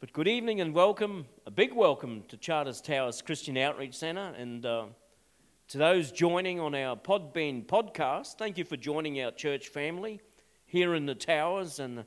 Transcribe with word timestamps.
But 0.00 0.14
good 0.14 0.28
evening 0.28 0.62
and 0.62 0.72
welcome, 0.72 1.26
a 1.44 1.50
big 1.50 1.74
welcome 1.74 2.24
to 2.28 2.38
Charters 2.38 2.80
Towers 2.80 3.20
Christian 3.20 3.58
Outreach 3.58 3.92
Centre. 3.92 4.32
And 4.34 4.64
uh, 4.64 4.86
to 5.68 5.76
those 5.76 6.10
joining 6.10 6.58
on 6.58 6.74
our 6.74 6.96
Podbean 6.96 7.66
podcast, 7.66 8.38
thank 8.38 8.56
you 8.56 8.64
for 8.64 8.78
joining 8.78 9.20
our 9.20 9.30
church 9.30 9.68
family 9.68 10.22
here 10.64 10.94
in 10.94 11.04
the 11.04 11.14
Towers. 11.14 11.80
And 11.80 12.06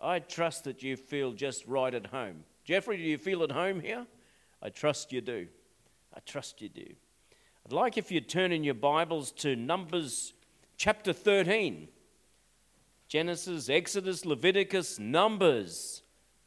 I 0.00 0.20
trust 0.20 0.64
that 0.64 0.82
you 0.82 0.96
feel 0.96 1.32
just 1.32 1.66
right 1.66 1.92
at 1.92 2.06
home. 2.06 2.44
Jeffrey, 2.64 2.96
do 2.96 3.02
you 3.02 3.18
feel 3.18 3.42
at 3.42 3.50
home 3.50 3.78
here? 3.78 4.06
I 4.62 4.70
trust 4.70 5.12
you 5.12 5.20
do. 5.20 5.46
I 6.14 6.20
trust 6.20 6.62
you 6.62 6.70
do. 6.70 6.94
I'd 7.66 7.74
like 7.74 7.98
if 7.98 8.10
you'd 8.10 8.26
turn 8.26 8.52
in 8.52 8.64
your 8.64 8.72
Bibles 8.72 9.30
to 9.32 9.54
Numbers 9.54 10.32
chapter 10.78 11.12
13. 11.12 11.88
Genesis, 13.06 13.68
Exodus, 13.68 14.24
Leviticus, 14.24 14.98
Numbers, 14.98 16.03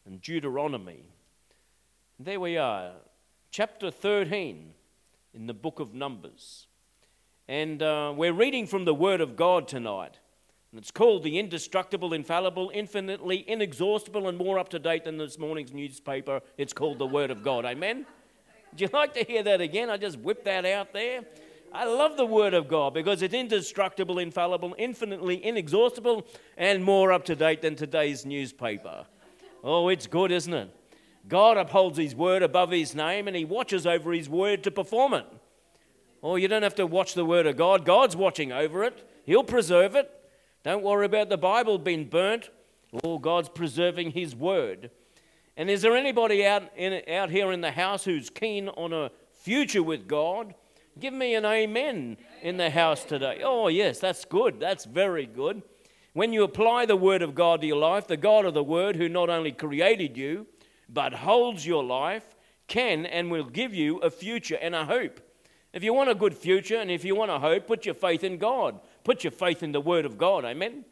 and 0.08 0.22
Deuteronomy. 0.22 1.10
There 2.18 2.40
we 2.40 2.58
are, 2.58 2.94
chapter 3.52 3.92
13 3.92 4.72
in 5.34 5.48
the 5.48 5.54
book 5.54 5.82
of 5.82 5.94
Numbers. 5.94 6.68
And 7.50 7.84
uh, 7.84 8.14
we're 8.16 8.34
reading 8.34 8.68
from 8.68 8.86
the 8.86 8.94
Word 8.94 9.20
of 9.20 9.36
God 9.36 9.68
tonight. 9.68 10.18
And 10.72 10.80
it's 10.80 10.92
called 10.92 11.24
The 11.24 11.38
Indestructible, 11.38 12.14
Infallible, 12.14 12.72
Infinitely 12.74 13.48
Inexhaustible, 13.50 14.30
and 14.30 14.38
more 14.38 14.58
up 14.58 14.70
to 14.70 14.80
date 14.80 15.04
than 15.04 15.18
this 15.18 15.38
morning's 15.38 15.74
newspaper. 15.74 16.42
It's 16.58 16.74
called 16.74 17.00
the 17.00 17.06
Word 17.06 17.30
of 17.30 17.44
God. 17.44 17.66
Amen? 17.66 18.06
Would 18.72 18.82
you 18.82 18.90
like 18.94 19.14
to 19.16 19.26
hear 19.26 19.44
that 19.44 19.60
again? 19.60 19.90
I 19.90 19.98
just 19.98 20.20
whipped 20.20 20.46
that 20.46 20.66
out 20.66 20.94
there. 20.94 21.22
I 21.74 21.84
love 21.84 22.16
the 22.16 22.26
Word 22.26 22.54
of 22.54 22.70
God 22.70 22.94
because 22.94 23.22
it's 23.22 23.34
indestructible, 23.34 24.20
infallible, 24.20 24.74
infinitely 24.78 25.44
inexhaustible, 25.44 26.26
and 26.56 26.82
more 26.82 27.12
up 27.12 27.26
to 27.26 27.36
date 27.36 27.62
than 27.62 27.76
today's 27.76 28.26
newspaper. 28.26 29.06
Oh, 29.70 29.90
it's 29.90 30.08
good, 30.08 30.32
isn't 30.32 30.54
it? 30.54 30.74
God 31.28 31.58
upholds 31.58 31.98
His 31.98 32.16
Word 32.16 32.42
above 32.42 32.72
His 32.72 32.96
name 32.96 33.28
and 33.28 33.36
He 33.36 33.44
watches 33.44 33.86
over 33.86 34.14
His 34.14 34.30
Word 34.30 34.64
to 34.64 34.72
perform 34.72 35.14
it. 35.14 35.26
Oh, 36.24 36.38
you 36.38 36.48
don't 36.48 36.64
have 36.64 36.76
to 36.76 36.88
watch 36.88 37.16
the 37.16 37.26
Word 37.26 37.46
of 37.46 37.58
God, 37.58 37.84
God's 37.84 38.16
watching 38.16 38.54
over 38.54 38.86
it, 38.86 39.06
He'll 39.26 39.44
preserve 39.44 39.94
it. 39.94 40.10
Don't 40.64 40.84
worry 40.84 41.06
about 41.06 41.28
the 41.28 41.38
Bible 41.38 41.78
being 41.80 42.06
burnt. 42.06 42.50
Oh, 43.04 43.20
God's 43.20 43.50
preserving 43.50 44.12
His 44.12 44.34
Word. 44.34 44.90
And 45.58 45.70
is 45.70 45.82
there 45.82 45.98
anybody 45.98 46.46
out, 46.46 46.64
in, 46.78 47.02
out 47.14 47.30
here 47.30 47.52
in 47.52 47.60
the 47.60 47.72
house 47.72 48.06
who's 48.06 48.30
keen 48.30 48.70
on 48.70 48.94
a 48.94 49.12
future 49.34 49.84
with 49.84 50.08
God? 50.08 50.56
Give 50.98 51.14
me 51.14 51.36
an 51.36 51.44
amen 51.44 52.16
in 52.42 52.56
the 52.56 52.70
house 52.70 53.04
today. 53.04 53.42
Oh, 53.44 53.68
yes, 53.68 54.00
that's 54.00 54.24
good. 54.24 54.62
That's 54.62 54.86
very 54.86 55.26
good. 55.26 55.62
When 56.18 56.34
you 56.34 56.44
apply 56.44 56.88
the 56.88 56.96
Word 56.96 57.22
of 57.22 57.36
God 57.36 57.62
to 57.62 57.68
your 57.68 57.78
life, 57.78 58.08
the 58.08 58.18
God 58.18 58.46
of 58.46 58.56
the 58.56 58.64
Word, 58.64 58.96
who 58.96 59.08
not 59.08 59.30
only 59.30 59.52
created 59.52 60.18
you, 60.18 60.48
but 60.90 61.14
holds 61.14 61.64
your 61.64 61.84
life, 61.84 62.26
can 62.66 63.06
and 63.06 63.30
will 63.30 63.44
give 63.44 63.76
you 63.76 64.00
a 64.00 64.10
future 64.10 64.58
and 64.60 64.74
a 64.74 64.84
hope. 64.84 65.20
If 65.74 65.84
you 65.84 65.94
want 65.94 66.10
a 66.10 66.16
good 66.16 66.34
future 66.34 66.78
and 66.78 66.90
if 66.90 67.06
you 67.06 67.14
want 67.14 67.30
a 67.30 67.38
hope, 67.38 67.68
put 67.68 67.86
your 67.86 67.94
faith 67.94 68.24
in 68.24 68.40
God. 68.40 68.80
Put 69.04 69.24
your 69.24 69.30
faith 69.30 69.62
in 69.62 69.72
the 69.74 69.80
Word 69.80 70.06
of 70.06 70.18
God. 70.18 70.44
Amen. 70.44 70.86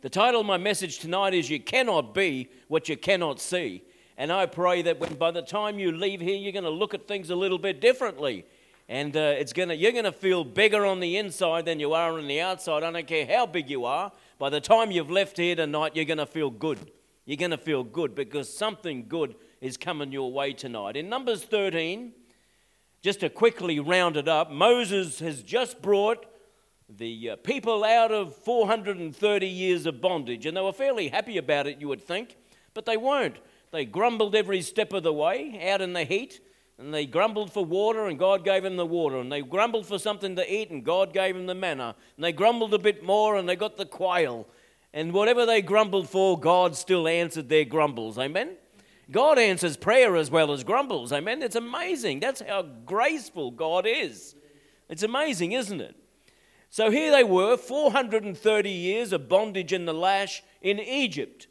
The 0.00 0.08
title 0.08 0.40
of 0.40 0.46
my 0.46 0.56
message 0.56 1.00
tonight 1.00 1.34
is 1.34 1.50
You 1.50 1.60
Cannot 1.60 2.14
Be 2.14 2.48
What 2.68 2.88
You 2.88 2.96
Cannot 2.96 3.40
See. 3.40 3.84
And 4.16 4.32
I 4.32 4.46
pray 4.46 4.80
that 4.80 4.98
when, 4.98 5.16
by 5.16 5.32
the 5.32 5.42
time 5.42 5.78
you 5.78 5.92
leave 5.92 6.22
here, 6.22 6.36
you're 6.36 6.52
going 6.52 6.64
to 6.64 6.70
look 6.70 6.94
at 6.94 7.06
things 7.06 7.28
a 7.28 7.36
little 7.36 7.58
bit 7.58 7.78
differently 7.78 8.46
and 8.88 9.16
uh, 9.16 9.34
it's 9.38 9.52
gonna, 9.52 9.74
you're 9.74 9.92
going 9.92 10.04
to 10.04 10.12
feel 10.12 10.44
bigger 10.44 10.84
on 10.84 11.00
the 11.00 11.16
inside 11.16 11.64
than 11.64 11.80
you 11.80 11.94
are 11.94 12.18
on 12.18 12.26
the 12.26 12.40
outside. 12.40 12.82
I 12.82 12.90
don't 12.90 13.06
care 13.06 13.26
how 13.26 13.46
big 13.46 13.70
you 13.70 13.84
are. 13.84 14.12
By 14.38 14.50
the 14.50 14.60
time 14.60 14.90
you've 14.90 15.10
left 15.10 15.38
here 15.38 15.56
tonight, 15.56 15.96
you're 15.96 16.04
going 16.04 16.18
to 16.18 16.26
feel 16.26 16.50
good. 16.50 16.90
You're 17.24 17.38
going 17.38 17.52
to 17.52 17.58
feel 17.58 17.82
good 17.82 18.14
because 18.14 18.54
something 18.54 19.06
good 19.08 19.36
is 19.60 19.78
coming 19.78 20.12
your 20.12 20.30
way 20.30 20.52
tonight. 20.52 20.96
In 20.96 21.08
Numbers 21.08 21.42
13, 21.44 22.12
just 23.00 23.20
to 23.20 23.30
quickly 23.30 23.80
round 23.80 24.18
it 24.18 24.28
up, 24.28 24.50
Moses 24.50 25.20
has 25.20 25.42
just 25.42 25.80
brought 25.80 26.26
the 26.88 27.30
uh, 27.30 27.36
people 27.36 27.82
out 27.82 28.12
of 28.12 28.36
430 28.36 29.46
years 29.46 29.86
of 29.86 30.02
bondage, 30.02 30.44
and 30.44 30.54
they 30.56 30.60
were 30.60 30.72
fairly 30.72 31.08
happy 31.08 31.38
about 31.38 31.66
it, 31.66 31.80
you 31.80 31.88
would 31.88 32.02
think, 32.02 32.36
but 32.74 32.84
they 32.84 32.98
weren't. 32.98 33.36
They 33.70 33.86
grumbled 33.86 34.34
every 34.34 34.60
step 34.60 34.92
of 34.92 35.02
the 35.02 35.12
way 35.12 35.68
out 35.70 35.80
in 35.80 35.94
the 35.94 36.04
heat. 36.04 36.40
And 36.78 36.92
they 36.92 37.06
grumbled 37.06 37.52
for 37.52 37.64
water, 37.64 38.06
and 38.06 38.18
God 38.18 38.44
gave 38.44 38.64
them 38.64 38.76
the 38.76 38.86
water. 38.86 39.18
And 39.18 39.30
they 39.30 39.42
grumbled 39.42 39.86
for 39.86 39.98
something 39.98 40.34
to 40.36 40.52
eat, 40.52 40.70
and 40.70 40.84
God 40.84 41.12
gave 41.12 41.34
them 41.36 41.46
the 41.46 41.54
manna. 41.54 41.94
And 42.16 42.24
they 42.24 42.32
grumbled 42.32 42.74
a 42.74 42.78
bit 42.78 43.04
more, 43.04 43.36
and 43.36 43.48
they 43.48 43.56
got 43.56 43.76
the 43.76 43.86
quail. 43.86 44.48
And 44.92 45.12
whatever 45.12 45.46
they 45.46 45.62
grumbled 45.62 46.08
for, 46.08 46.38
God 46.38 46.76
still 46.76 47.06
answered 47.06 47.48
their 47.48 47.64
grumbles. 47.64 48.18
Amen? 48.18 48.56
God 49.10 49.38
answers 49.38 49.76
prayer 49.76 50.16
as 50.16 50.30
well 50.30 50.52
as 50.52 50.64
grumbles. 50.64 51.12
Amen? 51.12 51.42
It's 51.42 51.56
amazing. 51.56 52.20
That's 52.20 52.40
how 52.40 52.62
graceful 52.62 53.50
God 53.50 53.86
is. 53.86 54.34
It's 54.88 55.02
amazing, 55.02 55.52
isn't 55.52 55.80
it? 55.80 55.94
So 56.70 56.90
here 56.90 57.12
they 57.12 57.24
were, 57.24 57.56
430 57.56 58.70
years 58.70 59.12
of 59.12 59.28
bondage 59.28 59.72
in 59.72 59.84
the 59.84 59.94
lash 59.94 60.42
in 60.60 60.80
Egypt. 60.80 61.46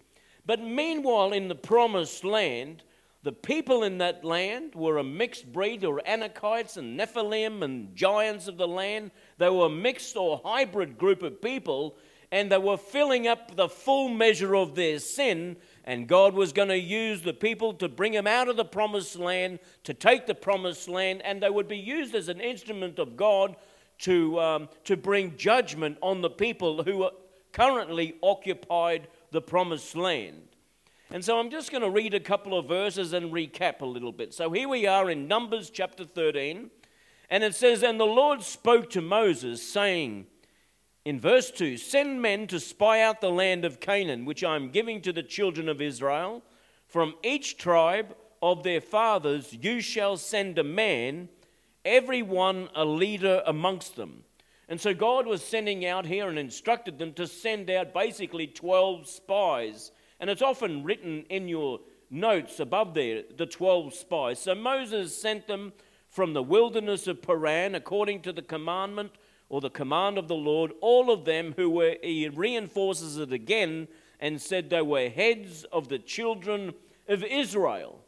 But 0.46 0.62
meanwhile, 0.62 1.32
in 1.32 1.48
the 1.48 1.56
promised 1.56 2.26
land, 2.26 2.84
the 3.24 3.32
people 3.32 3.84
in 3.84 4.00
that 4.00 4.26
land 4.26 4.76
were 4.76 4.98
a 4.98 5.04
mixed 5.04 5.52
breed. 5.52 5.82
There 5.82 5.92
were 5.92 6.04
Anakites 6.06 6.76
and 6.76 7.00
Nephilim 7.00 7.64
and 7.64 7.96
giants 7.96 8.50
of 8.50 8.58
the 8.58 8.68
land. 8.68 9.12
They 9.38 9.50
were 9.50 9.68
a 9.68 9.70
mixed 9.70 10.18
or 10.18 10.42
hybrid 10.44 10.98
group 10.98 11.24
of 11.24 11.42
people, 11.42 11.96
and 12.34 12.52
they 12.52 12.58
were 12.58 12.76
filling 12.76 13.28
up 13.28 13.56
the 13.56 13.70
full 13.70 14.10
measure 14.10 14.56
of 14.58 14.76
their 14.76 15.00
sin. 15.00 15.56
And 15.86 16.06
God 16.06 16.34
was 16.34 16.52
going 16.52 16.68
to 16.68 16.78
use 16.78 17.22
the 17.22 17.34
people 17.34 17.74
to 17.76 17.88
bring 17.88 18.12
them 18.12 18.28
out 18.28 18.50
of 18.50 18.58
the 18.58 18.66
promised 18.66 19.18
land, 19.18 19.60
to 19.86 19.94
take 19.94 20.26
the 20.26 20.36
promised 20.36 20.90
land, 20.90 21.22
and 21.24 21.42
they 21.42 21.50
would 21.50 21.70
be 21.70 21.78
used 21.78 22.16
as 22.16 22.28
an 22.28 22.42
instrument 22.42 23.00
of 23.00 23.16
God 23.16 23.56
to, 24.00 24.38
um, 24.42 24.70
to 24.84 24.98
bring 24.98 25.38
judgment 25.38 25.98
on 26.02 26.20
the 26.20 26.30
people 26.30 26.84
who 26.84 27.10
currently 27.54 28.16
occupied 28.22 29.08
the 29.32 29.42
promised 29.42 29.96
land. 29.96 30.42
And 31.14 31.24
so 31.24 31.38
I'm 31.38 31.52
just 31.52 31.70
going 31.70 31.84
to 31.84 31.92
read 31.92 32.16
a 32.16 32.20
couple 32.20 32.58
of 32.58 32.68
verses 32.68 33.14
and 33.14 33.32
recap 33.32 33.82
a 33.82 33.86
little 33.86 34.12
bit. 34.12 34.34
So 34.34 34.50
here 34.50 34.68
we 34.68 34.88
are 34.88 35.12
in 35.12 35.28
Numbers 35.28 35.70
chapter 35.70 36.06
13, 36.06 36.72
and 37.30 37.44
it 37.44 37.54
says, 37.54 37.84
And 37.84 38.00
the 38.00 38.04
Lord 38.04 38.42
spoke 38.42 38.90
to 38.90 39.02
Moses, 39.02 39.62
saying, 39.62 40.26
in 41.06 41.20
verse 41.20 41.52
2 41.52 41.78
Send 41.78 42.20
men 42.20 42.48
to 42.48 42.60
spy 42.60 43.04
out 43.04 43.22
the 43.22 43.30
land 43.30 43.64
of 43.64 43.80
Canaan, 43.80 44.26
which 44.26 44.44
I 44.44 44.56
am 44.56 44.72
giving 44.72 45.02
to 45.02 45.14
the 45.14 45.22
children 45.22 45.70
of 45.70 45.84
Israel. 45.84 46.42
From 46.88 47.14
each 47.22 47.60
tribe 47.60 48.16
of 48.42 48.64
their 48.64 48.82
fathers 48.82 49.54
you 49.54 49.82
shall 49.82 50.18
send 50.18 50.58
a 50.58 50.64
man, 50.64 51.30
every 51.86 52.24
one 52.24 52.70
a 52.74 52.86
leader 52.86 53.44
amongst 53.46 53.98
them. 53.98 54.24
And 54.68 54.82
so 54.82 54.96
God 54.96 55.28
was 55.28 55.44
sending 55.44 55.86
out 55.86 56.08
here 56.08 56.28
and 56.28 56.40
instructed 56.40 56.98
them 56.98 57.14
to 57.14 57.28
send 57.28 57.70
out 57.70 57.94
basically 57.94 58.48
12 58.48 59.08
spies 59.08 59.92
and 60.20 60.30
it's 60.30 60.42
often 60.42 60.84
written 60.84 61.26
in 61.30 61.48
your 61.48 61.80
notes 62.10 62.60
above 62.60 62.94
there, 62.94 63.24
the 63.36 63.46
12 63.46 63.94
spies. 63.94 64.40
So 64.40 64.56
Moses 64.56 65.20
sent 65.20 65.48
them 65.48 65.74
from 66.10 66.34
the 66.34 66.44
wilderness 66.44 67.08
of 67.08 67.22
Paran 67.22 67.76
according 67.76 68.22
to 68.22 68.32
the 68.32 68.42
commandment 68.42 69.12
or 69.50 69.62
the 69.62 69.70
command 69.70 70.18
of 70.18 70.28
the 70.28 70.36
Lord, 70.36 70.72
all 70.82 71.12
of 71.12 71.26
them 71.26 71.54
who 71.56 71.70
were, 71.70 71.96
he 72.02 72.28
reinforces 72.28 73.18
it 73.18 73.32
again 73.32 73.88
and 74.20 74.42
said 74.42 74.70
they 74.70 74.82
were 74.82 75.10
heads 75.10 75.64
of 75.66 75.90
the 75.90 76.00
children 76.00 76.74
of 77.08 77.24
Israel. 77.24 78.04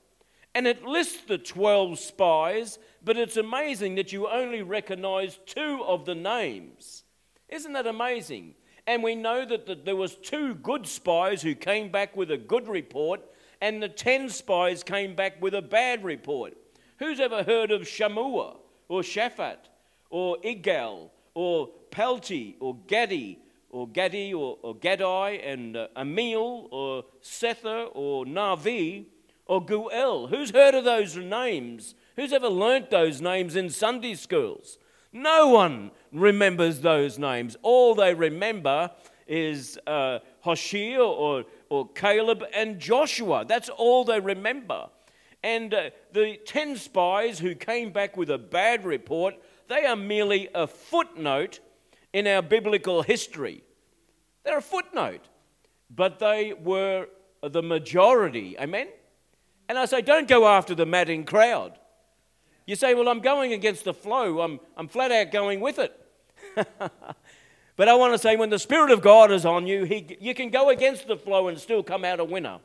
And 0.53 0.65
it 0.65 0.85
lists 0.85 1.21
the 1.27 1.37
12 1.37 1.99
spies, 1.99 2.79
but 3.03 3.17
it's 3.17 3.37
amazing 3.37 3.95
that 3.95 4.13
you 4.13 4.27
only 4.27 4.61
recognize 4.61 5.39
two 5.45 5.83
of 5.85 6.05
the 6.05 6.15
names. 6.15 7.03
Isn't 7.49 7.73
that 7.73 7.85
amazing? 7.85 8.55
And 8.87 9.01
we 9.01 9.15
know 9.15 9.45
that 9.45 9.65
the, 9.65 9.75
there 9.75 9.95
was 9.95 10.15
two 10.15 10.55
good 10.55 10.85
spies 10.85 11.41
who 11.41 11.55
came 11.55 11.91
back 11.91 12.15
with 12.15 12.29
a 12.29 12.37
good 12.37 12.67
report, 12.67 13.21
and 13.61 13.81
the 13.81 13.89
ten 13.89 14.29
spies 14.29 14.83
came 14.83 15.15
back 15.15 15.41
with 15.41 15.55
a 15.55 15.61
bad 15.61 16.03
report. 16.03 16.55
Who's 16.99 17.19
ever 17.19 17.43
heard 17.43 17.71
of 17.71 17.81
Shammua 17.81 18.57
or 18.87 19.01
Shaphat 19.01 19.57
or 20.09 20.37
Igal 20.37 21.09
or 21.33 21.69
Pelti 21.91 22.55
or 22.59 22.77
Gadi 22.87 23.39
or 23.69 23.87
Gadi 23.87 24.33
or, 24.33 24.57
or 24.61 24.75
Gadai 24.75 25.41
and 25.45 25.75
uh, 25.75 25.87
Amil 25.97 26.67
or 26.71 27.03
Sethur 27.21 27.89
or 27.93 28.25
Navi 28.25 29.05
or 29.45 29.65
Guel? 29.65 30.29
Who's 30.29 30.51
heard 30.51 30.75
of 30.75 30.85
those 30.85 31.17
names? 31.17 31.95
Who's 32.15 32.31
ever 32.31 32.47
learnt 32.47 32.91
those 32.91 33.19
names 33.19 33.55
in 33.55 33.69
Sunday 33.69 34.15
schools? 34.15 34.77
No 35.11 35.47
one 35.47 35.91
remembers 36.15 36.79
those 36.79 37.19
names. 37.19 37.57
All 37.61 37.95
they 37.95 38.13
remember 38.13 38.91
is 39.27 39.77
uh, 39.87 40.19
Hoshea 40.41 40.97
or, 40.97 41.45
or 41.69 41.89
Caleb 41.89 42.43
and 42.53 42.79
Joshua. 42.79 43.45
That's 43.47 43.69
all 43.69 44.03
they 44.03 44.19
remember. 44.19 44.87
And 45.43 45.73
uh, 45.73 45.89
the 46.13 46.39
10 46.45 46.77
spies 46.77 47.39
who 47.39 47.53
came 47.53 47.91
back 47.91 48.17
with 48.17 48.29
a 48.29 48.37
bad 48.37 48.85
report, 48.85 49.35
they 49.67 49.85
are 49.85 49.95
merely 49.95 50.49
a 50.55 50.67
footnote 50.67 51.59
in 52.13 52.27
our 52.27 52.41
biblical 52.41 53.01
history. 53.01 53.63
They're 54.43 54.59
a 54.59 54.61
footnote, 54.61 55.27
but 55.93 56.19
they 56.19 56.53
were 56.53 57.07
the 57.41 57.61
majority. 57.61 58.57
Amen? 58.59 58.87
And 59.67 59.77
I 59.77 59.85
say, 59.85 60.01
don't 60.01 60.27
go 60.27 60.47
after 60.47 60.75
the 60.75 60.85
madding 60.85 61.25
crowd. 61.25 61.77
You 62.65 62.75
say, 62.75 62.93
well, 62.93 63.09
I'm 63.09 63.19
going 63.19 63.53
against 63.53 63.83
the 63.83 63.93
flow, 63.93 64.41
I'm, 64.41 64.59
I'm 64.77 64.87
flat 64.87 65.11
out 65.11 65.31
going 65.31 65.59
with 65.59 65.79
it. 65.79 65.99
but 67.75 67.89
I 67.89 67.95
want 67.95 68.13
to 68.13 68.17
say, 68.17 68.35
when 68.35 68.49
the 68.49 68.59
Spirit 68.59 68.91
of 68.91 69.01
God 69.01 69.31
is 69.31 69.45
on 69.45 69.67
you, 69.67 69.83
he, 69.83 70.17
you 70.19 70.33
can 70.33 70.49
go 70.49 70.69
against 70.69 71.07
the 71.07 71.17
flow 71.17 71.47
and 71.47 71.59
still 71.59 71.83
come 71.83 72.05
out 72.05 72.19
a 72.19 72.23
winner. 72.23 72.59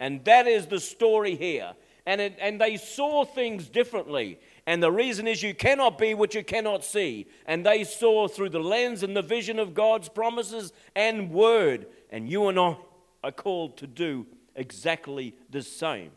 And 0.00 0.24
that 0.24 0.46
is 0.46 0.66
the 0.66 0.80
story 0.80 1.34
here. 1.34 1.72
And, 2.06 2.20
it, 2.20 2.38
and 2.40 2.60
they 2.60 2.76
saw 2.76 3.24
things 3.24 3.68
differently. 3.68 4.38
And 4.66 4.82
the 4.82 4.92
reason 4.92 5.26
is 5.26 5.42
you 5.42 5.54
cannot 5.54 5.98
be 5.98 6.14
what 6.14 6.34
you 6.34 6.42
cannot 6.42 6.84
see. 6.84 7.26
And 7.46 7.64
they 7.64 7.84
saw 7.84 8.28
through 8.28 8.50
the 8.50 8.60
lens 8.60 9.02
and 9.02 9.16
the 9.16 9.22
vision 9.22 9.58
of 9.58 9.74
God's 9.74 10.08
promises 10.08 10.72
and 10.94 11.30
word. 11.30 11.86
And 12.10 12.28
you 12.28 12.48
and 12.48 12.58
I 12.58 12.76
are 13.24 13.32
called 13.32 13.76
to 13.78 13.86
do 13.86 14.26
exactly 14.54 15.34
the 15.50 15.62
same. 15.62 16.10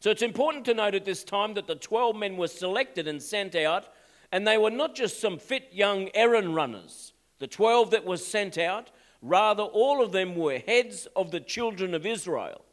So 0.00 0.10
it's 0.10 0.22
important 0.22 0.64
to 0.64 0.74
note 0.74 0.94
at 0.94 1.04
this 1.04 1.24
time 1.24 1.54
that 1.54 1.66
the 1.66 1.74
12 1.74 2.16
men 2.16 2.36
were 2.38 2.48
selected 2.48 3.06
and 3.06 3.22
sent 3.22 3.54
out, 3.54 3.88
and 4.32 4.46
they 4.46 4.58
were 4.58 4.70
not 4.70 4.94
just 4.94 5.20
some 5.20 5.38
fit 5.38 5.68
young 5.72 6.08
errand 6.14 6.54
runners. 6.54 7.12
The 7.38 7.46
12 7.46 7.90
that 7.90 8.04
were 8.04 8.16
sent 8.16 8.58
out, 8.58 8.90
rather, 9.22 9.62
all 9.62 10.02
of 10.02 10.12
them 10.12 10.36
were 10.36 10.58
heads 10.58 11.06
of 11.16 11.30
the 11.30 11.40
children 11.40 11.94
of 11.94 12.06
Israel. 12.06 12.64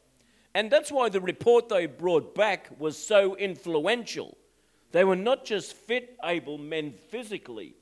And 0.54 0.70
that's 0.70 0.92
why 0.92 1.08
the 1.08 1.20
report 1.20 1.68
they 1.68 1.86
brought 1.86 2.34
back 2.34 2.68
was 2.78 2.96
so 2.96 3.36
influential. 3.36 4.36
They 4.92 5.04
were 5.04 5.16
not 5.16 5.44
just 5.44 5.74
fit, 5.74 6.16
able 6.24 6.58
men 6.58 6.92
physically, 7.10 7.74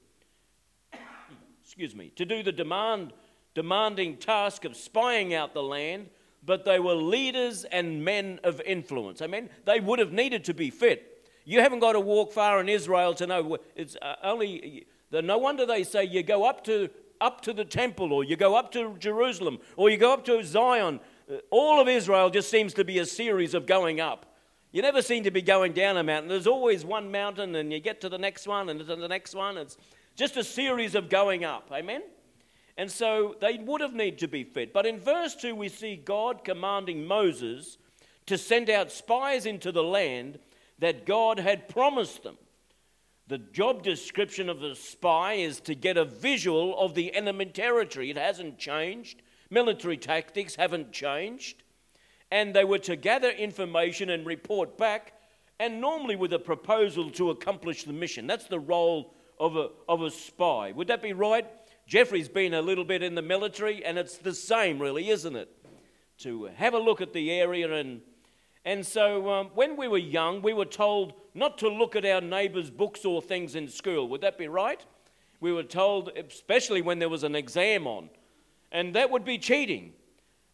excuse 1.62 1.94
me, 1.94 2.12
to 2.16 2.24
do 2.24 2.42
the 2.42 2.52
demand, 2.52 3.12
demanding 3.54 4.16
task 4.16 4.64
of 4.64 4.76
spying 4.76 5.34
out 5.34 5.54
the 5.54 5.62
land, 5.62 6.08
but 6.44 6.64
they 6.64 6.78
were 6.78 6.94
leaders 6.94 7.64
and 7.64 8.04
men 8.04 8.40
of 8.44 8.60
influence. 8.60 9.22
I 9.22 9.26
mean, 9.26 9.50
they 9.64 9.80
would 9.80 9.98
have 9.98 10.12
needed 10.12 10.44
to 10.44 10.54
be 10.54 10.70
fit. 10.70 11.15
You 11.46 11.60
haven't 11.60 11.78
got 11.78 11.92
to 11.92 12.00
walk 12.00 12.32
far 12.32 12.60
in 12.60 12.68
Israel 12.68 13.14
to 13.14 13.26
know. 13.26 13.56
It's 13.76 13.96
uh, 14.02 14.16
only. 14.22 14.86
No 15.12 15.38
wonder 15.38 15.64
they 15.64 15.84
say 15.84 16.04
you 16.04 16.24
go 16.24 16.44
up 16.44 16.64
to 16.64 16.90
up 17.20 17.40
to 17.42 17.52
the 17.52 17.64
temple, 17.64 18.12
or 18.12 18.24
you 18.24 18.36
go 18.36 18.56
up 18.56 18.72
to 18.72 18.96
Jerusalem, 18.98 19.58
or 19.76 19.88
you 19.88 19.96
go 19.96 20.12
up 20.12 20.24
to 20.26 20.42
Zion. 20.44 21.00
Uh, 21.30 21.36
all 21.50 21.80
of 21.80 21.88
Israel 21.88 22.28
just 22.30 22.50
seems 22.50 22.74
to 22.74 22.84
be 22.84 22.98
a 22.98 23.06
series 23.06 23.54
of 23.54 23.64
going 23.64 24.00
up. 24.00 24.34
You 24.72 24.82
never 24.82 25.00
seem 25.00 25.22
to 25.22 25.30
be 25.30 25.40
going 25.40 25.72
down 25.72 25.96
a 25.96 26.02
mountain. 26.02 26.28
There's 26.28 26.48
always 26.48 26.84
one 26.84 27.12
mountain, 27.12 27.54
and 27.54 27.72
you 27.72 27.78
get 27.78 28.00
to 28.00 28.08
the 28.08 28.18
next 28.18 28.48
one, 28.48 28.68
and 28.68 28.80
to 28.80 28.84
the 28.84 29.08
next 29.08 29.34
one. 29.34 29.56
It's 29.56 29.78
just 30.16 30.36
a 30.36 30.44
series 30.44 30.96
of 30.96 31.08
going 31.08 31.44
up. 31.44 31.70
Amen? 31.72 32.02
And 32.76 32.90
so 32.90 33.36
they 33.40 33.56
would 33.58 33.80
have 33.80 33.94
needed 33.94 34.18
to 34.18 34.28
be 34.28 34.42
fed. 34.42 34.72
But 34.74 34.84
in 34.84 34.98
verse 34.98 35.36
2, 35.36 35.54
we 35.54 35.68
see 35.68 35.96
God 35.96 36.42
commanding 36.44 37.06
Moses 37.06 37.78
to 38.26 38.36
send 38.36 38.68
out 38.68 38.90
spies 38.90 39.46
into 39.46 39.70
the 39.70 39.84
land 39.84 40.40
that 40.78 41.06
God 41.06 41.38
had 41.38 41.68
promised 41.68 42.22
them. 42.22 42.36
The 43.28 43.38
job 43.38 43.82
description 43.82 44.48
of 44.48 44.62
a 44.62 44.74
spy 44.74 45.34
is 45.34 45.60
to 45.62 45.74
get 45.74 45.96
a 45.96 46.04
visual 46.04 46.78
of 46.78 46.94
the 46.94 47.14
enemy 47.14 47.46
territory. 47.46 48.10
It 48.10 48.16
hasn't 48.16 48.58
changed. 48.58 49.22
Military 49.50 49.96
tactics 49.96 50.54
haven't 50.54 50.92
changed 50.92 51.62
and 52.30 52.54
they 52.54 52.64
were 52.64 52.78
to 52.78 52.96
gather 52.96 53.30
information 53.30 54.10
and 54.10 54.26
report 54.26 54.76
back, 54.76 55.12
and 55.58 55.80
normally 55.80 56.16
with 56.16 56.32
a 56.32 56.38
proposal 56.38 57.10
to 57.10 57.30
accomplish 57.30 57.84
the 57.84 57.92
mission. 57.92 58.26
That's 58.26 58.46
the 58.46 58.58
role 58.58 59.14
of 59.38 59.56
a, 59.56 59.68
of 59.88 60.02
a 60.02 60.10
spy. 60.10 60.72
Would 60.72 60.88
that 60.88 61.02
be 61.02 61.12
right? 61.12 61.46
Jeffrey's 61.86 62.28
been 62.28 62.54
a 62.54 62.62
little 62.62 62.84
bit 62.84 63.02
in 63.02 63.14
the 63.14 63.22
military, 63.22 63.84
and 63.84 63.96
it's 63.96 64.18
the 64.18 64.34
same, 64.34 64.80
really, 64.80 65.08
isn't 65.08 65.36
it? 65.36 65.48
To 66.18 66.46
have 66.56 66.74
a 66.74 66.78
look 66.78 67.00
at 67.00 67.12
the 67.12 67.30
area. 67.30 67.72
And, 67.72 68.00
and 68.66 68.84
so 68.84 69.30
um, 69.30 69.50
when 69.54 69.76
we 69.76 69.86
were 69.86 69.96
young, 69.96 70.42
we 70.42 70.52
were 70.52 70.64
told 70.64 71.12
not 71.34 71.56
to 71.58 71.68
look 71.68 71.94
at 71.94 72.04
our 72.04 72.20
neighbours' 72.20 72.68
books 72.68 73.04
or 73.04 73.22
things 73.22 73.54
in 73.54 73.68
school. 73.68 74.08
Would 74.08 74.22
that 74.22 74.36
be 74.36 74.48
right? 74.48 74.84
We 75.40 75.52
were 75.52 75.62
told, 75.62 76.10
especially 76.16 76.82
when 76.82 76.98
there 76.98 77.08
was 77.08 77.22
an 77.22 77.36
exam 77.36 77.86
on. 77.86 78.10
And 78.72 78.92
that 78.96 79.12
would 79.12 79.24
be 79.24 79.38
cheating. 79.38 79.92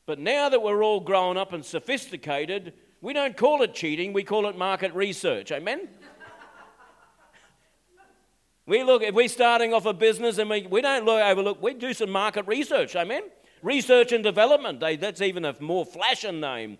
But 0.04 0.18
now 0.18 0.50
that 0.50 0.62
we're 0.62 0.84
all 0.84 1.00
grown 1.00 1.38
up 1.38 1.54
and 1.54 1.64
sophisticated, 1.64 2.74
we 3.00 3.14
don't 3.14 3.34
call 3.34 3.62
it 3.62 3.72
cheating, 3.72 4.12
we 4.12 4.24
call 4.24 4.46
it 4.46 4.58
market 4.58 4.92
research. 4.92 5.50
Amen? 5.50 5.88
we 8.66 8.82
look, 8.82 9.02
if 9.02 9.14
we're 9.14 9.26
starting 9.26 9.72
off 9.72 9.86
a 9.86 9.94
business 9.94 10.36
and 10.36 10.50
we, 10.50 10.66
we 10.66 10.82
don't 10.82 11.06
look, 11.06 11.22
overlook, 11.22 11.62
we 11.62 11.72
do 11.72 11.94
some 11.94 12.10
market 12.10 12.46
research. 12.46 12.94
Amen? 12.94 13.22
Research 13.62 14.12
and 14.12 14.22
development, 14.22 14.80
they, 14.80 14.96
that's 14.96 15.22
even 15.22 15.46
a 15.46 15.56
more 15.60 15.86
flashing 15.86 16.40
name. 16.40 16.76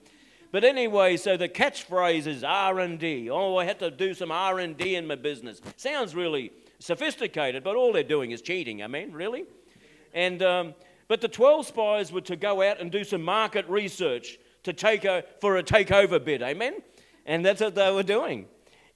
But 0.53 0.65
anyway, 0.65 1.17
so 1.17 1.37
the 1.37 1.49
catchphrase 1.49 2.27
is 2.27 2.45
R&D. 2.45 3.31
Oh, 3.31 3.57
I 3.57 3.65
had 3.65 3.79
to 3.81 3.91
do 3.91 4.15
some 4.15 4.31
R&D 4.31 4.95
in 4.95 5.07
my 5.07 5.17
business. 5.17 5.61
Sounds 5.77 6.15
really 6.15 6.53
sophisticated, 6.79 7.65
but 7.65 7.75
all 7.75 7.93
they're 7.93 8.03
doing 8.03 8.31
is 8.31 8.43
cheating. 8.43 8.83
I 8.83 8.87
mean, 8.87 9.13
really? 9.13 9.47
And 10.13 10.43
um, 10.43 10.75
but 11.09 11.21
the 11.21 11.29
12 11.29 11.67
spies 11.67 12.13
were 12.13 12.23
to 12.23 12.37
go 12.37 12.63
out 12.63 12.81
and 12.81 12.91
do 12.91 13.05
some 13.05 13.23
market 13.23 13.69
research 13.69 14.39
to 14.63 14.73
take 14.73 15.05
a, 15.05 15.25
for 15.41 15.59
a 15.59 15.63
takeover 15.63 16.23
bid. 16.23 16.43
Amen? 16.43 16.77
And 17.27 17.45
that's 17.45 17.61
what 17.61 17.75
they 17.75 17.93
were 17.93 18.03
doing. 18.03 18.47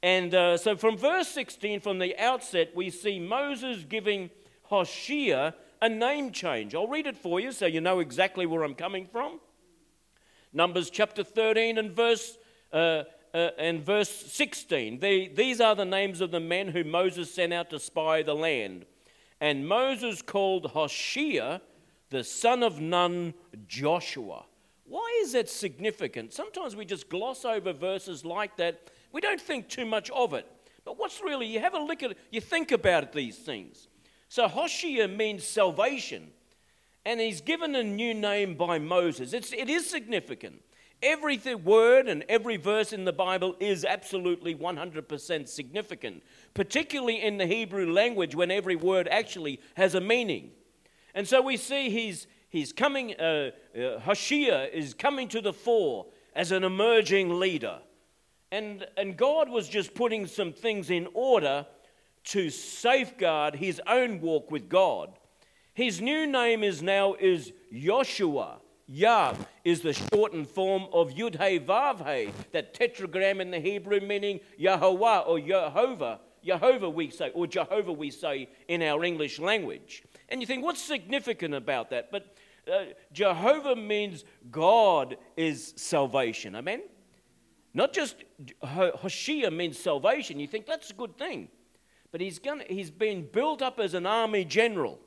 And 0.02 0.35
uh, 0.35 0.56
so 0.56 0.76
from 0.76 0.97
verse 0.97 1.29
16, 1.29 1.81
from 1.81 1.99
the 1.99 2.17
outset, 2.19 2.70
we 2.75 2.91
see 2.91 3.19
Moses 3.19 3.85
giving 3.88 4.31
Hoshea 4.62 5.52
a 5.82 5.88
name 5.88 6.32
change. 6.32 6.75
I'll 6.75 6.88
read 6.88 7.06
it 7.06 7.17
for 7.17 7.41
you 7.41 7.52
so 7.52 7.67
you 7.67 7.81
know 7.81 8.00
exactly 8.00 8.47
where 8.47 8.62
I'm 8.62 8.75
coming 8.75 9.06
from. 9.06 9.41
Numbers 10.56 10.88
chapter 10.88 11.23
13 11.23 11.76
and 11.76 11.93
verse, 11.93 12.38
uh, 12.73 13.05
uh, 13.35 13.50
and 13.58 13.85
verse 13.85 14.08
16. 14.08 15.00
The, 15.00 15.29
these 15.29 15.61
are 15.61 15.75
the 15.75 15.85
names 15.85 16.23
of 16.23 16.31
the 16.31 16.41
men 16.41 16.69
who 16.69 16.82
Moses 16.82 17.32
sent 17.32 17.53
out 17.53 17.69
to 17.70 17.79
spy 17.79 18.23
the 18.23 18.35
land. 18.35 18.87
And 19.38 19.69
Moses 19.69 20.23
called 20.23 20.70
Hoshea 20.70 21.61
the 22.08 22.25
son 22.25 22.62
of 22.62 22.81
Nun, 22.81 23.35
Joshua. 23.69 24.47
Why 24.85 25.20
is 25.23 25.32
that 25.32 25.50
significant? 25.50 26.32
Sometimes 26.32 26.75
we 26.75 26.87
just 26.87 27.11
gloss 27.11 27.44
over 27.44 27.75
verses 27.75 28.25
like 28.25 28.56
that. 28.56 28.91
We 29.12 29.20
don't 29.20 29.41
think 29.41 29.69
too 29.69 29.85
much 29.85 30.09
of 30.09 30.32
it. 30.32 30.50
But 30.87 30.99
what's 30.99 31.20
really, 31.20 31.47
you 31.47 31.61
have 31.61 31.75
a 31.75 31.81
look 31.81 32.02
at 32.02 32.12
it, 32.12 32.19
you 32.31 32.41
think 32.41 32.73
about 32.73 33.12
these 33.12 33.37
things. 33.37 33.88
So 34.29 34.49
Hoshea 34.49 35.06
means 35.06 35.47
salvation, 35.47 36.31
and 37.06 37.20
he's 37.20 37.41
given 37.41 37.76
a 37.76 37.85
new 37.85 38.12
name 38.12 38.56
by 38.56 38.81
Moses. 38.81 39.32
It's, 39.32 39.53
it 39.53 39.70
is 39.70 39.88
significant. 39.88 40.61
Every 41.00 41.38
word 41.55 42.08
and 42.08 42.25
every 42.29 42.56
verse 42.56 42.93
in 42.93 43.05
the 43.05 43.12
Bible 43.12 43.55
is 43.61 43.85
absolutely 43.85 44.57
100% 44.57 45.49
significant, 45.49 46.25
particularly 46.52 47.23
in 47.23 47.38
the 47.38 47.47
Hebrew 47.47 47.92
language 47.92 48.35
when 48.35 48.50
every 48.50 48.75
word 48.75 49.07
actually 49.09 49.61
has 49.76 49.95
a 49.95 50.00
meaning. 50.00 50.50
And 51.14 51.28
so 51.28 51.40
we 51.40 51.57
see 51.57 51.90
he's, 51.90 52.26
he's 52.49 52.73
coming, 52.73 53.14
uh, 53.21 53.52
uh, 53.78 54.00
Hoshea 54.00 54.69
is 54.73 54.92
coming 54.92 55.28
to 55.28 55.40
the 55.40 55.52
fore 55.52 56.07
as 56.35 56.50
an 56.50 56.64
emerging 56.64 57.38
leader. 57.38 57.78
And, 58.50 58.85
and 58.97 59.16
God 59.16 59.49
was 59.49 59.69
just 59.69 59.95
putting 59.95 60.26
some 60.26 60.52
things 60.52 60.90
in 60.90 61.07
order 61.14 61.66
to 62.25 62.50
safeguard 62.50 63.54
his 63.54 63.81
own 63.87 64.21
walk 64.21 64.50
with 64.50 64.69
God. 64.69 65.16
His 65.76 66.00
new 66.00 66.26
name 66.26 66.64
is 66.64 66.83
now 66.83 67.12
is 67.21 67.52
Joshua. 67.71 68.61
Yah 68.88 69.35
is 69.62 69.83
the 69.83 69.92
shortened 69.92 70.49
form 70.49 70.87
of 70.90 71.11
Yud 71.11 71.33
He 71.33 71.61
Vav 71.61 71.99
He, 71.99 72.33
that 72.52 72.73
tetragram 72.73 73.40
in 73.40 73.50
the 73.50 73.61
Hebrew 73.61 74.00
meaning 74.00 74.40
Yahweh 74.56 75.18
or 75.18 75.38
Jehovah. 75.38 76.21
Jehovah 76.42 76.88
we 76.88 77.11
say, 77.11 77.30
or 77.35 77.47
Jehovah 77.47 77.92
we 77.92 78.11
say 78.11 78.49
in 78.68 78.80
our 78.80 79.04
English 79.04 79.38
language. 79.38 80.02
And 80.30 80.40
you 80.40 80.47
think, 80.47 80.64
what's 80.64 80.80
significant 80.80 81.52
about 81.52 81.90
that? 81.90 82.11
But 82.11 82.35
uh, 82.73 82.85
Jehovah 83.12 83.76
means 83.76 84.25
God 84.50 85.18
is 85.37 85.75
salvation. 85.76 86.56
Amen? 86.56 86.85
Not 87.75 87.92
just 87.92 88.25
Hoshea 88.62 89.50
means 89.50 89.78
salvation. 89.78 90.40
You 90.40 90.47
think 90.47 90.64
that's 90.64 90.88
a 90.88 90.95
good 90.95 91.18
thing. 91.18 91.49
But 92.12 92.23
he's, 92.23 92.38
gonna, 92.38 92.64
he's 92.66 92.90
been 92.90 93.28
built 93.30 93.61
up 93.61 93.78
as 93.78 93.92
an 93.92 94.06
army 94.06 94.47
general. 94.47 95.00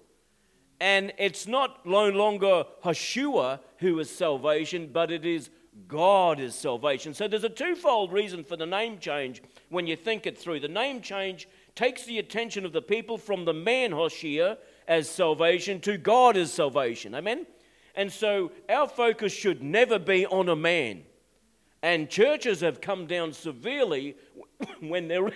And 0.80 1.14
it's 1.18 1.46
not 1.46 1.86
no 1.86 2.10
longer 2.10 2.64
Hoshua 2.84 3.60
who 3.80 4.00
is 4.00 4.10
salvation, 4.10 4.90
but 4.92 5.12
it 5.12 5.26
is 5.26 5.50
God 5.88 6.40
is 6.40 6.56
salvation. 6.56 7.14
So 7.14 7.28
there's 7.28 7.44
a 7.44 7.50
twofold 7.50 8.12
reason 8.12 8.44
for 8.44 8.56
the 8.56 8.66
name 8.66 9.00
change 9.00 9.42
when 9.70 9.88
you 9.88 9.96
think 9.96 10.26
it 10.26 10.38
through. 10.38 10.60
The 10.60 10.68
name 10.68 11.02
change 11.02 11.48
takes 11.76 12.06
the 12.06 12.20
attention 12.20 12.66
of 12.66 12.74
the 12.74 12.82
people 12.82 13.18
from 13.18 13.46
the 13.46 13.54
man 13.54 13.92
Hoshea 13.92 14.58
as 14.88 15.10
salvation 15.10 15.80
to 15.82 15.98
God 15.98 16.36
as 16.36 16.52
salvation. 16.52 17.16
Amen? 17.16 17.46
And 17.96 18.12
so 18.12 18.52
our 18.70 18.88
focus 18.88 19.34
should 19.34 19.64
never 19.64 20.00
be 20.00 20.26
on 20.26 20.50
a 20.50 20.56
man. 20.56 21.04
And 21.82 22.10
churches 22.10 22.62
have 22.62 22.82
come 22.82 23.08
down 23.08 23.34
severely 23.34 24.18
when 24.80 25.08
there, 25.08 25.30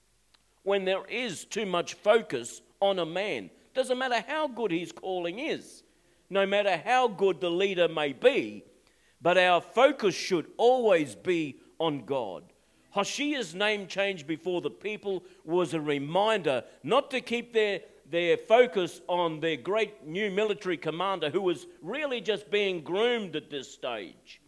when 0.62 0.84
there 0.84 1.04
is 1.06 1.44
too 1.44 1.66
much 1.66 1.94
focus 1.94 2.62
on 2.80 2.98
a 2.98 3.06
man. 3.06 3.50
Doesn't 3.74 3.98
matter 3.98 4.22
how 4.26 4.48
good 4.48 4.70
his 4.70 4.92
calling 4.92 5.38
is, 5.38 5.82
no 6.28 6.46
matter 6.46 6.80
how 6.84 7.08
good 7.08 7.40
the 7.40 7.50
leader 7.50 7.88
may 7.88 8.12
be, 8.12 8.64
but 9.20 9.38
our 9.38 9.60
focus 9.60 10.14
should 10.14 10.46
always 10.56 11.14
be 11.14 11.56
on 11.78 12.04
God. 12.04 12.44
Hoshea's 12.94 13.54
name 13.54 13.86
change 13.86 14.26
before 14.26 14.60
the 14.60 14.70
people 14.70 15.24
was 15.44 15.72
a 15.72 15.80
reminder 15.80 16.62
not 16.82 17.10
to 17.10 17.20
keep 17.20 17.54
their, 17.54 17.80
their 18.10 18.36
focus 18.36 19.00
on 19.08 19.40
their 19.40 19.56
great 19.56 20.06
new 20.06 20.30
military 20.30 20.76
commander 20.76 21.30
who 21.30 21.40
was 21.40 21.66
really 21.80 22.20
just 22.20 22.50
being 22.50 22.82
groomed 22.82 23.34
at 23.34 23.50
this 23.50 23.72
stage. 23.72 24.42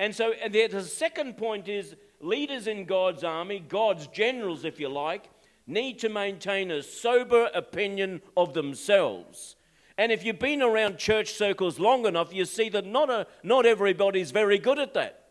And 0.00 0.14
so 0.14 0.32
and 0.32 0.54
the 0.54 0.82
second 0.82 1.36
point 1.36 1.68
is 1.68 1.96
leaders 2.20 2.66
in 2.68 2.84
God's 2.84 3.24
army, 3.24 3.58
God's 3.58 4.06
generals, 4.06 4.64
if 4.64 4.80
you 4.80 4.88
like, 4.88 5.28
need 5.68 5.98
to 6.00 6.08
maintain 6.08 6.70
a 6.70 6.82
sober 6.82 7.50
opinion 7.54 8.22
of 8.36 8.54
themselves. 8.54 9.56
And 9.98 10.12
if 10.12 10.24
you've 10.24 10.38
been 10.38 10.62
around 10.62 10.98
church 10.98 11.32
circles 11.32 11.78
long 11.78 12.06
enough, 12.06 12.32
you 12.32 12.44
see 12.44 12.68
that 12.70 12.86
not, 12.86 13.10
a, 13.10 13.26
not 13.42 13.66
everybody's 13.66 14.30
very 14.30 14.58
good 14.58 14.78
at 14.78 14.94
that. 14.94 15.26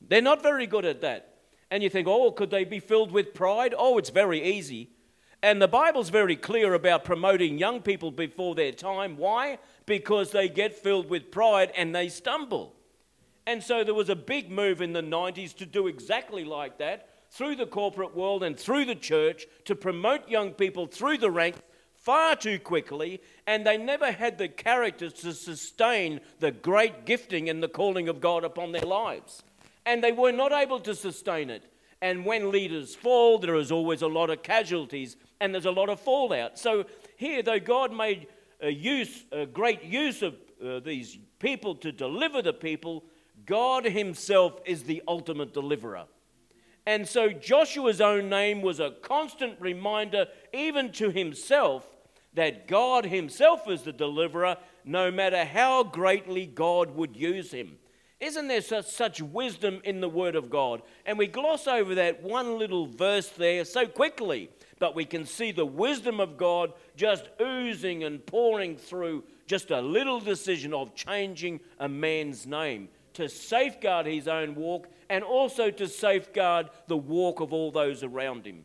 They're 0.00 0.22
not 0.22 0.42
very 0.42 0.66
good 0.66 0.84
at 0.84 1.00
that. 1.00 1.34
And 1.70 1.82
you 1.82 1.90
think, 1.90 2.06
oh, 2.06 2.30
could 2.30 2.50
they 2.50 2.64
be 2.64 2.80
filled 2.80 3.10
with 3.10 3.34
pride? 3.34 3.74
Oh, 3.76 3.98
it's 3.98 4.10
very 4.10 4.42
easy. 4.42 4.90
And 5.42 5.60
the 5.62 5.68
Bible's 5.68 6.10
very 6.10 6.36
clear 6.36 6.74
about 6.74 7.04
promoting 7.04 7.58
young 7.58 7.80
people 7.80 8.10
before 8.10 8.54
their 8.54 8.72
time. 8.72 9.16
Why? 9.16 9.58
Because 9.86 10.32
they 10.32 10.48
get 10.48 10.74
filled 10.74 11.08
with 11.08 11.30
pride 11.30 11.72
and 11.76 11.94
they 11.94 12.08
stumble. 12.08 12.74
And 13.46 13.62
so 13.62 13.84
there 13.84 13.94
was 13.94 14.08
a 14.08 14.16
big 14.16 14.50
move 14.50 14.82
in 14.82 14.92
the 14.92 15.02
90s 15.02 15.54
to 15.56 15.66
do 15.66 15.86
exactly 15.86 16.44
like 16.44 16.78
that 16.78 17.07
through 17.30 17.56
the 17.56 17.66
corporate 17.66 18.16
world 18.16 18.42
and 18.42 18.58
through 18.58 18.84
the 18.84 18.94
church 18.94 19.46
to 19.64 19.74
promote 19.74 20.28
young 20.28 20.52
people 20.52 20.86
through 20.86 21.18
the 21.18 21.30
ranks 21.30 21.60
far 22.08 22.34
too 22.36 22.58
quickly, 22.58 23.20
and 23.46 23.66
they 23.66 23.76
never 23.76 24.10
had 24.10 24.38
the 24.38 24.48
character 24.48 25.10
to 25.10 25.34
sustain 25.34 26.20
the 26.38 26.50
great 26.50 27.04
gifting 27.04 27.50
and 27.50 27.62
the 27.62 27.68
calling 27.68 28.08
of 28.08 28.18
God 28.20 28.44
upon 28.44 28.72
their 28.72 28.80
lives. 28.80 29.42
And 29.84 30.02
they 30.02 30.12
were 30.12 30.32
not 30.32 30.52
able 30.52 30.80
to 30.80 30.94
sustain 30.94 31.50
it. 31.50 31.70
And 32.00 32.24
when 32.24 32.50
leaders 32.50 32.94
fall, 32.94 33.38
there 33.38 33.56
is 33.56 33.70
always 33.70 34.00
a 34.02 34.06
lot 34.06 34.30
of 34.30 34.42
casualties 34.42 35.16
and 35.40 35.52
there's 35.52 35.66
a 35.66 35.70
lot 35.70 35.88
of 35.88 36.00
fallout. 36.00 36.58
So 36.58 36.84
here, 37.16 37.42
though 37.42 37.60
God 37.60 37.92
made 37.92 38.28
a 38.60 38.70
use, 38.70 39.24
a 39.32 39.44
great 39.44 39.82
use 39.82 40.22
of 40.22 40.34
uh, 40.64 40.80
these 40.80 41.18
people 41.38 41.74
to 41.76 41.92
deliver 41.92 42.40
the 42.40 42.52
people, 42.52 43.04
God 43.46 43.84
Himself 43.84 44.60
is 44.64 44.84
the 44.84 45.02
ultimate 45.06 45.52
deliverer. 45.52 46.04
And 46.88 47.06
so 47.06 47.28
Joshua's 47.28 48.00
own 48.00 48.30
name 48.30 48.62
was 48.62 48.80
a 48.80 48.92
constant 49.02 49.60
reminder, 49.60 50.26
even 50.54 50.90
to 50.92 51.10
himself, 51.10 51.86
that 52.32 52.66
God 52.66 53.04
Himself 53.04 53.68
is 53.68 53.82
the 53.82 53.92
deliverer, 53.92 54.56
no 54.86 55.10
matter 55.10 55.44
how 55.44 55.82
greatly 55.82 56.46
God 56.46 56.96
would 56.96 57.14
use 57.14 57.50
him. 57.50 57.76
Isn't 58.20 58.48
there 58.48 58.62
such, 58.62 58.86
such 58.86 59.20
wisdom 59.20 59.82
in 59.84 60.00
the 60.00 60.08
Word 60.08 60.34
of 60.34 60.48
God? 60.48 60.80
And 61.04 61.18
we 61.18 61.26
gloss 61.26 61.66
over 61.66 61.94
that 61.96 62.22
one 62.22 62.58
little 62.58 62.86
verse 62.86 63.28
there 63.28 63.66
so 63.66 63.86
quickly, 63.86 64.48
but 64.78 64.94
we 64.94 65.04
can 65.04 65.26
see 65.26 65.52
the 65.52 65.66
wisdom 65.66 66.20
of 66.20 66.38
God 66.38 66.72
just 66.96 67.28
oozing 67.38 68.04
and 68.04 68.24
pouring 68.24 68.78
through 68.78 69.24
just 69.46 69.70
a 69.70 69.82
little 69.82 70.20
decision 70.20 70.72
of 70.72 70.94
changing 70.94 71.60
a 71.78 71.88
man's 71.88 72.46
name 72.46 72.88
to 73.18 73.28
safeguard 73.28 74.06
his 74.06 74.28
own 74.28 74.54
walk 74.54 74.86
and 75.10 75.24
also 75.24 75.72
to 75.72 75.88
safeguard 75.88 76.70
the 76.86 76.96
walk 76.96 77.40
of 77.40 77.52
all 77.52 77.72
those 77.72 78.04
around 78.04 78.46
him. 78.46 78.62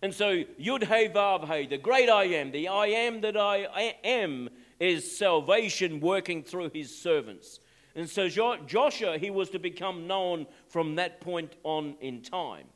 And 0.00 0.14
so, 0.14 0.44
Yud 0.60 0.84
Vav 0.84 1.52
He, 1.52 1.66
the 1.66 1.78
great 1.78 2.08
I 2.08 2.26
am, 2.26 2.52
the 2.52 2.68
I 2.68 2.86
am 2.86 3.20
that 3.22 3.36
I 3.36 3.96
am, 4.04 4.50
is 4.78 5.18
salvation 5.18 5.98
working 5.98 6.44
through 6.44 6.70
his 6.72 6.96
servants. 6.96 7.58
And 7.96 8.08
so, 8.08 8.28
Joshua, 8.28 9.18
he 9.18 9.30
was 9.30 9.50
to 9.50 9.58
become 9.58 10.06
known 10.06 10.46
from 10.68 10.94
that 10.94 11.20
point 11.20 11.56
on 11.64 11.96
in 12.00 12.22
time. 12.22 12.66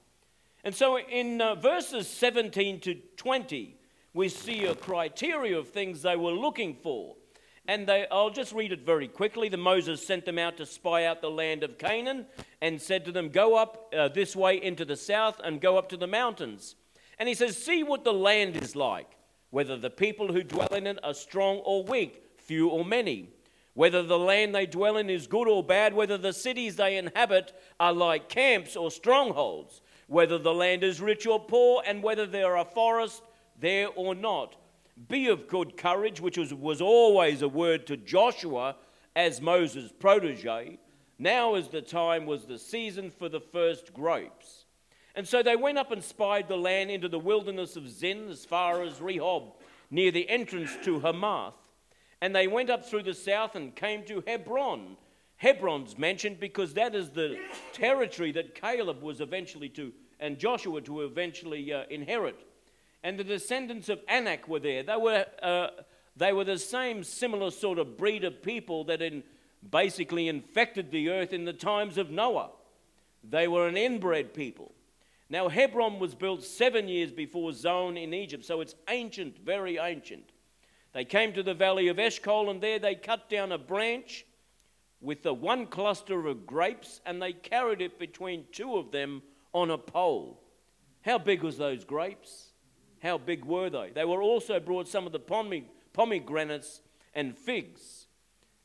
And 0.65 0.75
so, 0.75 0.99
in 0.99 1.41
uh, 1.41 1.55
verses 1.55 2.09
17 2.09 2.81
to 2.81 2.97
20, 3.17 3.77
we 4.13 4.29
see 4.29 4.65
a 4.65 4.75
criteria 4.75 5.57
of 5.57 5.69
things 5.69 6.03
they 6.03 6.17
were 6.17 6.33
looking 6.33 6.75
for. 6.75 7.15
And 7.73 7.87
they, 7.87 8.07
I'll 8.11 8.31
just 8.31 8.53
read 8.53 8.73
it 8.73 8.85
very 8.85 9.09
quickly. 9.09 9.49
The 9.49 9.57
Moses 9.57 10.07
sent 10.07 10.27
them 10.27 10.39
out 10.39 10.59
to 10.59 10.67
spy 10.67 11.07
out 11.07 11.23
the 11.23 11.31
land 11.31 11.63
of 11.63 11.79
Canaan 11.79 12.27
and 12.61 12.81
said 12.81 13.05
to 13.07 13.13
them, 13.13 13.31
Go 13.31 13.57
up 13.57 13.93
uh, 13.97 14.09
this 14.09 14.37
way 14.37 14.63
into 14.63 14.85
the 14.85 14.97
south 14.97 15.41
and 15.43 15.61
go 15.61 15.79
up 15.79 15.89
to 15.89 15.97
the 15.97 16.07
mountains 16.07 16.77
and 17.23 17.29
he 17.29 17.37
says, 17.37 17.57
See 17.57 17.85
what 17.85 18.03
the 18.03 18.13
land 18.13 18.57
is 18.57 18.75
like, 18.75 19.17
whether 19.51 19.77
the 19.77 19.91
people 19.91 20.33
who 20.33 20.43
dwell 20.43 20.75
in 20.75 20.89
it 20.89 20.99
are 21.05 21.15
strong 21.15 21.59
or 21.59 21.85
weak, 21.85 22.21
few 22.37 22.69
or 22.69 22.85
many, 22.85 23.31
whether 23.75 24.03
the 24.03 24.19
land 24.19 24.55
they 24.55 24.67
dwell 24.67 24.97
in 24.97 25.09
is 25.09 25.29
good 25.29 25.47
or 25.49 25.63
bad, 25.63 25.95
whether 25.95 26.19
the 26.19 26.33
cities 26.33 26.75
they 26.75 26.97
inhabit 26.97 27.53
are 27.79 27.93
like 27.93 28.29
camps 28.29 28.75
or 28.75 28.91
strongholds, 28.91 29.81
whether 30.09 30.37
the 30.37 30.53
land 30.53 30.83
is 30.83 31.01
rich 31.01 31.25
or 31.25 31.39
poor, 31.39 31.83
and 31.87 32.03
whether 32.03 32.27
there 32.27 32.57
are 32.57 32.65
forests 32.65 33.23
there 33.57 33.89
or 33.95 34.17
not. 34.17 34.57
Be 35.09 35.29
of 35.29 35.49
good 35.49 35.77
courage, 35.77 36.21
which 36.21 36.39
was, 36.39 36.53
was 36.53 36.81
always 36.81 37.43
a 37.43 37.49
word 37.49 37.87
to 37.87 37.97
Joshua 37.97 38.77
as 39.17 39.41
Moses' 39.41 39.93
protege. 39.99 40.79
Now 41.19 41.55
is 41.55 41.69
the 41.69 41.83
time, 41.83 42.27
was 42.27 42.45
the 42.45 42.59
season 42.59 43.11
for 43.11 43.29
the 43.29 43.41
first 43.41 43.95
grapes. 43.95 44.65
And 45.15 45.27
so 45.29 45.43
they 45.43 45.57
went 45.57 45.79
up 45.79 45.93
and 45.93 46.03
spied 46.03 46.49
the 46.49 46.57
land 46.57 46.91
into 46.91 47.09
the 47.09 47.19
wilderness 47.19 47.77
of 47.77 47.89
Zin 47.89 48.29
as 48.29 48.45
far 48.45 48.83
as 48.83 48.95
Rehob, 48.95 49.53
near 49.91 50.11
the 50.11 50.29
entrance 50.29 50.71
to 50.85 51.01
Hamath. 51.01 51.55
And 52.21 52.35
they 52.35 52.47
went 52.47 52.71
up 52.71 52.85
through 52.85 53.03
the 53.03 53.15
south 53.15 53.57
and 53.57 53.75
came 53.75 54.05
to 54.05 54.23
Hebron. 54.27 54.97
Hebron's 55.37 55.99
mentioned 55.99 56.39
because 56.39 56.75
that 56.75 56.95
is 56.95 57.11
the 57.11 57.39
territory 57.73 58.33
that 58.33 58.55
Caleb 58.55 59.03
was 59.03 59.21
eventually 59.21 59.69
to, 59.71 59.93
and 60.21 60.39
Joshua 60.39 60.81
to 60.83 61.03
eventually 61.03 61.73
uh, 61.73 61.83
inherit. 61.91 62.47
And 63.03 63.19
the 63.19 63.25
descendants 63.25 63.89
of 63.89 64.01
Anak 64.09 64.47
were 64.49 64.61
there. 64.61 64.83
They 64.83 64.97
were, 64.97 65.27
uh, 65.43 65.69
they 66.17 66.33
were 66.33 66.45
the 66.45 66.59
same 66.59 67.03
similar 67.03 67.51
sort 67.51 67.79
of 67.79 67.97
breed 67.97 68.25
of 68.25 68.43
people 68.43 68.85
that 68.85 69.03
in, 69.03 69.25
basically 69.69 70.29
infected 70.29 70.91
the 70.91 71.11
earth 71.11 71.33
in 71.33 71.45
the 71.45 71.53
times 71.53 71.99
of 71.99 72.11
Noah. 72.11 72.51
They 73.25 73.49
were 73.49 73.69
an 73.69 73.77
inbred 73.77 74.35
people. 74.35 74.73
Now, 75.29 75.49
Hebron 75.49 75.99
was 75.99 76.15
built 76.15 76.45
seven 76.45 76.89
years 76.89 77.11
before 77.11 77.53
Zoan 77.53 77.97
in 77.97 78.13
Egypt, 78.13 78.45
so 78.45 78.61
it's 78.61 78.75
ancient, 78.89 79.39
very 79.45 79.79
ancient. 79.79 80.31
They 80.93 81.07
came 81.07 81.33
to 81.33 81.43
the 81.43 81.55
valley 81.55 81.89
of 81.89 81.99
Eshcol, 81.99 82.51
and 82.51 82.61
there 82.61 82.79
they 82.79 82.95
cut 82.95 83.31
down 83.31 83.51
a 83.51 83.59
branch 83.59 84.27
with 85.01 85.23
the 85.23 85.33
one 85.33 85.67
cluster 85.67 86.27
of 86.27 86.47
grapes, 86.47 87.01
and 87.07 87.21
they 87.21 87.33
carried 87.33 87.81
it 87.81 87.99
between 87.99 88.45
two 88.53 88.77
of 88.77 88.93
them 88.93 89.23
on 89.55 89.71
a 89.71 89.79
pole. 89.79 90.43
How 91.01 91.19
big 91.19 91.43
was 91.43 91.57
those 91.57 91.85
grapes? 91.85 92.52
How 93.03 93.19
big 93.19 93.45
were 93.45 93.69
they? 93.69 93.91
They 93.93 94.05
were 94.05 94.23
also 94.23 94.61
brought 94.61 94.87
some 94.87 95.07
of 95.07 95.13
the 95.13 95.19
pomegranates 95.93 96.83
and 97.15 97.37
figs. 97.37 98.07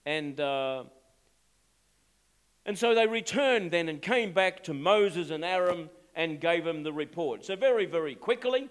And, 0.06 0.40
uh, 0.40 0.84
and 2.64 2.78
so 2.78 2.94
they 2.94 3.08
returned 3.08 3.72
then 3.72 3.90
and 3.90 4.00
came 4.00 4.34
back 4.34 4.64
to 4.66 4.76
Moses 4.76 5.32
and 5.32 5.44
Aaron 5.44 5.90
and 6.16 6.40
gave 6.40 6.68
him 6.68 6.84
the 6.84 6.94
report. 6.94 7.46
So, 7.46 7.56
very, 7.56 7.88
very 7.88 8.14
quickly, 8.14 8.70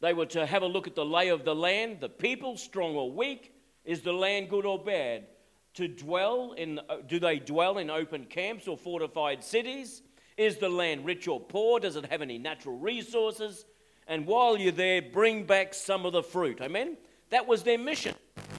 they 0.00 0.14
were 0.14 0.26
to 0.26 0.46
have 0.46 0.62
a 0.62 0.66
look 0.66 0.86
at 0.86 0.94
the 0.94 1.04
lay 1.04 1.28
of 1.28 1.44
the 1.44 1.54
land, 1.54 1.98
the 2.00 2.08
people, 2.08 2.56
strong 2.56 2.96
or 2.96 3.12
weak. 3.12 3.52
Is 3.84 4.00
the 4.00 4.12
land 4.12 4.48
good 4.48 4.64
or 4.64 4.82
bad? 4.82 5.26
To 5.74 5.88
dwell 5.88 6.52
in, 6.52 6.78
uh, 6.88 6.98
do 7.06 7.20
they 7.20 7.38
dwell 7.38 7.78
in 7.78 7.90
open 7.90 8.24
camps 8.24 8.66
or 8.66 8.78
fortified 8.78 9.44
cities? 9.44 10.02
Is 10.38 10.56
the 10.56 10.68
land 10.70 11.04
rich 11.04 11.28
or 11.28 11.38
poor? 11.38 11.80
Does 11.80 11.96
it 11.96 12.06
have 12.06 12.22
any 12.22 12.38
natural 12.38 12.78
resources? 12.78 13.66
And 14.12 14.26
while 14.26 14.58
you're 14.58 14.72
there, 14.72 15.00
bring 15.00 15.44
back 15.44 15.72
some 15.72 16.04
of 16.04 16.12
the 16.12 16.22
fruit. 16.22 16.60
Amen? 16.60 16.98
That 17.30 17.48
was 17.48 17.62
their 17.62 17.78
mission. 17.78 18.14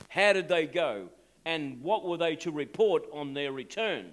How 0.10 0.34
did 0.34 0.48
they 0.48 0.66
go? 0.66 1.10
And 1.46 1.82
what 1.84 2.04
were 2.04 2.18
they 2.18 2.36
to 2.38 2.52
report 2.52 3.06
on 3.14 3.36
their 3.36 3.52
return? 3.52 4.12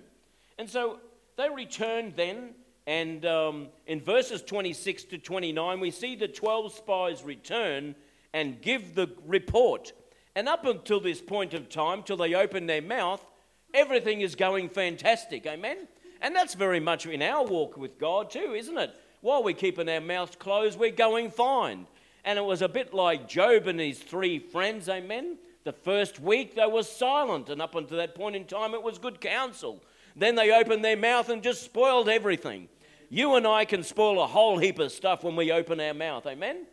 And 0.58 0.68
so 0.68 0.98
they 1.36 1.48
returned 1.48 2.14
then 2.14 2.54
and 2.86 3.24
um, 3.24 3.68
in 3.86 4.00
verses 4.00 4.42
26 4.42 5.04
to 5.04 5.18
29, 5.18 5.80
we 5.80 5.90
see 5.90 6.16
the 6.16 6.28
12 6.28 6.74
spies 6.74 7.22
return 7.22 7.94
and 8.34 8.60
give 8.60 8.94
the 8.94 9.08
report. 9.26 9.92
And 10.34 10.48
up 10.48 10.64
until 10.66 10.98
this 11.00 11.20
point 11.20 11.54
of 11.54 11.68
time, 11.68 12.02
till 12.02 12.16
they 12.16 12.34
open 12.34 12.66
their 12.66 12.82
mouth, 12.82 13.24
everything 13.72 14.22
is 14.22 14.34
going 14.34 14.68
fantastic. 14.70 15.46
Amen? 15.46 15.88
And 16.20 16.34
that's 16.34 16.54
very 16.54 16.80
much 16.80 17.06
in 17.06 17.22
our 17.22 17.44
walk 17.44 17.76
with 17.76 17.98
God, 17.98 18.30
too, 18.30 18.54
isn't 18.56 18.76
it? 18.76 18.94
While 19.20 19.42
we're 19.42 19.54
keeping 19.54 19.88
our 19.88 20.00
mouths 20.00 20.36
closed, 20.36 20.78
we're 20.78 20.90
going 20.90 21.30
fine. 21.30 21.86
And 22.24 22.38
it 22.38 22.44
was 22.44 22.62
a 22.62 22.68
bit 22.68 22.94
like 22.94 23.28
Job 23.28 23.66
and 23.66 23.80
his 23.80 23.98
three 23.98 24.38
friends, 24.38 24.88
amen? 24.88 25.38
The 25.64 25.72
first 25.72 26.20
week 26.20 26.54
they 26.54 26.66
were 26.66 26.82
silent, 26.82 27.50
and 27.50 27.60
up 27.60 27.74
until 27.74 27.98
that 27.98 28.14
point 28.14 28.36
in 28.36 28.44
time, 28.44 28.74
it 28.74 28.82
was 28.82 28.98
good 28.98 29.20
counsel. 29.20 29.82
Then 30.16 30.34
they 30.34 30.52
opened 30.52 30.84
their 30.84 30.96
mouth 30.96 31.28
and 31.28 31.42
just 31.42 31.62
spoiled 31.62 32.08
everything. 32.08 32.68
You 33.10 33.34
and 33.34 33.46
I 33.46 33.64
can 33.64 33.82
spoil 33.82 34.22
a 34.22 34.26
whole 34.26 34.58
heap 34.58 34.78
of 34.78 34.92
stuff 34.92 35.24
when 35.24 35.36
we 35.36 35.52
open 35.52 35.80
our 35.80 35.94
mouth. 35.94 36.26
Amen? 36.26 36.66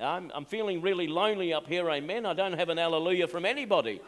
I'm, 0.00 0.30
I'm 0.34 0.44
feeling 0.44 0.80
really 0.80 1.06
lonely 1.06 1.52
up 1.52 1.66
here. 1.66 1.90
Amen. 1.90 2.26
I 2.26 2.32
don't 2.32 2.54
have 2.54 2.68
an 2.68 2.78
hallelujah 2.78 3.28
from 3.28 3.44
anybody. 3.44 4.00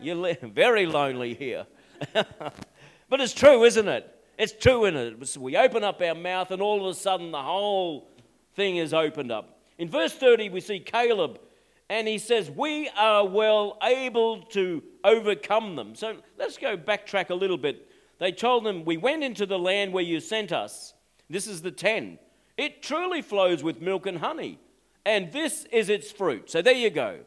You're 0.00 0.34
very 0.42 0.86
lonely 0.86 1.34
here. 1.34 1.66
but 2.12 3.20
it's 3.20 3.34
true, 3.34 3.64
isn't 3.64 3.88
it? 3.88 4.13
It's 4.38 4.52
true, 4.52 4.84
isn't 4.86 5.22
it? 5.22 5.36
We 5.38 5.56
open 5.56 5.84
up 5.84 6.00
our 6.00 6.14
mouth, 6.14 6.50
and 6.50 6.60
all 6.60 6.84
of 6.84 6.96
a 6.96 6.98
sudden 6.98 7.30
the 7.30 7.42
whole 7.42 8.08
thing 8.54 8.76
is 8.76 8.92
opened 8.92 9.30
up. 9.30 9.60
In 9.78 9.88
verse 9.88 10.12
30, 10.12 10.50
we 10.50 10.60
see 10.60 10.80
Caleb, 10.80 11.40
and 11.88 12.08
he 12.08 12.18
says, 12.18 12.50
We 12.50 12.88
are 12.96 13.26
well 13.26 13.78
able 13.82 14.42
to 14.42 14.82
overcome 15.04 15.76
them. 15.76 15.94
So 15.94 16.16
let's 16.38 16.56
go 16.56 16.76
backtrack 16.76 17.30
a 17.30 17.34
little 17.34 17.58
bit. 17.58 17.88
They 18.18 18.32
told 18.32 18.64
them, 18.64 18.84
We 18.84 18.96
went 18.96 19.22
into 19.22 19.46
the 19.46 19.58
land 19.58 19.92
where 19.92 20.04
you 20.04 20.20
sent 20.20 20.52
us. 20.52 20.94
This 21.28 21.46
is 21.46 21.62
the 21.62 21.70
10. 21.70 22.18
It 22.56 22.82
truly 22.82 23.22
flows 23.22 23.62
with 23.62 23.80
milk 23.80 24.06
and 24.06 24.18
honey, 24.18 24.58
and 25.04 25.32
this 25.32 25.66
is 25.72 25.88
its 25.88 26.12
fruit. 26.12 26.50
So 26.50 26.62
there 26.62 26.74
you 26.74 26.90
go. 26.90 27.20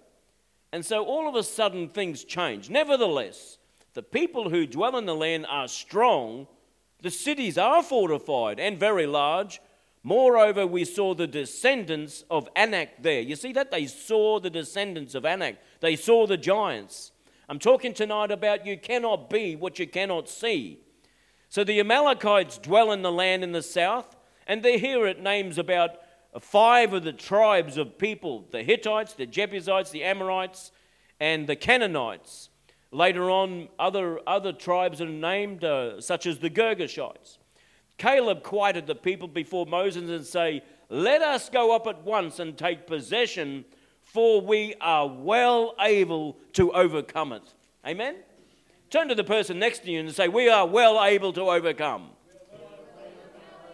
And 0.71 0.85
so 0.85 1.05
all 1.05 1.27
of 1.27 1.35
a 1.35 1.43
sudden 1.43 1.89
things 1.89 2.23
change. 2.23 2.69
Nevertheless, 2.69 3.57
the 3.93 4.03
people 4.03 4.49
who 4.49 4.65
dwell 4.65 4.97
in 4.97 5.05
the 5.05 5.15
land 5.15 5.45
are 5.49 5.67
strong, 5.67 6.47
the 7.01 7.11
cities 7.11 7.57
are 7.57 7.83
fortified 7.83 8.59
and 8.59 8.79
very 8.79 9.05
large. 9.05 9.61
Moreover, 10.03 10.65
we 10.65 10.85
saw 10.85 11.13
the 11.13 11.27
descendants 11.27 12.23
of 12.31 12.47
Anak 12.55 13.01
there. 13.01 13.21
You 13.21 13.35
see 13.35 13.53
that? 13.53 13.71
They 13.71 13.87
saw 13.87 14.39
the 14.39 14.49
descendants 14.49 15.15
of 15.15 15.25
Anak, 15.25 15.57
they 15.79 15.95
saw 15.95 16.25
the 16.25 16.37
giants. 16.37 17.11
I'm 17.49 17.59
talking 17.59 17.93
tonight 17.93 18.31
about 18.31 18.65
you 18.65 18.77
cannot 18.77 19.29
be 19.29 19.55
what 19.55 19.79
you 19.79 19.87
cannot 19.87 20.27
see. 20.27 20.79
So 21.49 21.63
the 21.63 21.79
Amalekites 21.79 22.57
dwell 22.57 22.91
in 22.91 23.03
the 23.03 23.11
land 23.11 23.41
in 23.43 23.53
the 23.53 23.61
south, 23.61 24.17
and 24.45 24.63
they 24.63 24.77
here 24.77 25.07
it 25.07 25.21
names 25.21 25.57
about 25.57 25.91
five 26.41 26.93
of 26.93 27.03
the 27.03 27.13
tribes 27.13 27.77
of 27.77 27.97
people 27.97 28.45
the 28.51 28.63
Hittites, 28.63 29.13
the 29.13 29.25
Jebusites, 29.25 29.91
the 29.91 30.03
Amorites, 30.03 30.71
and 31.19 31.47
the 31.47 31.55
Canaanites. 31.55 32.49
Later 32.91 33.29
on, 33.29 33.67
other, 33.77 34.19
other 34.25 34.53
tribes 34.53 35.01
are 35.01 35.09
named, 35.09 35.63
uh, 35.63 35.99
such 35.99 36.25
as 36.25 36.39
the 36.39 36.49
Girgashites. 36.49 37.37
Caleb 37.97 38.43
quieted 38.43 38.87
the 38.87 38.95
people 38.95 39.27
before 39.27 39.65
Moses 39.65 40.09
and 40.09 40.25
say, 40.25 40.63
Let 40.89 41.21
us 41.21 41.49
go 41.49 41.75
up 41.75 41.87
at 41.87 42.03
once 42.03 42.39
and 42.39 42.57
take 42.57 42.87
possession, 42.87 43.65
for 44.01 44.39
we 44.39 44.75
are 44.79 45.07
well 45.07 45.75
able 45.81 46.37
to 46.53 46.71
overcome 46.71 47.33
it. 47.33 47.43
Amen? 47.85 48.15
Turn 48.89 49.09
to 49.09 49.15
the 49.15 49.23
person 49.23 49.59
next 49.59 49.79
to 49.79 49.91
you 49.91 49.99
and 49.99 50.13
say, 50.13 50.29
We 50.29 50.47
are 50.47 50.65
well 50.65 51.03
able 51.03 51.33
to 51.33 51.49
overcome. 51.49 52.11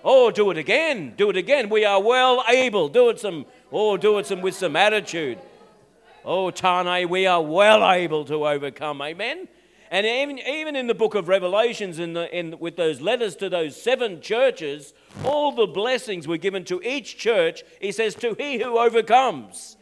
Oh, 0.05 0.31
do 0.31 0.51
it 0.51 0.57
again. 0.57 1.13
Do 1.15 1.29
it 1.29 1.37
again. 1.37 1.69
We 1.69 1.85
are 1.85 2.01
well 2.01 2.43
able. 2.49 2.89
Do 2.89 3.09
it 3.09 3.19
some, 3.19 3.45
oh, 3.71 3.95
do 3.95 4.17
it 4.17 4.25
some 4.25 4.41
with 4.41 4.55
some 4.55 4.75
attitude. 4.75 5.39
Oh, 6.25 6.51
Tane, 6.51 7.09
we 7.09 7.25
are 7.25 7.41
well 7.41 7.89
able 7.89 8.23
to 8.25 8.47
overcome. 8.47 9.01
Amen. 9.01 9.47
And 9.91 10.05
even, 10.05 10.39
even 10.39 10.75
in 10.75 10.87
the 10.87 10.95
book 10.95 11.15
of 11.15 11.27
Revelations, 11.27 11.99
in 11.99 12.13
the, 12.13 12.35
in, 12.35 12.57
with 12.59 12.77
those 12.77 13.01
letters 13.01 13.35
to 13.37 13.49
those 13.49 13.79
seven 13.79 14.21
churches, 14.21 14.93
all 15.23 15.51
the 15.51 15.67
blessings 15.67 16.27
were 16.27 16.37
given 16.37 16.63
to 16.65 16.81
each 16.81 17.17
church. 17.17 17.63
He 17.79 17.91
says, 17.91 18.15
To 18.15 18.35
he 18.35 18.57
who 18.57 18.79
overcomes. 18.79 19.77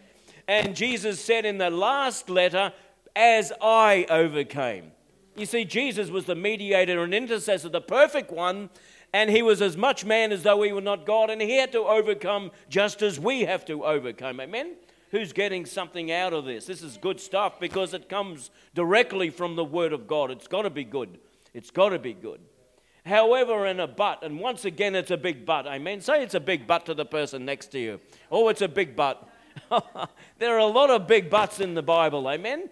And 0.48 0.76
Jesus 0.76 1.24
said 1.24 1.46
in 1.46 1.60
the 1.60 1.70
last 1.70 2.30
letter, 2.30 2.74
As 3.16 3.54
I 3.62 4.06
overcame. 4.10 4.92
You 5.38 5.46
see, 5.46 5.64
Jesus 5.64 6.10
was 6.10 6.26
the 6.26 6.36
mediator 6.36 7.04
and 7.04 7.14
intercessor, 7.14 7.70
the 7.70 7.82
perfect 7.82 8.32
one, 8.32 8.70
and 9.14 9.30
he 9.30 9.42
was 9.42 9.62
as 9.62 9.78
much 9.78 10.04
man 10.04 10.32
as 10.32 10.44
though 10.44 10.62
he 10.62 10.74
were 10.74 10.82
not 10.82 11.06
God, 11.06 11.30
and 11.30 11.42
he 11.42 11.58
had 11.58 11.72
to 11.72 11.84
overcome 11.84 12.52
just 12.68 13.02
as 13.02 13.20
we 13.20 13.42
have 13.42 13.64
to 13.66 13.86
overcome. 13.86 14.42
Amen? 14.42 14.76
Who's 15.12 15.34
getting 15.34 15.66
something 15.66 16.12
out 16.12 16.34
of 16.34 16.46
this. 16.46 16.66
This 16.66 16.82
is 16.82 16.98
good 16.98 17.20
stuff 17.20 17.60
because 17.60 17.94
it 17.94 18.10
comes 18.10 18.50
directly 18.74 19.30
from 19.30 19.56
the 19.56 19.64
Word 19.64 19.94
of 19.94 20.08
God. 20.08 20.32
It's 20.32 20.48
got 20.48 20.64
to 20.64 20.70
be 20.70 20.84
good. 20.84 21.20
It's 21.54 21.70
got 21.70 21.90
to 21.90 22.00
be 22.00 22.14
good. 22.14 22.40
However, 23.06 23.66
in 23.66 23.80
a 23.80 23.88
but, 23.88 24.24
and 24.24 24.40
once 24.40 24.64
again, 24.64 24.96
it's 24.96 25.12
a 25.12 25.18
big 25.18 25.46
but. 25.46 25.68
Amen. 25.68 26.02
Say 26.02 26.24
it's 26.24 26.36
a 26.36 26.40
big 26.40 26.68
but 26.68 26.86
to 26.86 26.94
the 26.94 27.06
person 27.06 27.46
next 27.46 27.68
to 27.68 27.80
you. 27.80 28.00
Oh, 28.32 28.48
it's 28.50 28.62
a 28.62 28.68
big 28.68 28.96
but. 28.96 29.28
there 30.40 30.56
are 30.56 30.60
a 30.60 30.66
lot 30.66 30.90
of 30.90 31.08
big 31.08 31.30
buts 31.30 31.60
in 31.60 31.74
the 31.74 31.82
Bible. 31.82 32.30
Amen. 32.30 32.70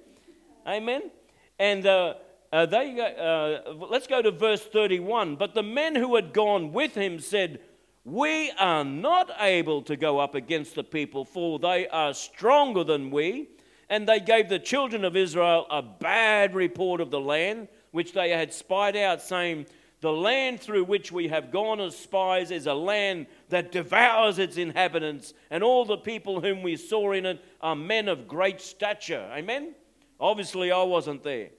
Amen. 0.68 1.10
And 1.58 1.86
uh, 1.86 2.14
uh, 2.54 2.66
they, 2.68 3.00
uh, 3.00 3.74
let's 3.74 4.08
go 4.08 4.22
to 4.22 4.32
verse 4.32 4.62
31. 4.62 5.36
But 5.36 5.56
the 5.56 5.64
men 5.64 5.96
who 5.96 6.16
had 6.16 6.32
gone 6.32 6.72
with 6.72 6.96
him 6.96 7.20
said, 7.20 7.60
we 8.06 8.52
are 8.58 8.84
not 8.84 9.30
able 9.40 9.82
to 9.84 9.96
go 9.96 10.20
up 10.20 10.36
against 10.36 10.76
the 10.76 10.84
people, 10.84 11.26
for 11.26 11.60
they 11.60 11.88
are 11.90 12.14
stronger 12.14 12.84
than 12.84 13.12
we. 13.12 13.50
And 13.90 14.08
they 14.08 14.20
gave 14.20 14.50
the 14.50 14.60
children 14.60 15.04
of 15.04 15.16
Israel 15.16 15.66
a 15.70 15.82
bad 15.82 16.54
report 16.54 17.02
of 17.02 17.10
the 17.10 17.20
land 17.20 17.68
which 17.92 18.14
they 18.14 18.30
had 18.30 18.54
spied 18.54 18.96
out, 18.96 19.22
saying, 19.22 19.66
The 20.02 20.12
land 20.12 20.60
through 20.60 20.84
which 20.84 21.12
we 21.12 21.28
have 21.30 21.52
gone 21.52 21.82
as 21.82 21.98
spies 21.98 22.52
is 22.52 22.68
a 22.68 22.74
land 22.74 23.26
that 23.50 23.72
devours 23.72 24.38
its 24.38 24.58
inhabitants, 24.58 25.34
and 25.50 25.64
all 25.64 25.86
the 25.86 25.98
people 25.98 26.40
whom 26.40 26.62
we 26.62 26.76
saw 26.76 27.14
in 27.14 27.26
it 27.26 27.44
are 27.62 27.76
men 27.76 28.08
of 28.08 28.28
great 28.28 28.62
stature. 28.62 29.28
Amen? 29.34 29.74
Obviously, 30.20 30.72
I 30.72 30.84
wasn't 30.84 31.24
there. 31.24 31.50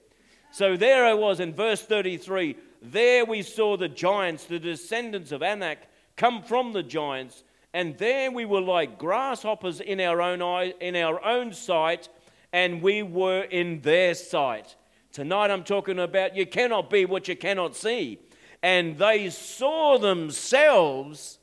So 0.51 0.77
there 0.77 1.05
I 1.05 1.13
was 1.13 1.39
in 1.39 1.53
verse 1.53 1.81
33. 1.81 2.55
There 2.81 3.25
we 3.25 3.41
saw 3.41 3.75
the 3.75 3.89
giants, 3.89 4.45
the 4.45 4.59
descendants 4.59 5.31
of 5.31 5.43
Anak 5.43 5.79
come 6.15 6.43
from 6.43 6.73
the 6.73 6.83
giants, 6.83 7.43
and 7.73 7.97
there 7.97 8.31
we 8.31 8.45
were 8.45 8.61
like 8.61 8.97
grasshoppers 8.97 9.79
in 9.79 9.99
our 9.99 10.21
own 10.21 10.41
eye, 10.41 10.73
in 10.81 10.95
our 10.95 11.23
own 11.23 11.53
sight, 11.53 12.09
and 12.53 12.81
we 12.81 13.03
were 13.03 13.43
in 13.43 13.81
their 13.81 14.13
sight. 14.13 14.75
Tonight 15.11 15.51
I'm 15.51 15.63
talking 15.63 15.99
about 15.99 16.35
you 16.35 16.45
cannot 16.45 16.89
be 16.89 17.05
what 17.05 17.27
you 17.27 17.35
cannot 17.35 17.75
see. 17.75 18.19
And 18.63 18.97
they 18.97 19.29
saw 19.29 19.97
themselves 19.97 21.39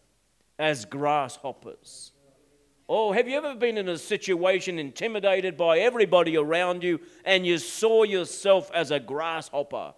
as 0.59 0.85
grasshoppers. 0.85 2.13
Oh, 2.89 3.13
have 3.13 3.29
you 3.29 3.37
ever 3.37 3.55
been 3.55 3.77
in 3.77 3.89
a 3.89 3.99
situation 3.99 4.79
intimidated 4.79 5.57
by 5.57 5.81
everybody 5.81 6.39
around 6.39 6.83
you 6.83 7.01
and 7.25 7.47
you 7.47 7.59
saw 7.59 8.05
yourself 8.05 8.71
as 8.73 8.91
a 8.91 8.99
grasshopper? 8.99 9.93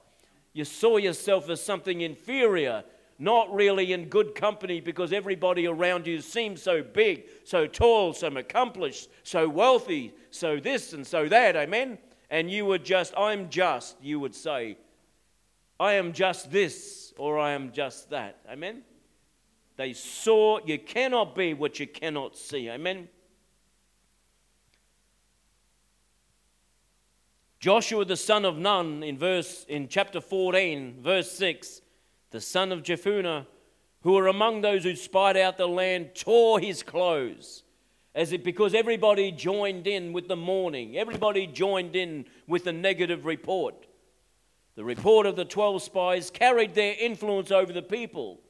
You 0.52 0.64
saw 0.64 0.96
yourself 0.96 1.48
as 1.48 1.62
something 1.62 2.00
inferior 2.00 2.82
not 3.20 3.52
really 3.54 3.92
in 3.92 4.06
good 4.06 4.34
company 4.34 4.80
because 4.80 5.12
everybody 5.12 5.66
around 5.66 6.06
you 6.06 6.22
seems 6.22 6.62
so 6.62 6.82
big, 6.82 7.24
so 7.44 7.66
tall, 7.66 8.14
so 8.14 8.28
accomplished, 8.28 9.10
so 9.22 9.46
wealthy, 9.46 10.14
so 10.30 10.58
this 10.58 10.94
and 10.94 11.06
so 11.06 11.28
that. 11.28 11.54
Amen? 11.54 11.98
And 12.30 12.50
you 12.50 12.64
would 12.64 12.82
just, 12.82 13.12
I'm 13.18 13.50
just, 13.50 13.96
you 14.00 14.18
would 14.20 14.34
say, 14.34 14.78
I 15.78 15.92
am 15.92 16.14
just 16.14 16.50
this 16.50 17.12
or 17.18 17.38
I 17.38 17.52
am 17.52 17.72
just 17.72 18.08
that. 18.08 18.38
Amen? 18.50 18.82
They 19.76 19.92
saw 19.92 20.58
you 20.64 20.78
cannot 20.78 21.34
be 21.34 21.52
what 21.52 21.78
you 21.78 21.86
cannot 21.86 22.36
see. 22.36 22.70
Amen? 22.70 23.08
Joshua 27.58 28.06
the 28.06 28.16
son 28.16 28.46
of 28.46 28.56
Nun 28.56 29.02
in 29.02 29.18
verse 29.18 29.66
in 29.68 29.88
chapter 29.88 30.22
14 30.22 31.02
verse 31.02 31.30
6 31.32 31.82
the 32.30 32.40
son 32.40 32.72
of 32.72 32.82
Jephunneh, 32.82 33.46
who 34.02 34.12
were 34.12 34.28
among 34.28 34.60
those 34.60 34.84
who 34.84 34.96
spied 34.96 35.36
out 35.36 35.58
the 35.58 35.68
land, 35.68 36.14
tore 36.14 36.60
his 36.60 36.82
clothes. 36.82 37.64
As 38.14 38.32
it, 38.32 38.42
because 38.42 38.74
everybody 38.74 39.30
joined 39.30 39.86
in 39.86 40.12
with 40.12 40.26
the 40.26 40.36
mourning, 40.36 40.96
everybody 40.96 41.46
joined 41.46 41.94
in 41.94 42.24
with 42.46 42.64
the 42.64 42.72
negative 42.72 43.24
report. 43.24 43.86
The 44.74 44.84
report 44.84 45.26
of 45.26 45.36
the 45.36 45.44
12 45.44 45.82
spies 45.82 46.30
carried 46.30 46.74
their 46.74 46.94
influence 46.98 47.50
over 47.50 47.72
the 47.72 47.82
people. 47.82 48.40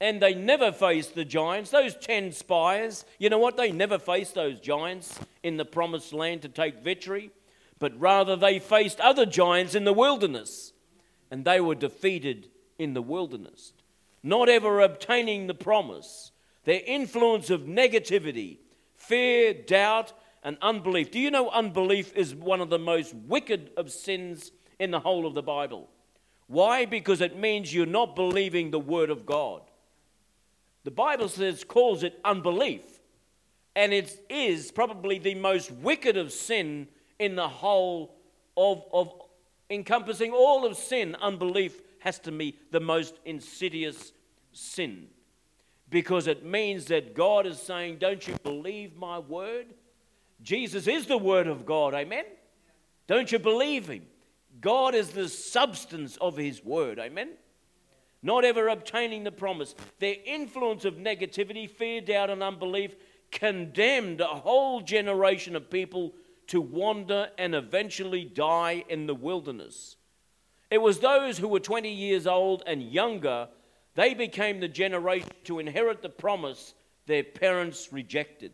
And 0.00 0.20
they 0.20 0.34
never 0.34 0.72
faced 0.72 1.14
the 1.14 1.24
giants. 1.24 1.70
Those 1.70 1.96
10 1.96 2.32
spies, 2.32 3.04
you 3.18 3.30
know 3.30 3.38
what? 3.38 3.56
They 3.56 3.72
never 3.72 3.98
faced 3.98 4.34
those 4.34 4.60
giants 4.60 5.18
in 5.42 5.56
the 5.56 5.64
promised 5.64 6.12
land 6.12 6.42
to 6.42 6.48
take 6.48 6.82
victory, 6.82 7.30
but 7.78 7.98
rather 7.98 8.36
they 8.36 8.58
faced 8.58 9.00
other 9.00 9.26
giants 9.26 9.74
in 9.74 9.84
the 9.84 9.92
wilderness. 9.92 10.72
And 11.30 11.44
they 11.44 11.60
were 11.60 11.74
defeated 11.74 12.48
in 12.78 12.94
the 12.94 13.02
wilderness, 13.02 13.72
not 14.22 14.48
ever 14.48 14.80
obtaining 14.80 15.46
the 15.46 15.54
promise, 15.54 16.32
their 16.64 16.80
influence 16.86 17.50
of 17.50 17.62
negativity, 17.62 18.58
fear, 18.96 19.52
doubt, 19.52 20.12
and 20.42 20.56
unbelief. 20.60 21.10
Do 21.10 21.18
you 21.18 21.30
know 21.30 21.50
unbelief 21.50 22.14
is 22.14 22.34
one 22.34 22.60
of 22.60 22.70
the 22.70 22.78
most 22.78 23.14
wicked 23.14 23.70
of 23.76 23.90
sins 23.90 24.52
in 24.78 24.90
the 24.90 25.00
whole 25.00 25.26
of 25.26 25.34
the 25.34 25.42
Bible? 25.42 25.88
Why? 26.46 26.84
Because 26.84 27.20
it 27.20 27.38
means 27.38 27.74
you're 27.74 27.86
not 27.86 28.14
believing 28.14 28.70
the 28.70 28.78
Word 28.78 29.10
of 29.10 29.24
God. 29.24 29.62
The 30.84 30.90
Bible 30.90 31.28
says, 31.28 31.64
calls 31.64 32.02
it 32.02 32.20
unbelief. 32.24 32.82
And 33.74 33.92
it 33.92 34.24
is 34.28 34.70
probably 34.70 35.18
the 35.18 35.34
most 35.34 35.70
wicked 35.70 36.16
of 36.16 36.32
sin 36.32 36.88
in 37.18 37.34
the 37.34 37.48
whole 37.48 38.14
of, 38.56 38.84
of 38.92 39.12
encompassing 39.70 40.32
all 40.32 40.64
of 40.64 40.76
sin. 40.76 41.16
Unbelief 41.20 41.80
has 42.04 42.18
to 42.20 42.30
be 42.32 42.56
the 42.70 42.80
most 42.80 43.18
insidious 43.24 44.12
sin 44.52 45.08
because 45.90 46.26
it 46.26 46.44
means 46.44 46.86
that 46.86 47.14
God 47.14 47.46
is 47.46 47.58
saying, 47.60 47.98
Don't 47.98 48.26
you 48.26 48.36
believe 48.42 48.96
my 48.96 49.18
word? 49.18 49.66
Jesus 50.42 50.86
is 50.86 51.06
the 51.06 51.18
word 51.18 51.46
of 51.46 51.66
God, 51.66 51.94
amen? 51.94 52.24
Don't 53.06 53.32
you 53.32 53.38
believe 53.38 53.88
him? 53.88 54.02
God 54.60 54.94
is 54.94 55.10
the 55.10 55.28
substance 55.28 56.16
of 56.18 56.36
His 56.36 56.64
word. 56.64 56.98
Amen? 56.98 57.30
Not 58.22 58.44
ever 58.44 58.68
obtaining 58.68 59.24
the 59.24 59.32
promise. 59.32 59.74
Their 59.98 60.16
influence 60.24 60.84
of 60.84 60.94
negativity, 60.94 61.68
fear, 61.68 62.00
doubt, 62.00 62.30
and 62.30 62.42
unbelief 62.42 62.94
condemned 63.30 64.20
a 64.20 64.26
whole 64.26 64.80
generation 64.80 65.56
of 65.56 65.70
people 65.70 66.14
to 66.46 66.60
wander 66.60 67.28
and 67.36 67.54
eventually 67.54 68.24
die 68.24 68.84
in 68.88 69.06
the 69.06 69.14
wilderness. 69.14 69.96
It 70.74 70.82
was 70.82 70.98
those 70.98 71.38
who 71.38 71.46
were 71.46 71.60
20 71.60 71.88
years 71.88 72.26
old 72.26 72.64
and 72.66 72.82
younger, 72.82 73.46
they 73.94 74.12
became 74.12 74.58
the 74.58 74.66
generation 74.66 75.30
to 75.44 75.60
inherit 75.60 76.02
the 76.02 76.08
promise 76.08 76.74
their 77.06 77.22
parents 77.22 77.92
rejected. 77.92 78.50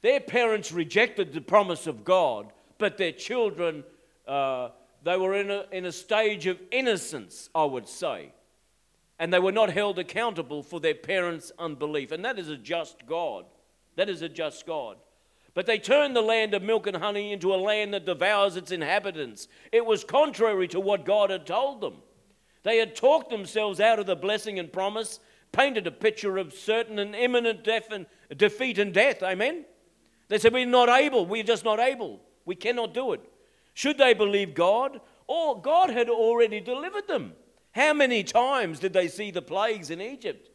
Their 0.00 0.20
parents 0.20 0.70
rejected 0.70 1.32
the 1.32 1.40
promise 1.40 1.88
of 1.88 2.04
God, 2.04 2.52
but 2.78 2.98
their 2.98 3.10
children, 3.10 3.82
uh, 4.28 4.68
they 5.02 5.16
were 5.16 5.34
in 5.34 5.50
a, 5.50 5.64
in 5.72 5.86
a 5.86 5.90
stage 5.90 6.46
of 6.46 6.56
innocence, 6.70 7.50
I 7.52 7.64
would 7.64 7.88
say. 7.88 8.30
And 9.18 9.32
they 9.32 9.40
were 9.40 9.50
not 9.50 9.70
held 9.70 9.98
accountable 9.98 10.62
for 10.62 10.78
their 10.78 10.94
parents' 10.94 11.50
unbelief. 11.58 12.12
And 12.12 12.24
that 12.24 12.38
is 12.38 12.48
a 12.48 12.56
just 12.56 13.08
God. 13.08 13.44
That 13.96 14.08
is 14.08 14.22
a 14.22 14.28
just 14.28 14.64
God. 14.66 14.98
But 15.58 15.66
they 15.66 15.80
turned 15.80 16.14
the 16.14 16.22
land 16.22 16.54
of 16.54 16.62
milk 16.62 16.86
and 16.86 16.96
honey 16.96 17.32
into 17.32 17.52
a 17.52 17.56
land 17.56 17.92
that 17.92 18.06
devours 18.06 18.54
its 18.54 18.70
inhabitants. 18.70 19.48
It 19.72 19.84
was 19.84 20.04
contrary 20.04 20.68
to 20.68 20.78
what 20.78 21.04
God 21.04 21.30
had 21.30 21.46
told 21.46 21.80
them. 21.80 21.94
They 22.62 22.76
had 22.76 22.94
talked 22.94 23.28
themselves 23.28 23.80
out 23.80 23.98
of 23.98 24.06
the 24.06 24.14
blessing 24.14 24.60
and 24.60 24.72
promise, 24.72 25.18
painted 25.50 25.88
a 25.88 25.90
picture 25.90 26.38
of 26.38 26.52
certain 26.52 27.00
and 27.00 27.12
imminent 27.12 27.64
death 27.64 27.90
and, 27.90 28.06
defeat 28.36 28.78
and 28.78 28.94
death. 28.94 29.20
Amen? 29.20 29.64
They 30.28 30.38
said, 30.38 30.52
We're 30.52 30.64
not 30.64 30.90
able. 30.90 31.26
We're 31.26 31.42
just 31.42 31.64
not 31.64 31.80
able. 31.80 32.20
We 32.44 32.54
cannot 32.54 32.94
do 32.94 33.12
it. 33.12 33.20
Should 33.74 33.98
they 33.98 34.14
believe 34.14 34.54
God? 34.54 35.00
Or 35.26 35.60
God 35.60 35.90
had 35.90 36.08
already 36.08 36.60
delivered 36.60 37.08
them. 37.08 37.32
How 37.72 37.92
many 37.94 38.22
times 38.22 38.78
did 38.78 38.92
they 38.92 39.08
see 39.08 39.32
the 39.32 39.42
plagues 39.42 39.90
in 39.90 40.00
Egypt? 40.00 40.50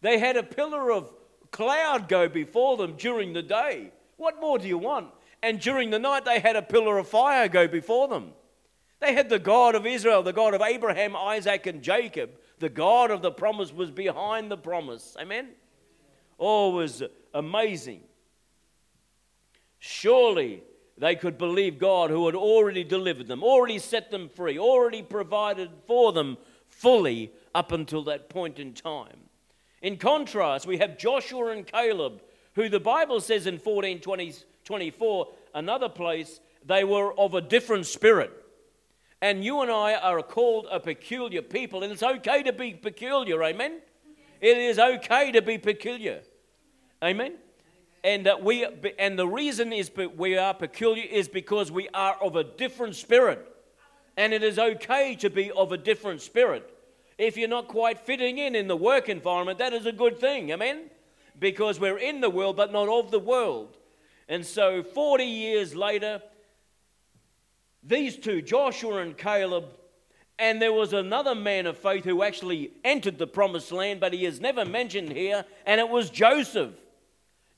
They 0.00 0.18
had 0.18 0.36
a 0.36 0.42
pillar 0.42 0.90
of 0.90 1.12
cloud 1.52 2.08
go 2.08 2.28
before 2.28 2.76
them 2.76 2.96
during 2.96 3.32
the 3.32 3.42
day. 3.44 3.92
What 4.16 4.40
more 4.40 4.58
do 4.58 4.66
you 4.66 4.78
want? 4.78 5.08
And 5.42 5.60
during 5.60 5.90
the 5.90 5.98
night, 5.98 6.24
they 6.24 6.40
had 6.40 6.56
a 6.56 6.62
pillar 6.62 6.98
of 6.98 7.08
fire 7.08 7.48
go 7.48 7.68
before 7.68 8.08
them. 8.08 8.32
They 9.00 9.14
had 9.14 9.28
the 9.28 9.38
God 9.38 9.74
of 9.74 9.86
Israel, 9.86 10.22
the 10.22 10.32
God 10.32 10.54
of 10.54 10.62
Abraham, 10.62 11.14
Isaac, 11.14 11.66
and 11.66 11.82
Jacob. 11.82 12.30
The 12.58 12.70
God 12.70 13.10
of 13.10 13.20
the 13.20 13.30
promise 13.30 13.72
was 13.72 13.90
behind 13.90 14.50
the 14.50 14.56
promise. 14.56 15.16
Amen? 15.20 15.50
Oh, 16.38 16.70
was 16.70 17.02
amazing. 17.34 18.00
Surely 19.78 20.62
they 20.96 21.14
could 21.14 21.36
believe 21.36 21.78
God 21.78 22.10
who 22.10 22.24
had 22.26 22.34
already 22.34 22.84
delivered 22.84 23.28
them, 23.28 23.44
already 23.44 23.78
set 23.78 24.10
them 24.10 24.30
free, 24.30 24.58
already 24.58 25.02
provided 25.02 25.70
for 25.86 26.12
them 26.12 26.38
fully 26.68 27.32
up 27.54 27.72
until 27.72 28.02
that 28.04 28.30
point 28.30 28.58
in 28.58 28.72
time. 28.72 29.18
In 29.82 29.98
contrast, 29.98 30.66
we 30.66 30.78
have 30.78 30.96
Joshua 30.96 31.48
and 31.52 31.66
Caleb, 31.66 32.22
who 32.56 32.68
the 32.68 32.80
Bible 32.80 33.20
says 33.20 33.46
in 33.46 33.58
14 33.58 34.00
20, 34.00 34.34
24, 34.64 35.28
another 35.54 35.88
place, 35.88 36.40
they 36.64 36.82
were 36.82 37.16
of 37.18 37.34
a 37.34 37.40
different 37.40 37.86
spirit. 37.86 38.32
And 39.22 39.44
you 39.44 39.60
and 39.60 39.70
I 39.70 39.94
are 39.94 40.22
called 40.22 40.66
a 40.70 40.80
peculiar 40.80 41.42
people, 41.42 41.82
and 41.82 41.92
it's 41.92 42.02
okay 42.02 42.42
to 42.42 42.52
be 42.52 42.72
peculiar, 42.72 43.42
amen? 43.44 43.80
It 44.40 44.56
is 44.58 44.78
okay 44.78 45.32
to 45.32 45.42
be 45.42 45.58
peculiar, 45.58 46.22
amen? 47.02 47.34
And 48.02 48.26
that 48.26 48.42
we 48.42 48.66
and 48.98 49.18
the 49.18 49.26
reason 49.26 49.72
is 49.72 49.90
we 50.16 50.36
are 50.36 50.54
peculiar 50.54 51.04
is 51.04 51.28
because 51.28 51.70
we 51.70 51.88
are 51.94 52.16
of 52.22 52.36
a 52.36 52.44
different 52.44 52.96
spirit, 52.96 53.46
and 54.16 54.32
it 54.32 54.42
is 54.42 54.58
okay 54.58 55.14
to 55.16 55.28
be 55.28 55.50
of 55.50 55.72
a 55.72 55.78
different 55.78 56.22
spirit. 56.22 56.72
If 57.18 57.36
you're 57.36 57.48
not 57.48 57.68
quite 57.68 57.98
fitting 57.98 58.38
in 58.38 58.54
in 58.54 58.66
the 58.66 58.76
work 58.76 59.08
environment, 59.08 59.58
that 59.58 59.72
is 59.72 59.86
a 59.86 59.92
good 59.92 60.18
thing, 60.18 60.50
amen? 60.52 60.90
Because 61.38 61.78
we're 61.78 61.98
in 61.98 62.20
the 62.20 62.30
world, 62.30 62.56
but 62.56 62.72
not 62.72 62.88
of 62.88 63.10
the 63.10 63.18
world. 63.18 63.76
And 64.28 64.44
so, 64.44 64.82
40 64.82 65.24
years 65.24 65.76
later, 65.76 66.22
these 67.82 68.16
two, 68.16 68.42
Joshua 68.42 68.98
and 68.98 69.16
Caleb, 69.16 69.66
and 70.38 70.60
there 70.60 70.72
was 70.72 70.92
another 70.92 71.34
man 71.34 71.66
of 71.66 71.78
faith 71.78 72.04
who 72.04 72.22
actually 72.22 72.72
entered 72.84 73.18
the 73.18 73.26
promised 73.26 73.70
land, 73.70 74.00
but 74.00 74.12
he 74.12 74.26
is 74.26 74.40
never 74.40 74.64
mentioned 74.64 75.12
here, 75.12 75.44
and 75.64 75.80
it 75.80 75.88
was 75.88 76.10
Joseph. 76.10 76.74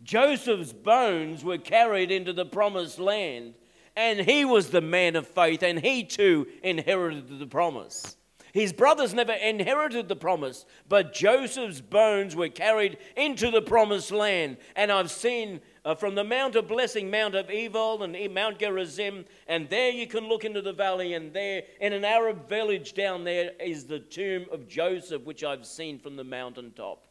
Joseph's 0.03 0.73
bones 0.73 1.43
were 1.43 1.59
carried 1.59 2.11
into 2.11 2.33
the 2.33 2.45
promised 2.45 2.99
land, 2.99 3.55
and 3.97 4.21
he 4.21 4.45
was 4.45 4.71
the 4.71 4.83
man 4.83 5.17
of 5.17 5.27
faith, 5.27 5.63
and 5.63 5.81
he 5.81 6.05
too 6.05 6.47
inherited 6.63 7.39
the 7.39 7.47
promise. 7.47 8.18
His 8.59 8.73
brothers 8.73 9.15
never 9.15 9.35
inherited 9.35 10.09
the 10.09 10.17
promise, 10.17 10.67
but 10.89 11.15
Joseph's 11.15 11.81
bones 11.81 12.35
were 12.35 12.49
carried 12.49 12.99
into 13.17 13.53
the 13.53 13.63
promised 13.63 14.11
land. 14.11 14.57
And 14.75 14.91
I've 14.91 15.13
seen 15.13 15.61
uh, 15.85 15.95
from 15.95 16.17
the 16.17 16.25
Mount 16.25 16.57
of 16.57 16.67
Blessing, 16.67 17.09
Mount 17.09 17.37
Ebal, 17.37 18.03
and 18.03 18.35
Mount 18.35 18.59
Gerizim, 18.59 19.27
and 19.47 19.69
there 19.69 19.93
you 19.93 20.09
can 20.09 20.29
look 20.29 20.45
into 20.45 20.61
the 20.61 20.73
valley, 20.73 21.15
and 21.15 21.33
there 21.33 21.63
in 21.81 21.93
an 21.93 22.05
Arab 22.05 22.49
village 22.49 22.95
down 22.95 23.23
there 23.23 23.53
is 23.61 23.85
the 23.85 24.01
tomb 24.01 24.47
of 24.51 24.67
Joseph, 24.67 25.23
which 25.23 25.45
I've 25.45 25.65
seen 25.65 26.01
from 26.01 26.17
the 26.17 26.25
mountaintop. 26.25 27.07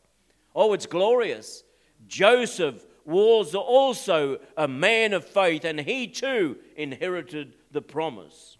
Oh, 0.54 0.74
it's 0.74 0.86
glorious. 0.86 1.64
Joseph 2.10 2.86
was 3.06 3.56
also 3.56 4.40
a 4.58 4.68
man 4.68 5.14
of 5.14 5.24
faith, 5.24 5.64
and 5.64 5.80
he 5.80 6.08
too 6.08 6.58
inherited 6.76 7.54
the 7.72 7.82
promise. 7.82 8.57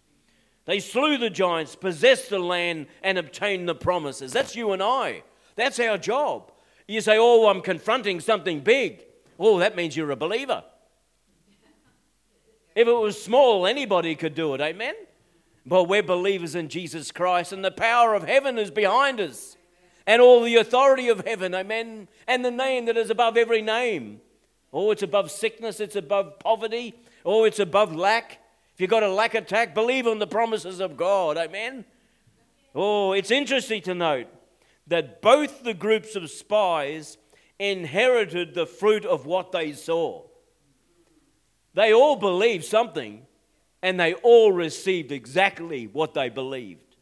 They 0.68 0.80
slew 0.82 1.18
the 1.18 1.30
giants, 1.30 1.76
possessed 1.76 2.30
the 2.30 2.40
land, 2.40 2.88
and 3.02 3.18
obtained 3.18 3.68
the 3.68 3.74
promises. 3.74 4.34
That's 4.34 4.56
you 4.56 4.74
and 4.74 4.84
I. 4.84 5.24
That's 5.56 5.80
our 5.80 5.98
job. 5.98 6.52
You 6.88 7.00
say, 7.02 7.18
Oh, 7.18 7.48
I'm 7.48 7.62
confronting 7.62 8.20
something 8.20 8.60
big. 8.60 9.04
Oh, 9.40 9.60
that 9.60 9.78
means 9.78 9.96
you're 9.96 10.12
a 10.12 10.18
believer. 10.18 10.64
If 12.76 12.88
it 12.88 12.94
was 12.94 13.20
small, 13.22 13.66
anybody 13.66 14.14
could 14.14 14.36
do 14.36 14.54
it. 14.54 14.62
Amen? 14.62 14.94
But 15.66 15.86
we're 15.86 16.04
believers 16.04 16.54
in 16.54 16.68
Jesus 16.68 17.12
Christ, 17.12 17.54
and 17.54 17.64
the 17.64 17.72
power 17.72 18.14
of 18.14 18.24
heaven 18.24 18.58
is 18.58 18.70
behind 18.70 19.20
us, 19.20 19.56
and 20.06 20.22
all 20.22 20.44
the 20.44 20.58
authority 20.58 21.08
of 21.08 21.26
heaven. 21.26 21.56
Amen? 21.56 22.10
And 22.28 22.44
the 22.44 22.52
name 22.52 22.86
that 22.86 22.98
is 22.98 23.10
above 23.10 23.38
every 23.38 23.62
name. 23.62 24.20
Oh, 24.74 24.92
it's 24.92 25.02
above 25.02 25.32
sickness, 25.32 25.80
it's 25.80 25.96
above 25.96 26.40
poverty, 26.40 26.94
oh, 27.26 27.46
it's 27.46 27.60
above 27.60 27.96
lack. 27.96 28.40
If 28.78 28.82
you've 28.82 28.92
got 28.92 29.02
a 29.02 29.10
lack 29.10 29.34
attack, 29.34 29.74
believe 29.74 30.06
on 30.06 30.20
the 30.20 30.28
promises 30.28 30.80
of 30.82 30.96
God. 30.98 31.36
Amen. 31.36 31.84
Oh, 32.76 33.14
it's 33.14 33.32
interesting 33.32 33.82
to 33.82 33.96
note 33.96 34.28
that 34.86 35.20
both 35.20 35.64
the 35.64 35.74
groups 35.74 36.16
of 36.16 36.30
spies 36.30 37.18
inherited 37.58 38.54
the 38.54 38.68
fruit 38.68 39.04
of 39.04 39.26
what 39.26 39.52
they 39.52 39.74
saw. 39.74 40.22
They 41.74 41.92
all 41.92 42.18
believed 42.18 42.66
something 42.66 43.26
and 43.82 44.00
they 44.00 44.14
all 44.14 44.52
received 44.52 45.12
exactly 45.12 45.88
what 45.88 46.14
they 46.14 46.30
believed. 46.30 46.98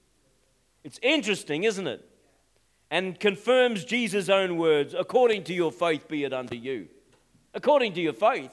It's 0.86 1.02
interesting, 1.04 1.66
isn't 1.66 1.88
it? 1.88 2.10
And 2.90 3.20
confirms 3.20 3.84
Jesus' 3.84 4.30
own 4.30 4.56
words 4.56 4.94
according 4.98 5.44
to 5.44 5.54
your 5.54 5.74
faith 5.74 6.08
be 6.08 6.24
it 6.24 6.32
unto 6.32 6.56
you. 6.56 6.88
According 7.54 7.96
to 7.96 8.02
your 8.02 8.14
faith. 8.14 8.52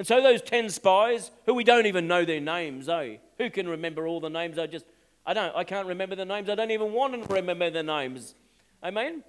And 0.00 0.06
so 0.06 0.22
those 0.22 0.40
10 0.40 0.70
spies, 0.70 1.30
who 1.44 1.52
we 1.52 1.62
don't 1.62 1.84
even 1.84 2.08
know 2.08 2.24
their 2.24 2.40
names, 2.40 2.88
eh? 2.88 3.18
Who 3.36 3.50
can 3.50 3.68
remember 3.68 4.06
all 4.06 4.18
the 4.18 4.30
names? 4.30 4.58
I 4.58 4.66
just, 4.66 4.86
I 5.26 5.34
don't, 5.34 5.54
I 5.54 5.62
can't 5.62 5.86
remember 5.86 6.16
the 6.16 6.24
names. 6.24 6.48
I 6.48 6.54
don't 6.54 6.70
even 6.70 6.94
want 6.94 7.12
to 7.22 7.34
remember 7.34 7.68
the 7.68 7.82
names. 7.82 8.34
Amen? 8.82 9.22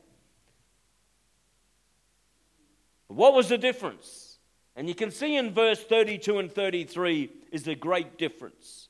What 3.09 3.33
was 3.33 3.49
the 3.49 3.57
difference? 3.57 4.37
And 4.77 4.87
you 4.87 4.95
can 4.95 5.11
see 5.11 5.35
in 5.35 5.53
verse 5.53 5.83
32 5.83 6.39
and 6.39 6.49
33 6.49 7.29
is 7.51 7.63
the 7.63 7.75
great 7.75 8.17
difference. 8.17 8.87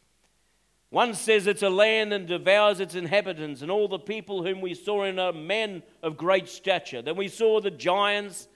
One 0.91 1.15
says 1.15 1.47
it's 1.47 1.63
a 1.63 1.69
land 1.71 2.13
and 2.13 2.27
devours 2.27 2.79
its 2.79 2.93
inhabitants, 2.93 3.63
and 3.63 3.71
all 3.71 3.87
the 3.87 3.97
people 3.97 4.43
whom 4.43 4.61
we 4.61 4.75
saw 4.75 5.05
in 5.05 5.17
are 5.17 5.33
men 5.33 5.81
of 6.03 6.15
great 6.15 6.47
stature. 6.47 7.01
Then 7.01 7.15
we 7.15 7.27
saw 7.27 7.59
the 7.59 7.71
giants 7.71 8.47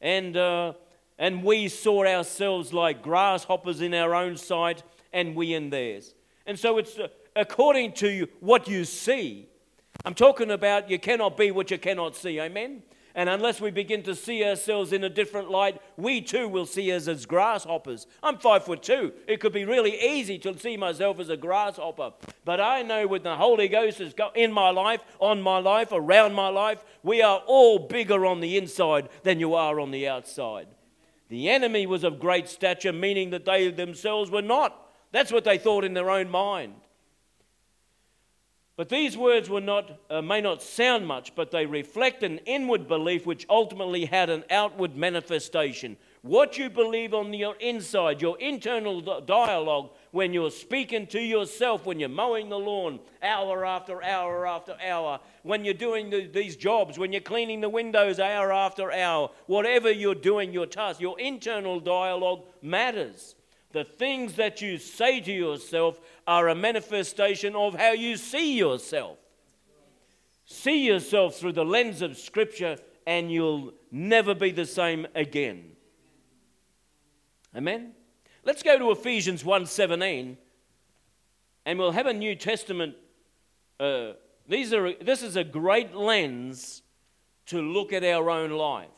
and 0.00 0.36
uh, 0.36 0.74
and 1.18 1.42
we 1.42 1.68
saw 1.68 2.04
ourselves 2.06 2.72
like 2.72 3.02
grasshoppers 3.02 3.80
in 3.80 3.94
our 3.94 4.14
own 4.14 4.36
sight 4.36 4.82
and 5.12 5.34
we 5.34 5.54
in 5.54 5.70
theirs. 5.70 6.14
And 6.46 6.58
so 6.58 6.78
it's 6.78 6.98
uh, 6.98 7.08
according 7.34 7.92
to 7.94 8.28
what 8.40 8.68
you 8.68 8.84
see. 8.84 9.48
I'm 10.04 10.14
talking 10.14 10.50
about 10.50 10.88
you 10.88 10.98
cannot 10.98 11.36
be 11.36 11.50
what 11.50 11.70
you 11.70 11.78
cannot 11.78 12.14
see. 12.14 12.40
Amen? 12.40 12.82
And 13.14 13.28
unless 13.28 13.60
we 13.60 13.72
begin 13.72 14.04
to 14.04 14.14
see 14.14 14.44
ourselves 14.44 14.92
in 14.92 15.02
a 15.02 15.08
different 15.08 15.50
light, 15.50 15.82
we 15.96 16.20
too 16.20 16.46
will 16.46 16.66
see 16.66 16.92
us 16.92 17.08
as 17.08 17.26
grasshoppers. 17.26 18.06
I'm 18.22 18.38
five 18.38 18.64
foot 18.64 18.80
two. 18.80 19.12
It 19.26 19.40
could 19.40 19.52
be 19.52 19.64
really 19.64 20.00
easy 20.00 20.38
to 20.38 20.56
see 20.56 20.76
myself 20.76 21.18
as 21.18 21.28
a 21.28 21.36
grasshopper. 21.36 22.12
But 22.44 22.60
I 22.60 22.82
know 22.82 23.08
with 23.08 23.24
the 23.24 23.34
Holy 23.34 23.66
Ghost 23.66 24.00
is 24.00 24.14
in 24.36 24.52
my 24.52 24.70
life, 24.70 25.00
on 25.18 25.42
my 25.42 25.58
life, 25.58 25.88
around 25.90 26.34
my 26.34 26.48
life, 26.48 26.84
we 27.02 27.20
are 27.20 27.42
all 27.46 27.80
bigger 27.80 28.24
on 28.24 28.38
the 28.38 28.56
inside 28.56 29.08
than 29.24 29.40
you 29.40 29.54
are 29.54 29.80
on 29.80 29.90
the 29.90 30.06
outside. 30.06 30.68
The 31.28 31.50
enemy 31.50 31.86
was 31.86 32.04
of 32.04 32.18
great 32.20 32.48
stature, 32.48 32.92
meaning 32.92 33.30
that 33.30 33.44
they 33.44 33.70
themselves 33.70 34.30
were 34.30 34.42
not. 34.42 34.88
That's 35.12 35.32
what 35.32 35.44
they 35.44 35.58
thought 35.58 35.84
in 35.84 35.94
their 35.94 36.10
own 36.10 36.30
mind. 36.30 36.74
But 38.76 38.88
these 38.88 39.16
words 39.16 39.50
were 39.50 39.60
not, 39.60 39.98
uh, 40.08 40.22
may 40.22 40.40
not 40.40 40.62
sound 40.62 41.04
much, 41.04 41.34
but 41.34 41.50
they 41.50 41.66
reflect 41.66 42.22
an 42.22 42.38
inward 42.46 42.86
belief 42.86 43.26
which 43.26 43.44
ultimately 43.50 44.04
had 44.04 44.30
an 44.30 44.44
outward 44.50 44.96
manifestation. 44.96 45.96
What 46.22 46.58
you 46.58 46.70
believe 46.70 47.12
on 47.12 47.34
your 47.34 47.56
inside, 47.56 48.22
your 48.22 48.38
internal 48.38 49.00
dialogue, 49.20 49.90
when 50.10 50.32
you're 50.32 50.50
speaking 50.50 51.06
to 51.08 51.20
yourself, 51.20 51.84
when 51.84 52.00
you're 52.00 52.08
mowing 52.08 52.48
the 52.48 52.58
lawn 52.58 53.00
hour 53.22 53.64
after 53.64 54.02
hour 54.02 54.46
after 54.46 54.76
hour, 54.86 55.20
when 55.42 55.64
you're 55.64 55.74
doing 55.74 56.10
the, 56.10 56.26
these 56.26 56.56
jobs, 56.56 56.98
when 56.98 57.12
you're 57.12 57.20
cleaning 57.20 57.60
the 57.60 57.68
windows 57.68 58.18
hour 58.18 58.52
after 58.52 58.90
hour, 58.90 59.30
whatever 59.46 59.90
you're 59.90 60.14
doing, 60.14 60.52
your 60.52 60.66
task, 60.66 61.00
your 61.00 61.18
internal 61.20 61.80
dialogue 61.80 62.44
matters. 62.62 63.34
The 63.72 63.84
things 63.84 64.34
that 64.34 64.62
you 64.62 64.78
say 64.78 65.20
to 65.20 65.32
yourself 65.32 66.00
are 66.26 66.48
a 66.48 66.54
manifestation 66.54 67.54
of 67.54 67.74
how 67.74 67.92
you 67.92 68.16
see 68.16 68.56
yourself. 68.56 69.18
See 70.46 70.86
yourself 70.86 71.36
through 71.36 71.52
the 71.52 71.64
lens 71.64 72.00
of 72.00 72.16
Scripture, 72.16 72.78
and 73.06 73.30
you'll 73.30 73.74
never 73.90 74.34
be 74.34 74.50
the 74.50 74.64
same 74.64 75.06
again. 75.14 75.72
Amen. 77.54 77.92
Let's 78.48 78.62
go 78.62 78.78
to 78.78 78.90
Ephesians 78.92 79.44
1:17, 79.44 80.38
and 81.66 81.78
we'll 81.78 81.92
have 81.92 82.06
a 82.06 82.14
New 82.14 82.34
Testament. 82.34 82.96
Uh, 83.78 84.14
these 84.46 84.72
are, 84.72 84.94
this 84.94 85.22
is 85.22 85.36
a 85.36 85.44
great 85.44 85.94
lens 85.94 86.80
to 87.48 87.60
look 87.60 87.92
at 87.92 88.02
our 88.02 88.30
own 88.30 88.52
life. 88.52 88.88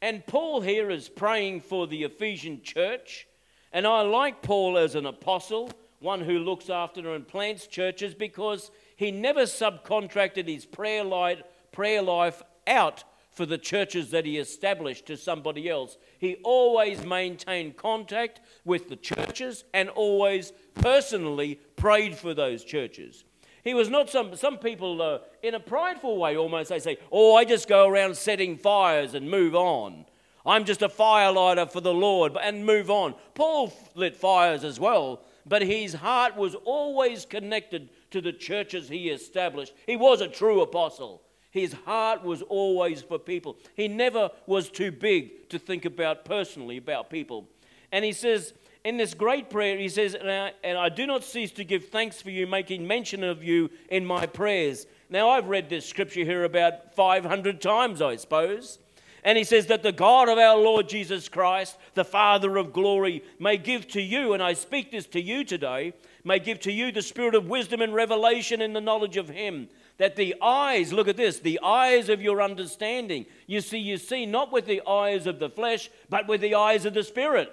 And 0.00 0.26
Paul 0.26 0.62
here 0.62 0.88
is 0.88 1.10
praying 1.10 1.60
for 1.60 1.86
the 1.86 2.04
Ephesian 2.04 2.62
church 2.62 3.28
and 3.74 3.86
I 3.86 4.00
like 4.00 4.40
Paul 4.40 4.78
as 4.78 4.94
an 4.94 5.04
apostle, 5.04 5.70
one 5.98 6.22
who 6.22 6.38
looks 6.38 6.70
after 6.70 7.14
and 7.14 7.28
plants 7.28 7.66
churches, 7.66 8.14
because 8.14 8.70
he 8.96 9.10
never 9.10 9.42
subcontracted 9.42 10.48
his 10.48 10.64
prayer 10.64 11.04
life, 11.04 11.42
prayer 11.72 12.00
life 12.00 12.42
out 12.66 13.04
for 13.38 13.46
the 13.46 13.56
churches 13.56 14.10
that 14.10 14.26
he 14.26 14.36
established 14.36 15.06
to 15.06 15.16
somebody 15.16 15.70
else. 15.70 15.96
He 16.18 16.38
always 16.42 17.04
maintained 17.04 17.76
contact 17.76 18.40
with 18.64 18.88
the 18.88 18.96
churches 18.96 19.62
and 19.72 19.88
always 19.90 20.52
personally 20.74 21.60
prayed 21.76 22.18
for 22.18 22.34
those 22.34 22.64
churches. 22.64 23.22
He 23.62 23.74
was 23.74 23.88
not 23.88 24.10
some, 24.10 24.34
some 24.34 24.58
people, 24.58 25.00
uh, 25.00 25.18
in 25.40 25.54
a 25.54 25.60
prideful 25.60 26.18
way 26.18 26.36
almost, 26.36 26.70
they 26.70 26.80
say, 26.80 26.98
Oh, 27.12 27.36
I 27.36 27.44
just 27.44 27.68
go 27.68 27.86
around 27.86 28.16
setting 28.16 28.56
fires 28.56 29.14
and 29.14 29.30
move 29.30 29.54
on. 29.54 30.04
I'm 30.44 30.64
just 30.64 30.82
a 30.82 30.88
firelighter 30.88 31.70
for 31.70 31.80
the 31.80 31.94
Lord, 31.94 32.36
and 32.42 32.66
move 32.66 32.90
on. 32.90 33.14
Paul 33.34 33.72
lit 33.94 34.16
fires 34.16 34.64
as 34.64 34.80
well, 34.80 35.22
but 35.46 35.62
his 35.62 35.94
heart 35.94 36.34
was 36.34 36.56
always 36.64 37.24
connected 37.24 37.90
to 38.10 38.20
the 38.20 38.32
churches 38.32 38.88
he 38.88 39.10
established. 39.10 39.74
He 39.86 39.94
was 39.94 40.20
a 40.20 40.26
true 40.26 40.60
apostle. 40.60 41.22
His 41.60 41.72
heart 41.72 42.24
was 42.24 42.42
always 42.42 43.02
for 43.02 43.18
people. 43.18 43.56
He 43.74 43.88
never 43.88 44.30
was 44.46 44.70
too 44.70 44.92
big 44.92 45.48
to 45.50 45.58
think 45.58 45.84
about 45.84 46.24
personally 46.24 46.76
about 46.76 47.10
people. 47.10 47.48
And 47.92 48.04
he 48.04 48.12
says, 48.12 48.52
in 48.84 48.96
this 48.96 49.14
great 49.14 49.50
prayer, 49.50 49.76
he 49.76 49.88
says, 49.88 50.14
and 50.14 50.30
I, 50.30 50.52
and 50.62 50.78
I 50.78 50.88
do 50.88 51.06
not 51.06 51.24
cease 51.24 51.50
to 51.52 51.64
give 51.64 51.88
thanks 51.88 52.22
for 52.22 52.30
you, 52.30 52.46
making 52.46 52.86
mention 52.86 53.24
of 53.24 53.42
you 53.42 53.70
in 53.90 54.04
my 54.04 54.26
prayers. 54.26 54.86
Now, 55.10 55.30
I've 55.30 55.48
read 55.48 55.68
this 55.68 55.86
scripture 55.86 56.24
here 56.24 56.44
about 56.44 56.94
500 56.94 57.60
times, 57.60 58.00
I 58.00 58.16
suppose. 58.16 58.78
And 59.24 59.36
he 59.36 59.44
says 59.44 59.66
that 59.66 59.82
the 59.82 59.92
God 59.92 60.28
of 60.28 60.38
our 60.38 60.56
Lord 60.56 60.88
Jesus 60.88 61.28
Christ, 61.28 61.76
the 61.94 62.04
Father 62.04 62.56
of 62.56 62.72
glory, 62.72 63.24
may 63.38 63.56
give 63.56 63.88
to 63.88 64.00
you, 64.00 64.32
and 64.32 64.42
I 64.42 64.52
speak 64.52 64.90
this 64.90 65.06
to 65.08 65.20
you 65.20 65.44
today, 65.44 65.92
may 66.24 66.38
give 66.38 66.60
to 66.60 66.72
you 66.72 66.92
the 66.92 67.02
spirit 67.02 67.34
of 67.34 67.48
wisdom 67.48 67.82
and 67.82 67.94
revelation 67.94 68.62
in 68.62 68.74
the 68.74 68.80
knowledge 68.80 69.16
of 69.16 69.28
him. 69.28 69.68
That 69.98 70.16
the 70.16 70.36
eyes, 70.40 70.92
look 70.92 71.08
at 71.08 71.16
this, 71.16 71.40
the 71.40 71.60
eyes 71.62 72.08
of 72.08 72.22
your 72.22 72.40
understanding, 72.40 73.26
you 73.46 73.60
see, 73.60 73.78
you 73.78 73.98
see 73.98 74.26
not 74.26 74.52
with 74.52 74.66
the 74.66 74.80
eyes 74.88 75.26
of 75.26 75.40
the 75.40 75.50
flesh, 75.50 75.90
but 76.08 76.28
with 76.28 76.40
the 76.40 76.54
eyes 76.54 76.84
of 76.84 76.94
the 76.94 77.02
Spirit. 77.02 77.50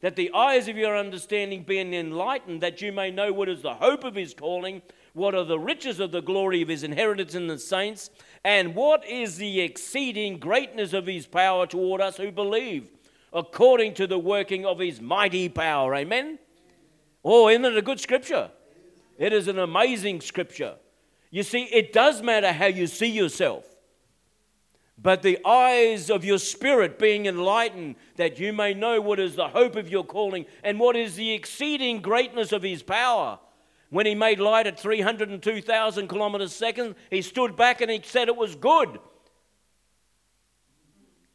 That 0.00 0.16
the 0.16 0.32
eyes 0.32 0.68
of 0.68 0.76
your 0.76 0.96
understanding 0.96 1.62
being 1.62 1.92
enlightened, 1.92 2.62
that 2.62 2.80
you 2.80 2.92
may 2.92 3.10
know 3.10 3.32
what 3.32 3.48
is 3.48 3.62
the 3.62 3.74
hope 3.74 4.04
of 4.04 4.14
his 4.14 4.32
calling, 4.32 4.80
what 5.12 5.34
are 5.34 5.44
the 5.44 5.58
riches 5.58 6.00
of 6.00 6.12
the 6.12 6.22
glory 6.22 6.62
of 6.62 6.68
his 6.68 6.82
inheritance 6.82 7.34
in 7.34 7.46
the 7.46 7.58
saints, 7.58 8.10
and 8.42 8.74
what 8.74 9.06
is 9.06 9.36
the 9.36 9.60
exceeding 9.60 10.38
greatness 10.38 10.92
of 10.92 11.06
his 11.06 11.26
power 11.26 11.66
toward 11.66 12.00
us 12.00 12.16
who 12.16 12.30
believe, 12.30 12.88
according 13.32 13.94
to 13.94 14.06
the 14.06 14.18
working 14.18 14.64
of 14.64 14.78
his 14.78 15.00
mighty 15.00 15.48
power? 15.48 15.94
Amen? 15.94 16.38
Oh, 17.22 17.48
isn't 17.48 17.64
it 17.64 17.76
a 17.76 17.82
good 17.82 18.00
scripture? 18.00 18.50
It 19.18 19.32
is 19.32 19.48
an 19.48 19.58
amazing 19.58 20.20
scripture. 20.20 20.76
You 21.30 21.42
see, 21.42 21.64
it 21.64 21.92
does 21.92 22.22
matter 22.22 22.52
how 22.52 22.66
you 22.66 22.86
see 22.86 23.08
yourself. 23.10 23.66
But 24.98 25.22
the 25.22 25.38
eyes 25.44 26.10
of 26.10 26.24
your 26.24 26.38
spirit 26.38 26.98
being 26.98 27.26
enlightened, 27.26 27.96
that 28.16 28.38
you 28.38 28.52
may 28.52 28.72
know 28.72 29.00
what 29.00 29.20
is 29.20 29.36
the 29.36 29.48
hope 29.48 29.76
of 29.76 29.90
your 29.90 30.04
calling 30.04 30.46
and 30.64 30.80
what 30.80 30.96
is 30.96 31.16
the 31.16 31.32
exceeding 31.32 32.00
greatness 32.00 32.52
of 32.52 32.62
his 32.62 32.82
power 32.82 33.38
when 33.90 34.06
he 34.06 34.14
made 34.14 34.40
light 34.40 34.66
at 34.66 34.78
302,000 34.78 36.08
kilometers 36.08 36.52
second, 36.54 36.96
he 37.10 37.22
stood 37.22 37.56
back 37.56 37.80
and 37.80 37.90
he 37.90 38.00
said 38.02 38.28
it 38.28 38.36
was 38.36 38.56
good. 38.56 38.98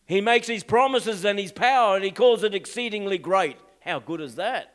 He 0.06 0.20
makes 0.20 0.48
his 0.48 0.64
promises 0.64 1.24
and 1.24 1.40
his 1.40 1.54
power 1.54 1.96
and 1.96 2.04
he 2.04 2.12
calls 2.12 2.44
it 2.44 2.54
exceedingly 2.54 3.18
great. 3.18 3.58
How 3.80 4.00
good 4.00 4.20
is 4.20 4.36
that? 4.36 4.74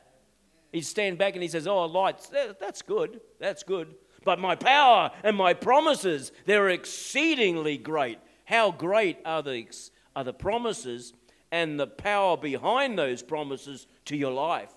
He 0.73 0.81
stands 0.81 1.19
back 1.19 1.35
and 1.35 1.43
he 1.43 1.49
says, 1.49 1.67
Oh, 1.67 1.85
lights, 1.85 2.31
that's 2.59 2.83
good. 2.83 3.21
That's 3.39 3.63
good. 3.63 3.95
But 4.27 4.41
my 4.41 4.57
power 4.57 5.13
and 5.23 5.37
my 5.37 5.55
promises, 5.55 6.33
they're 6.47 6.69
exceedingly 6.69 7.79
great. 7.79 8.19
How 8.45 8.73
great 8.73 9.19
are 9.25 9.41
the, 9.41 9.69
are 10.17 10.25
the 10.25 10.35
promises 10.35 11.15
and 11.53 11.79
the 11.79 11.87
power 11.87 12.37
behind 12.37 12.99
those 12.99 13.23
promises 13.23 13.87
to 14.07 14.17
your 14.17 14.33
life? 14.33 14.73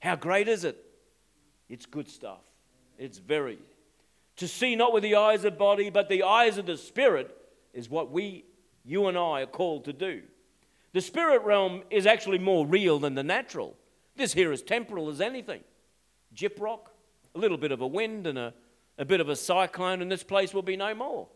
How 0.00 0.16
great 0.16 0.48
is 0.48 0.64
it? 0.64 0.84
It's 1.68 1.86
good 1.86 2.10
stuff. 2.10 2.42
It's 2.98 3.18
very. 3.18 3.60
To 4.38 4.48
see 4.48 4.74
not 4.74 4.92
with 4.92 5.04
the 5.04 5.14
eyes 5.14 5.44
of 5.44 5.56
body, 5.56 5.88
but 5.88 6.08
the 6.08 6.24
eyes 6.24 6.58
of 6.58 6.66
the 6.66 6.76
Spirit 6.76 7.34
is 7.72 7.88
what 7.88 8.10
we, 8.10 8.46
you 8.84 9.06
and 9.06 9.16
I, 9.16 9.42
are 9.42 9.46
called 9.46 9.84
to 9.84 9.92
do. 9.92 10.22
The 10.92 11.00
spirit 11.02 11.42
realm 11.42 11.82
is 11.90 12.06
actually 12.06 12.38
more 12.38 12.66
real 12.66 12.98
than 12.98 13.14
the 13.14 13.22
natural. 13.22 13.76
This 14.16 14.32
here 14.32 14.50
is 14.50 14.62
temporal 14.62 15.08
as 15.08 15.20
anything. 15.20 15.60
Gyprock, 16.34 16.88
a 17.36 17.38
little 17.38 17.58
bit 17.58 17.72
of 17.72 17.80
a 17.80 17.86
wind 17.86 18.26
and 18.26 18.38
a, 18.38 18.54
a 18.98 19.04
bit 19.04 19.20
of 19.20 19.28
a 19.28 19.36
cyclone, 19.36 20.02
and 20.02 20.10
this 20.10 20.22
place 20.22 20.54
will 20.54 20.62
be 20.62 20.76
no 20.76 20.94
more. 20.94 21.28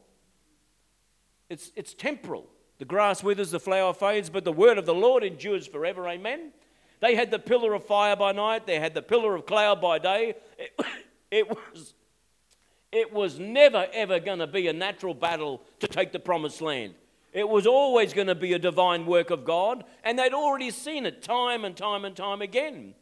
It's, 1.49 1.73
it's 1.77 1.95
temporal. 1.95 2.47
The 2.79 2.85
grass 2.85 3.23
withers, 3.23 3.51
the 3.51 3.61
flower 3.61 3.93
fades, 3.93 4.31
but 4.31 4.45
the 4.45 4.53
word 4.53 4.79
of 4.79 4.87
the 4.87 4.95
Lord 4.95 5.23
endures 5.23 5.67
forever. 5.67 6.09
Amen. 6.09 6.53
They 7.01 7.15
had 7.15 7.31
the 7.31 7.39
pillar 7.39 7.75
of 7.75 7.85
fire 7.85 8.17
by 8.17 8.33
night, 8.33 8.67
they 8.67 8.79
had 8.79 8.95
the 8.95 9.03
pillar 9.03 9.35
of 9.35 9.47
cloud 9.47 9.81
by 9.81 9.99
day. 9.99 10.35
It, 10.59 10.71
it 11.31 11.49
was, 11.49 11.95
it 12.93 13.13
was 13.13 13.39
never, 13.39 13.87
ever 13.93 14.21
going 14.21 14.39
to 14.39 14.47
be 14.47 14.69
a 14.69 14.73
natural 14.73 15.15
battle 15.15 15.63
to 15.81 15.89
take 15.89 16.13
the 16.13 16.19
promised 16.19 16.61
land. 16.61 16.95
It 17.33 17.49
was 17.49 17.67
always 17.67 18.13
going 18.13 18.27
to 18.27 18.35
be 18.35 18.55
a 18.55 18.59
divine 18.59 19.07
work 19.07 19.31
of 19.31 19.45
God, 19.45 19.85
and 20.03 20.19
they'd 20.19 20.35
already 20.35 20.71
seen 20.71 21.07
it 21.07 21.23
time 21.23 21.65
and 21.65 21.77
time 21.77 22.05
and 22.05 22.17
time 22.17 22.43
again. 22.43 22.95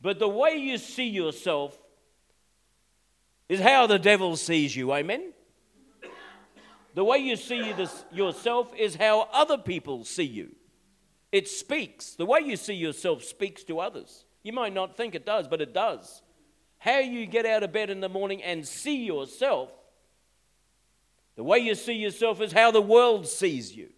But 0.00 0.18
the 0.18 0.28
way 0.28 0.56
you 0.56 0.76
see 0.76 1.08
yourself 1.08 1.78
is 3.48 3.60
how 3.60 3.86
the 3.86 3.98
devil 3.98 4.36
sees 4.36 4.74
you, 4.74 4.92
amen? 4.94 5.32
The 6.94 7.04
way 7.04 7.18
you 7.18 7.36
see 7.36 7.74
yourself 8.12 8.72
is 8.76 8.94
how 8.94 9.28
other 9.32 9.58
people 9.58 10.04
see 10.04 10.24
you. 10.24 10.54
It 11.32 11.48
speaks. 11.48 12.14
The 12.14 12.26
way 12.26 12.40
you 12.40 12.56
see 12.56 12.74
yourself 12.74 13.24
speaks 13.24 13.64
to 13.64 13.80
others. 13.80 14.24
You 14.44 14.52
might 14.52 14.72
not 14.72 14.96
think 14.96 15.14
it 15.14 15.26
does, 15.26 15.48
but 15.48 15.60
it 15.60 15.74
does. 15.74 16.22
How 16.78 16.98
you 16.98 17.26
get 17.26 17.46
out 17.46 17.64
of 17.64 17.72
bed 17.72 17.90
in 17.90 18.00
the 18.00 18.08
morning 18.08 18.42
and 18.42 18.66
see 18.66 19.04
yourself, 19.04 19.70
the 21.34 21.42
way 21.42 21.58
you 21.58 21.74
see 21.74 21.94
yourself 21.94 22.40
is 22.40 22.52
how 22.52 22.70
the 22.70 22.80
world 22.80 23.26
sees 23.26 23.74
you. 23.74 23.88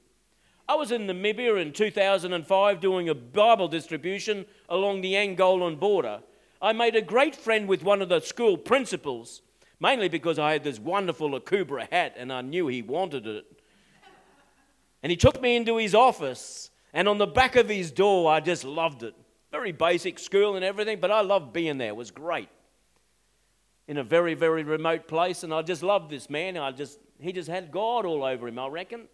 I 0.69 0.77
was 0.77 0.91
in 0.91 1.07
Namibia 1.07 1.61
in 1.61 1.73
2005 1.73 2.81
doing 2.81 3.09
a 3.09 3.15
Bible 3.15 3.69
distribution 3.69 4.47
along 4.69 5.03
the 5.03 5.13
Angolan 5.13 5.79
border. 5.79 6.21
I 6.61 6.73
made 6.73 6.97
a 6.97 7.03
great 7.03 7.37
friend 7.37 7.69
with 7.69 7.83
one 7.83 8.03
of 8.03 8.09
the 8.09 8.21
school 8.21 8.57
principals, 8.57 9.43
mainly 9.81 10.09
because 10.09 10.39
I 10.39 10.53
had 10.53 10.65
this 10.65 10.79
wonderful 10.79 11.39
Akubra 11.39 11.91
hat 11.91 12.15
and 12.17 12.33
I 12.33 12.41
knew 12.41 12.67
he 12.69 12.83
wanted 12.83 13.27
it. 13.27 13.45
And 15.03 15.11
he 15.11 15.17
took 15.17 15.41
me 15.41 15.57
into 15.57 15.77
his 15.77 15.95
office 15.95 16.71
and 16.97 17.09
on 17.09 17.19
the 17.19 17.27
back 17.27 17.57
of 17.57 17.69
his 17.69 17.91
door, 17.91 18.33
I 18.33 18.41
just 18.41 18.65
loved 18.65 19.03
it. 19.03 19.15
Very 19.53 19.71
basic 19.71 20.19
school 20.19 20.57
and 20.57 20.65
everything, 20.65 20.99
but 20.99 21.11
I 21.11 21.21
loved 21.21 21.53
being 21.53 21.77
there. 21.77 21.89
It 21.89 21.97
was 21.97 22.11
great. 22.11 22.49
In 23.87 23.99
a 23.99 24.03
very, 24.03 24.33
very 24.33 24.65
remote 24.65 25.07
place, 25.07 25.43
and 25.43 25.53
I 25.53 25.61
just 25.61 25.83
loved 25.83 26.11
this 26.11 26.31
man. 26.31 26.57
I 26.57 26.73
just 26.73 26.99
he 27.21 27.33
just 27.33 27.51
had 27.51 27.71
God 27.71 28.07
all 28.07 28.25
over 28.25 28.49
him, 28.49 28.59
I 28.59 28.69
reckon. 28.69 29.09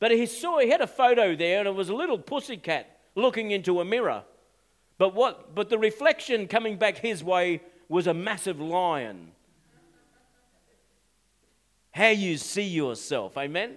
But 0.00 0.10
he 0.10 0.26
saw 0.26 0.58
he 0.58 0.68
had 0.68 0.80
a 0.80 0.88
photo 0.88 1.36
there, 1.36 1.60
and 1.60 1.68
it 1.68 1.74
was 1.74 1.88
a 1.88 1.94
little 1.94 2.18
pussycat 2.18 2.98
looking 3.14 3.52
into 3.52 3.80
a 3.80 3.84
mirror. 3.84 4.24
But 4.98 5.14
what 5.14 5.54
but 5.54 5.68
the 5.68 5.78
reflection 5.78 6.46
coming 6.46 6.76
back 6.76 6.98
his 6.98 7.22
way 7.22 7.60
was 7.88 8.06
a 8.06 8.14
massive 8.14 8.60
lion. 8.60 9.32
how 11.94 12.08
you 12.08 12.36
see 12.36 12.64
yourself. 12.64 13.38
Amen? 13.38 13.76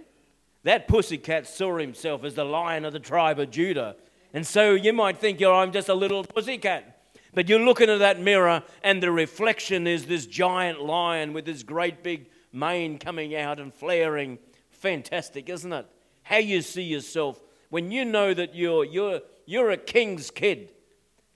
That 0.63 0.87
pussycat 0.87 1.47
saw 1.47 1.77
himself 1.77 2.23
as 2.23 2.33
the 2.33 2.43
lion 2.43 2.83
of 2.83 2.91
the 2.91 2.99
tribe 2.99 3.39
of 3.39 3.51
Judah. 3.51 3.95
And 4.33 4.45
so 4.45 4.73
you 4.73 4.91
might 4.91 5.19
think, 5.19 5.39
you're, 5.39 5.53
I'm 5.53 5.71
just 5.71 5.87
a 5.87 5.93
little 5.93 6.23
pussycat. 6.23 6.99
But 7.33 7.47
you 7.47 7.59
look 7.59 7.79
into 7.79 7.99
that 7.99 8.19
mirror, 8.19 8.63
and 8.81 9.01
the 9.01 9.11
reflection 9.11 9.85
is 9.85 10.07
this 10.07 10.25
giant 10.25 10.81
lion 10.81 11.31
with 11.33 11.45
this 11.45 11.61
great 11.61 12.01
big 12.01 12.29
mane 12.51 12.97
coming 12.97 13.35
out 13.35 13.59
and 13.59 13.71
flaring. 13.71 14.39
Fantastic, 14.71 15.47
isn't 15.47 15.71
it? 15.71 15.85
How 16.23 16.37
you 16.37 16.61
see 16.61 16.83
yourself 16.83 17.39
when 17.69 17.91
you 17.91 18.03
know 18.03 18.33
that 18.33 18.55
you're, 18.55 18.83
you're, 18.83 19.21
you're 19.45 19.69
a 19.69 19.77
king's 19.77 20.31
kid. 20.31 20.69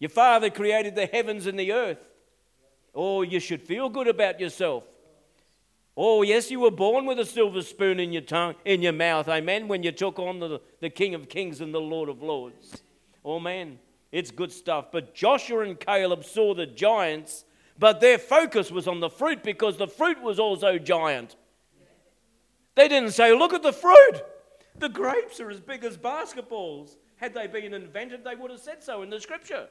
Your 0.01 0.09
father 0.09 0.49
created 0.49 0.95
the 0.95 1.05
heavens 1.05 1.45
and 1.45 1.59
the 1.59 1.71
earth. 1.71 1.99
Oh, 2.95 3.21
you 3.21 3.39
should 3.39 3.61
feel 3.61 3.87
good 3.87 4.07
about 4.07 4.39
yourself. 4.39 4.83
Oh, 5.95 6.23
yes, 6.23 6.49
you 6.49 6.59
were 6.59 6.71
born 6.71 7.05
with 7.05 7.19
a 7.19 7.25
silver 7.25 7.61
spoon 7.61 7.99
in 7.99 8.11
your 8.11 8.23
tongue, 8.23 8.55
in 8.65 8.81
your 8.81 8.93
mouth, 8.93 9.29
amen, 9.29 9.67
when 9.67 9.83
you 9.83 9.91
took 9.91 10.17
on 10.17 10.39
the, 10.39 10.59
the 10.79 10.89
King 10.89 11.13
of 11.13 11.29
Kings 11.29 11.61
and 11.61 11.71
the 11.71 11.79
Lord 11.79 12.09
of 12.09 12.23
Lords. 12.23 12.81
Oh, 13.23 13.39
man, 13.39 13.77
it's 14.11 14.31
good 14.31 14.51
stuff. 14.51 14.87
But 14.91 15.13
Joshua 15.13 15.65
and 15.65 15.79
Caleb 15.79 16.25
saw 16.25 16.55
the 16.55 16.65
giants, 16.65 17.45
but 17.77 18.01
their 18.01 18.17
focus 18.17 18.71
was 18.71 18.87
on 18.87 19.01
the 19.01 19.09
fruit 19.09 19.43
because 19.43 19.77
the 19.77 19.87
fruit 19.87 20.19
was 20.19 20.39
also 20.39 20.79
giant. 20.79 21.35
They 22.73 22.87
didn't 22.87 23.11
say, 23.11 23.33
Look 23.33 23.53
at 23.53 23.61
the 23.61 23.73
fruit. 23.73 24.23
The 24.79 24.89
grapes 24.89 25.39
are 25.39 25.51
as 25.51 25.59
big 25.59 25.83
as 25.83 25.95
basketballs. 25.95 26.95
Had 27.17 27.35
they 27.35 27.45
been 27.45 27.75
invented, 27.75 28.23
they 28.23 28.33
would 28.33 28.49
have 28.49 28.59
said 28.59 28.83
so 28.83 29.03
in 29.03 29.11
the 29.11 29.19
scripture. 29.19 29.67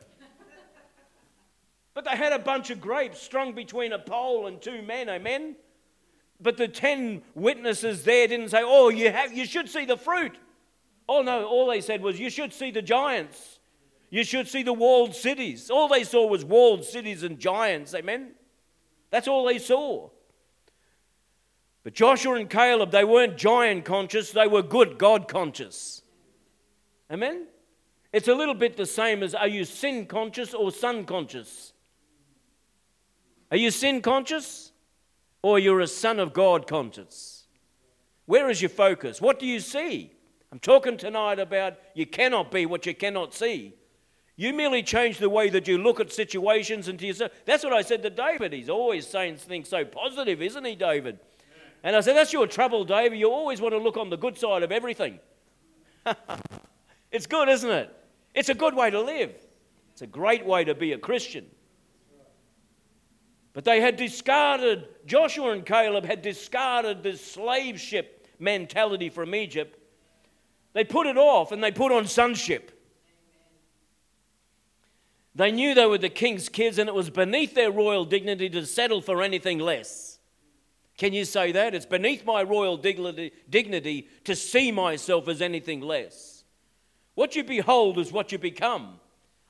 But 2.01 2.13
they 2.13 2.17
had 2.17 2.33
a 2.33 2.39
bunch 2.39 2.71
of 2.71 2.81
grapes 2.81 3.21
strung 3.21 3.53
between 3.53 3.93
a 3.93 3.99
pole 3.99 4.47
and 4.47 4.59
two 4.59 4.81
men, 4.81 5.11
amen? 5.11 5.55
But 6.41 6.57
the 6.57 6.67
ten 6.67 7.21
witnesses 7.35 8.05
there 8.05 8.27
didn't 8.27 8.49
say, 8.49 8.63
Oh, 8.65 8.89
you, 8.89 9.11
have, 9.11 9.35
you 9.35 9.45
should 9.45 9.69
see 9.69 9.85
the 9.85 9.99
fruit. 9.99 10.39
Oh, 11.07 11.21
no, 11.21 11.45
all 11.45 11.67
they 11.69 11.83
said 11.83 12.01
was, 12.01 12.19
You 12.19 12.31
should 12.31 12.55
see 12.55 12.71
the 12.71 12.81
giants. 12.81 13.59
You 14.09 14.25
should 14.25 14.49
see 14.49 14.63
the 14.63 14.73
walled 14.73 15.15
cities. 15.15 15.69
All 15.69 15.89
they 15.89 16.05
saw 16.05 16.27
was 16.27 16.43
walled 16.43 16.87
cities 16.87 17.23
and 17.23 17.39
giants, 17.39 17.95
amen? 17.95 18.31
That's 19.11 19.29
all 19.29 19.45
they 19.45 19.59
saw. 19.59 20.09
But 21.85 21.93
Joshua 21.93 22.37
and 22.37 22.49
Caleb, 22.49 22.93
they 22.93 23.05
weren't 23.05 23.37
giant 23.37 23.85
conscious, 23.85 24.33
they 24.33 24.47
were 24.47 24.63
good 24.63 24.97
God 24.97 25.29
conscious. 25.29 26.01
Amen? 27.11 27.47
It's 28.11 28.29
a 28.29 28.35
little 28.35 28.55
bit 28.55 28.79
the 28.79 28.87
same 28.87 29.23
as 29.23 29.35
are 29.35 29.49
you 29.49 29.67
sin 29.67 30.07
conscious 30.07 30.55
or 30.55 30.73
son 30.73 31.05
conscious? 31.05 31.70
Are 33.51 33.57
you 33.57 33.71
sin 33.71 34.01
conscious 34.01 34.73
or 35.43 35.59
you're 35.59 35.81
a 35.81 35.87
son 35.87 36.21
of 36.21 36.33
God 36.33 36.67
conscious? 36.67 37.47
Where 38.27 38.49
is 38.49 38.63
your 38.63 38.69
focus? 38.69 39.21
What 39.21 39.39
do 39.39 39.47
you 39.47 39.61
see? 39.61 40.13
I'm 40.53 40.61
talking 40.61 40.97
tonight 40.97 41.39
about 41.39 41.79
you 41.95 42.07
cannot 42.07 42.51
be 42.51 42.67
what 42.67 42.87
you 42.87 42.95
cannot 42.95 43.35
see. 43.35 43.75
You 44.37 44.55
merely 44.55 44.83
change 44.83 45.19
the 45.19 45.29
way 45.29 45.51
that 45.51 45.69
you 45.69 45.79
look 45.79 46.01
at 46.01 46.13
situations 46.13 46.89
and 46.89 46.99
to 46.99 47.07
yourself. 47.07 47.33
That's 47.45 47.63
what 47.63 47.73
I 47.73 47.83
said 47.83 48.03
to 48.03 48.11
David. 48.11 48.53
He's 48.53 48.71
always 48.71 49.07
saying 49.07 49.37
things 49.37 49.69
so 49.69 49.85
positive, 49.85 50.41
isn't 50.41 50.65
he, 50.65 50.75
David? 50.75 51.19
And 51.83 51.95
I 51.95 52.01
said, 52.01 52.17
That's 52.17 52.33
your 52.33 52.47
trouble, 52.47 52.85
David. 52.85 53.19
You 53.19 53.31
always 53.31 53.61
want 53.61 53.75
to 53.75 53.79
look 53.79 53.97
on 53.97 54.11
the 54.11 54.17
good 54.17 54.39
side 54.39 54.63
of 54.63 54.73
everything. 54.73 55.19
it's 57.13 57.27
good, 57.27 57.49
isn't 57.49 57.71
it? 57.71 57.95
It's 58.35 58.49
a 58.49 58.55
good 58.55 58.75
way 58.75 58.91
to 58.91 59.01
live. 59.01 59.35
It's 59.93 60.03
a 60.03 60.07
great 60.07 60.47
way 60.47 60.65
to 60.65 60.75
be 60.75 60.93
a 60.93 60.99
Christian. 60.99 61.47
But 63.53 63.65
they 63.65 63.81
had 63.81 63.97
discarded, 63.97 64.87
Joshua 65.07 65.51
and 65.53 65.67
Caleb 65.67 66.05
had 66.05 66.23
discarded 66.23 67.03
this 67.03 67.25
slave 67.25 67.81
ship 67.81 68.27
mentality 68.39 69.09
from 69.09 69.35
Egypt. 69.35 69.77
They 70.73 70.85
put 70.85 71.07
it 71.07 71.17
off 71.17 71.53
and 71.53 71.63
they 71.63 71.73
put 71.73 71.93
on 71.93 72.07
sonship. 72.07 72.71
They 75.35 75.53
knew 75.53 75.75
they 75.75 75.87
were 75.87 75.99
the 75.99 76.09
king's 76.09 76.49
kids 76.49 76.79
and 76.79 76.89
it 76.89 76.95
was 76.95 77.11
beneath 77.11 77.55
their 77.55 77.71
royal 77.71 78.05
dignity 78.05 78.49
to 78.51 78.67
settle 78.67 79.01
for 79.01 79.23
anything 79.23 79.59
less. 79.59 80.19
Can 80.97 81.13
you 81.13 81.25
say 81.25 81.53
that? 81.53 81.75
It's 81.75 81.87
beneath 81.87 82.25
my 82.25 82.43
royal 82.43 82.77
dignity, 82.77 83.33
dignity 83.49 84.09
to 84.25 84.37
see 84.37 84.71
myself 84.71 85.29
as 85.29 85.41
anything 85.41 85.81
less. 85.81 86.45
What 87.15 87.35
you 87.35 87.43
behold 87.43 87.99
is 87.99 88.13
what 88.13 88.33
you 88.33 88.39
become. 88.39 89.01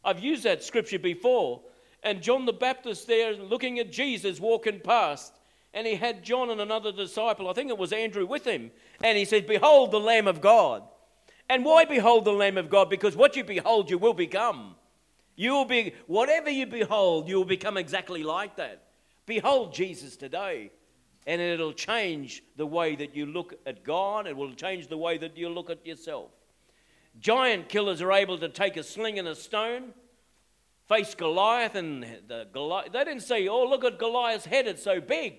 I've 0.04 0.20
used 0.20 0.44
that 0.44 0.62
scripture 0.62 0.98
before. 0.98 1.62
And 2.02 2.22
John 2.22 2.46
the 2.46 2.52
Baptist 2.52 3.06
there 3.06 3.34
looking 3.34 3.78
at 3.78 3.92
Jesus 3.92 4.40
walking 4.40 4.80
past, 4.80 5.32
and 5.74 5.86
he 5.86 5.94
had 5.94 6.24
John 6.24 6.50
and 6.50 6.60
another 6.60 6.92
disciple, 6.92 7.48
I 7.48 7.52
think 7.52 7.70
it 7.70 7.78
was 7.78 7.92
Andrew, 7.92 8.26
with 8.26 8.46
him. 8.46 8.70
And 9.02 9.16
he 9.16 9.24
said, 9.24 9.46
Behold 9.46 9.90
the 9.90 10.00
Lamb 10.00 10.26
of 10.26 10.40
God. 10.40 10.82
And 11.48 11.64
why 11.64 11.84
behold 11.84 12.24
the 12.24 12.32
Lamb 12.32 12.58
of 12.58 12.70
God? 12.70 12.88
Because 12.88 13.16
what 13.16 13.36
you 13.36 13.44
behold, 13.44 13.90
you 13.90 13.98
will 13.98 14.14
become. 14.14 14.76
You 15.36 15.52
will 15.52 15.64
be, 15.64 15.94
whatever 16.06 16.50
you 16.50 16.66
behold, 16.66 17.28
you 17.28 17.36
will 17.36 17.44
become 17.44 17.76
exactly 17.76 18.22
like 18.22 18.56
that. 18.56 18.84
Behold 19.26 19.74
Jesus 19.74 20.16
today. 20.16 20.70
And 21.26 21.40
it'll 21.40 21.72
change 21.72 22.42
the 22.56 22.66
way 22.66 22.96
that 22.96 23.14
you 23.14 23.26
look 23.26 23.54
at 23.66 23.84
God, 23.84 24.26
it 24.26 24.36
will 24.36 24.54
change 24.54 24.88
the 24.88 24.96
way 24.96 25.18
that 25.18 25.36
you 25.36 25.48
look 25.48 25.70
at 25.70 25.86
yourself. 25.86 26.30
Giant 27.18 27.68
killers 27.68 28.00
are 28.00 28.12
able 28.12 28.38
to 28.38 28.48
take 28.48 28.76
a 28.76 28.82
sling 28.82 29.18
and 29.18 29.28
a 29.28 29.34
stone 29.34 29.92
faced 30.90 31.16
Goliath, 31.16 31.76
and 31.76 32.04
the 32.26 32.48
Goliath, 32.52 32.92
they 32.92 33.04
didn't 33.04 33.22
say, 33.22 33.46
Oh, 33.46 33.64
look 33.64 33.84
at 33.84 33.96
Goliath's 33.96 34.44
head, 34.44 34.66
it's 34.66 34.82
so 34.82 35.00
big. 35.00 35.34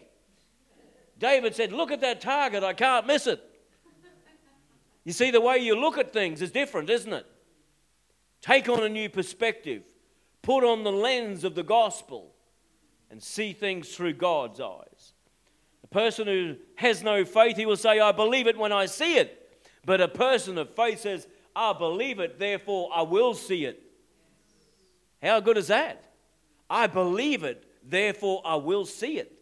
David 1.20 1.54
said, 1.54 1.74
Look 1.74 1.92
at 1.92 2.00
that 2.02 2.22
target, 2.22 2.64
I 2.64 2.74
can't 2.74 3.06
miss 3.06 3.28
it. 3.28 3.44
You 5.04 5.12
see, 5.12 5.30
the 5.30 5.42
way 5.42 5.58
you 5.58 5.76
look 5.76 5.98
at 5.98 6.14
things 6.14 6.42
is 6.42 6.52
different, 6.52 6.90
isn't 6.90 7.12
it? 7.12 7.26
Take 8.42 8.70
on 8.70 8.82
a 8.82 8.90
new 8.90 9.10
perspective, 9.10 9.84
put 10.42 10.64
on 10.64 10.84
the 10.84 10.92
lens 10.92 11.44
of 11.44 11.54
the 11.54 11.64
gospel, 11.64 12.34
and 13.10 13.22
see 13.22 13.52
things 13.52 13.94
through 13.94 14.14
God's 14.14 14.62
eyes. 14.62 15.14
A 15.84 15.88
person 15.88 16.28
who 16.28 16.56
has 16.76 17.04
no 17.04 17.26
faith, 17.26 17.58
he 17.58 17.66
will 17.66 17.76
say, 17.76 18.00
I 18.00 18.14
believe 18.14 18.48
it 18.48 18.58
when 18.58 18.72
I 18.72 18.86
see 18.86 19.18
it. 19.18 19.38
But 19.86 20.00
a 20.00 20.08
person 20.08 20.58
of 20.58 20.74
faith 20.76 21.02
says, 21.02 21.28
I 21.54 21.74
believe 21.74 22.20
it, 22.20 22.40
therefore 22.40 22.90
I 22.94 23.02
will 23.02 23.34
see 23.34 23.66
it. 23.66 23.91
How 25.22 25.40
good 25.40 25.58
is 25.58 25.68
that? 25.68 26.04
I 26.70 26.88
believe 26.88 27.44
it, 27.44 27.66
therefore 27.84 28.42
I 28.46 28.56
will 28.56 28.86
see 28.86 29.18
it. 29.18 29.38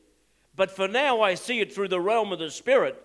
But 0.55 0.71
for 0.71 0.87
now, 0.87 1.21
I 1.21 1.35
see 1.35 1.61
it 1.61 1.73
through 1.73 1.87
the 1.87 2.01
realm 2.01 2.33
of 2.33 2.39
the 2.39 2.51
Spirit. 2.51 3.01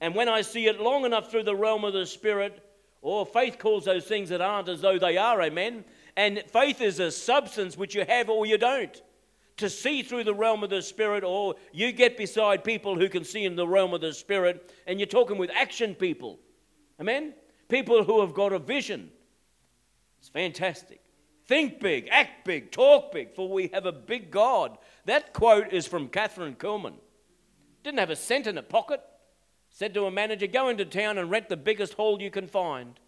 And 0.00 0.14
when 0.14 0.28
I 0.28 0.42
see 0.42 0.66
it 0.66 0.80
long 0.80 1.04
enough 1.04 1.30
through 1.30 1.42
the 1.42 1.54
realm 1.54 1.84
of 1.84 1.92
the 1.92 2.06
Spirit, 2.06 2.62
or 3.02 3.20
oh, 3.20 3.24
faith 3.24 3.58
calls 3.58 3.84
those 3.84 4.04
things 4.04 4.30
that 4.30 4.40
aren't 4.40 4.68
as 4.68 4.80
though 4.80 4.98
they 4.98 5.16
are, 5.16 5.40
amen. 5.42 5.84
And 6.16 6.42
faith 6.48 6.80
is 6.80 6.98
a 6.98 7.10
substance 7.10 7.76
which 7.76 7.94
you 7.94 8.04
have 8.08 8.28
or 8.28 8.46
you 8.46 8.58
don't. 8.58 9.02
To 9.58 9.70
see 9.70 10.02
through 10.02 10.24
the 10.24 10.34
realm 10.34 10.62
of 10.62 10.70
the 10.70 10.82
Spirit, 10.82 11.24
or 11.24 11.54
you 11.72 11.92
get 11.92 12.16
beside 12.16 12.64
people 12.64 12.98
who 12.98 13.08
can 13.08 13.24
see 13.24 13.44
in 13.44 13.56
the 13.56 13.66
realm 13.66 13.94
of 13.94 14.00
the 14.00 14.12
Spirit, 14.12 14.72
and 14.86 14.98
you're 14.98 15.06
talking 15.06 15.38
with 15.38 15.50
action 15.54 15.94
people. 15.94 16.38
Amen? 17.00 17.34
People 17.68 18.04
who 18.04 18.20
have 18.20 18.34
got 18.34 18.52
a 18.52 18.58
vision. 18.58 19.10
It's 20.18 20.28
fantastic. 20.28 21.00
Think 21.46 21.80
big, 21.80 22.08
act 22.10 22.44
big, 22.44 22.72
talk 22.72 23.12
big, 23.12 23.34
for 23.34 23.48
we 23.48 23.68
have 23.72 23.86
a 23.86 23.92
big 23.92 24.30
God. 24.30 24.78
That 25.04 25.32
quote 25.32 25.72
is 25.72 25.86
from 25.86 26.08
Kathryn 26.08 26.56
Kuhlman. 26.56 26.94
Didn't 27.84 28.00
have 28.00 28.10
a 28.10 28.16
cent 28.16 28.48
in 28.48 28.56
her 28.56 28.62
pocket. 28.62 29.00
Said 29.70 29.94
to 29.94 30.06
a 30.06 30.10
manager, 30.10 30.46
Go 30.46 30.68
into 30.68 30.84
town 30.84 31.18
and 31.18 31.30
rent 31.30 31.48
the 31.48 31.56
biggest 31.56 31.94
hall 31.94 32.20
you 32.20 32.30
can 32.30 32.48
find. 32.48 32.98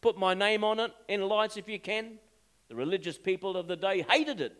Put 0.00 0.16
my 0.16 0.34
name 0.34 0.62
on 0.62 0.78
it 0.78 0.92
in 1.08 1.22
lights 1.22 1.56
if 1.56 1.68
you 1.68 1.80
can. 1.80 2.18
The 2.68 2.76
religious 2.76 3.18
people 3.18 3.56
of 3.56 3.66
the 3.66 3.76
day 3.76 4.04
hated 4.08 4.40
it. 4.40 4.54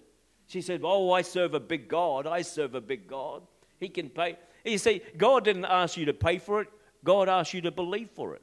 She 0.47 0.61
said, 0.63 0.81
Oh, 0.83 1.13
I 1.13 1.23
serve 1.23 1.55
a 1.55 1.61
big 1.61 1.89
God. 1.89 2.27
I 2.27 2.43
serve 2.43 2.75
a 2.75 2.81
big 2.81 3.07
God. 3.07 3.43
He 3.79 3.89
can 3.89 4.09
pay. 4.09 4.37
You 4.65 4.79
see, 4.79 5.03
God 5.17 5.45
didn't 5.45 5.67
ask 5.67 5.97
you 5.97 6.07
to 6.07 6.15
pay 6.15 6.39
for 6.39 6.63
it, 6.63 6.69
God 7.05 7.29
asked 7.29 7.55
you 7.55 7.61
to 7.63 7.71
believe 7.71 8.11
for 8.11 8.35
it. 8.35 8.43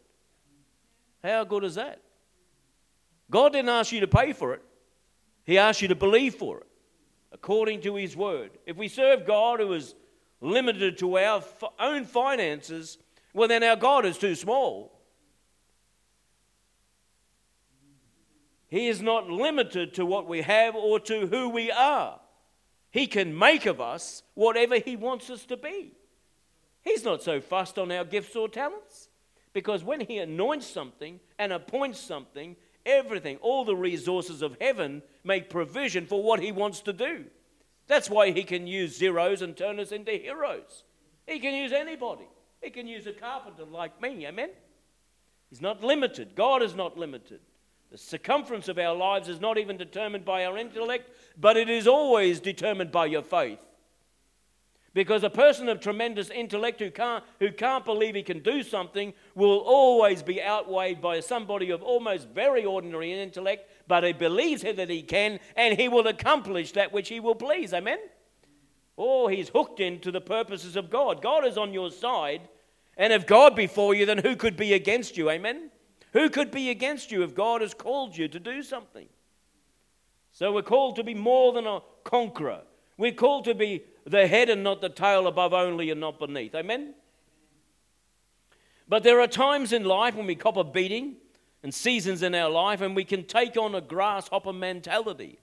How 1.24 1.44
good 1.44 1.64
is 1.64 1.76
that? 1.76 2.00
God 3.30 3.54
didn't 3.54 3.70
ask 3.70 3.92
you 3.92 4.02
to 4.02 4.08
pay 4.08 4.34
for 4.34 4.54
it, 4.54 4.62
he 5.46 5.58
asks 5.58 5.82
you 5.82 5.88
to 5.90 5.96
believe 5.96 6.36
for 6.36 6.60
it 6.60 6.68
according 7.32 7.82
to 7.82 7.96
His 7.96 8.16
word. 8.16 8.52
If 8.66 8.78
we 8.78 8.88
serve 8.88 9.28
God 9.28 9.60
who 9.60 9.74
is 9.74 9.94
limited 10.42 10.98
to 11.00 11.18
our 11.18 11.44
own 11.80 12.06
finances, 12.06 12.98
well, 13.34 13.48
then 13.48 13.62
our 13.62 13.76
God 13.76 14.06
is 14.06 14.18
too 14.18 14.36
small. 14.36 14.98
He 18.68 18.88
is 18.88 19.02
not 19.02 19.30
limited 19.30 19.94
to 19.96 20.06
what 20.06 20.28
we 20.28 20.42
have 20.42 20.76
or 20.76 21.00
to 21.02 21.28
who 21.28 21.50
we 21.50 21.72
are. 21.72 22.20
He 22.90 23.06
can 23.06 23.38
make 23.38 23.66
of 23.66 23.82
us 23.82 24.24
whatever 24.34 24.80
He 24.80 24.96
wants 24.96 25.30
us 25.30 25.46
to 25.46 25.58
be. 25.58 25.92
He's 26.82 27.04
not 27.04 27.22
so 27.22 27.42
fussed 27.42 27.78
on 27.78 27.92
our 27.92 28.06
gifts 28.06 28.36
or 28.36 28.48
talents 28.48 29.10
because 29.52 29.84
when 29.84 30.00
He 30.00 30.20
anoints 30.20 30.68
something 30.68 31.20
and 31.38 31.52
appoints 31.52 32.00
something, 32.00 32.56
everything, 32.86 33.38
all 33.38 33.66
the 33.66 33.76
resources 33.76 34.42
of 34.42 34.58
heaven 34.60 35.02
make 35.24 35.50
provision 35.50 36.06
for 36.06 36.24
what 36.24 36.40
he 36.40 36.52
wants 36.52 36.82
to 36.82 36.94
do. 36.94 37.26
That's 37.88 38.10
why 38.10 38.32
he 38.32 38.44
can 38.44 38.68
use 38.68 38.98
zeros 38.98 39.42
and 39.42 39.56
turn 39.56 39.80
us 39.80 39.92
into 39.92 40.12
heroes. 40.12 40.84
He 41.28 41.40
can 41.40 41.54
use 41.54 41.72
anybody. 41.72 42.28
He 42.62 42.70
can 42.70 42.88
use 42.88 43.06
a 43.08 43.14
carpenter 43.14 43.66
like 43.66 44.02
me, 44.02 44.26
amen? 44.26 44.50
He's 45.50 45.62
not 45.62 45.84
limited. 45.84 46.36
God 46.36 46.64
is 46.64 46.76
not 46.76 46.98
limited. 46.98 47.40
The 47.92 47.98
circumference 47.98 48.68
of 48.68 48.80
our 48.80 48.96
lives 48.96 49.30
is 49.30 49.40
not 49.40 49.58
even 49.58 49.78
determined 49.78 50.26
by 50.26 50.46
our 50.46 50.58
intellect, 50.58 51.12
but 51.40 51.58
it 51.58 51.70
is 51.70 51.88
always 51.88 52.40
determined 52.40 52.92
by 52.92 53.06
your 53.06 53.22
faith. 53.22 53.60
Because 54.96 55.26
a 55.26 55.30
person 55.30 55.68
of 55.68 55.82
tremendous 55.82 56.30
intellect 56.30 56.80
who 56.80 56.90
can't, 56.90 57.22
who 57.40 57.52
can't 57.52 57.84
believe 57.84 58.16
he 58.16 58.24
can 58.24 58.40
do 58.40 58.64
something 58.64 59.14
will 59.36 59.58
always 59.58 60.24
be 60.24 60.42
outweighed 60.42 61.02
by 61.02 61.20
somebody 61.20 61.70
of 61.70 61.84
almost 61.84 62.30
very 62.30 62.64
ordinary 62.64 63.12
intellect, 63.12 63.70
but 63.90 64.06
he 64.06 64.14
believes 64.14 64.62
that 64.62 64.90
he 64.90 65.02
can 65.02 65.42
and 65.58 65.78
he 65.78 65.90
will 65.90 66.08
accomplish 66.08 66.72
that 66.72 66.94
which 66.94 67.10
he 67.10 67.20
will 67.20 67.36
please. 67.36 67.74
Amen? 67.74 68.00
Oh, 68.98 69.28
he's 69.28 69.50
hooked 69.50 69.82
into 69.82 70.14
the 70.14 70.22
purposes 70.22 70.78
of 70.78 70.90
God. 70.90 71.22
God 71.22 71.46
is 71.46 71.58
on 71.58 71.74
your 71.74 71.92
side, 71.92 72.48
and 72.96 73.12
if 73.12 73.28
God 73.28 73.54
be 73.54 73.68
for 73.68 73.94
you, 73.94 74.06
then 74.06 74.20
who 74.20 74.38
could 74.38 74.56
be 74.56 74.72
against 74.72 75.18
you? 75.18 75.30
Amen? 75.30 75.72
Who 76.14 76.30
could 76.30 76.52
be 76.52 76.70
against 76.70 77.12
you 77.12 77.22
if 77.24 77.36
God 77.36 77.60
has 77.60 77.74
called 77.74 78.16
you 78.16 78.30
to 78.30 78.40
do 78.40 78.64
something? 78.64 79.08
So 80.32 80.54
we're 80.54 80.62
called 80.62 80.96
to 80.96 81.04
be 81.04 81.14
more 81.14 81.52
than 81.52 81.68
a 81.68 81.82
conqueror. 82.06 82.62
We're 82.98 83.12
called 83.12 83.44
to 83.46 83.54
be 83.54 83.84
the 84.06 84.28
head 84.28 84.50
and 84.50 84.64
not 84.64 84.82
the 84.82 84.90
tail, 84.90 85.28
above 85.28 85.54
only 85.54 85.90
and 85.90 86.00
not 86.00 86.20
beneath. 86.20 86.56
Amen? 86.56 86.94
But 88.88 89.04
there 89.04 89.20
are 89.20 89.28
times 89.28 89.74
in 89.74 89.84
life 89.84 90.16
when 90.16 90.28
we 90.28 90.36
cop 90.36 90.58
a 90.58 90.64
beating 90.64 91.16
and 91.64 91.74
seasons 91.74 92.22
in 92.22 92.36
our 92.36 92.50
life 92.50 92.82
and 92.82 92.96
we 92.96 93.04
can 93.04 93.24
take 93.24 93.58
on 93.58 93.74
a 93.74 93.82
grasshopper 93.82 94.54
mentality. 94.54 95.40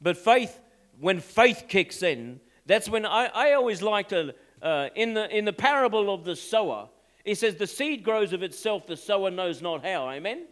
But 0.00 0.16
faith, 0.16 0.58
when 0.98 1.20
faith 1.20 1.64
kicks 1.68 2.02
in, 2.02 2.40
that's 2.64 2.88
when 2.88 3.04
I, 3.04 3.26
I 3.26 3.52
always 3.52 3.82
like 3.82 4.08
to, 4.08 4.34
uh, 4.62 4.88
in, 4.94 5.14
the, 5.14 5.36
in 5.36 5.44
the 5.44 5.52
parable 5.52 6.12
of 6.12 6.24
the 6.24 6.36
sower, 6.36 6.88
he 7.24 7.34
says, 7.34 7.56
The 7.56 7.66
seed 7.66 8.02
grows 8.02 8.32
of 8.32 8.42
itself, 8.42 8.86
the 8.86 8.96
sower 8.96 9.30
knows 9.30 9.60
not 9.60 9.84
how. 9.84 10.08
Amen? 10.08 10.46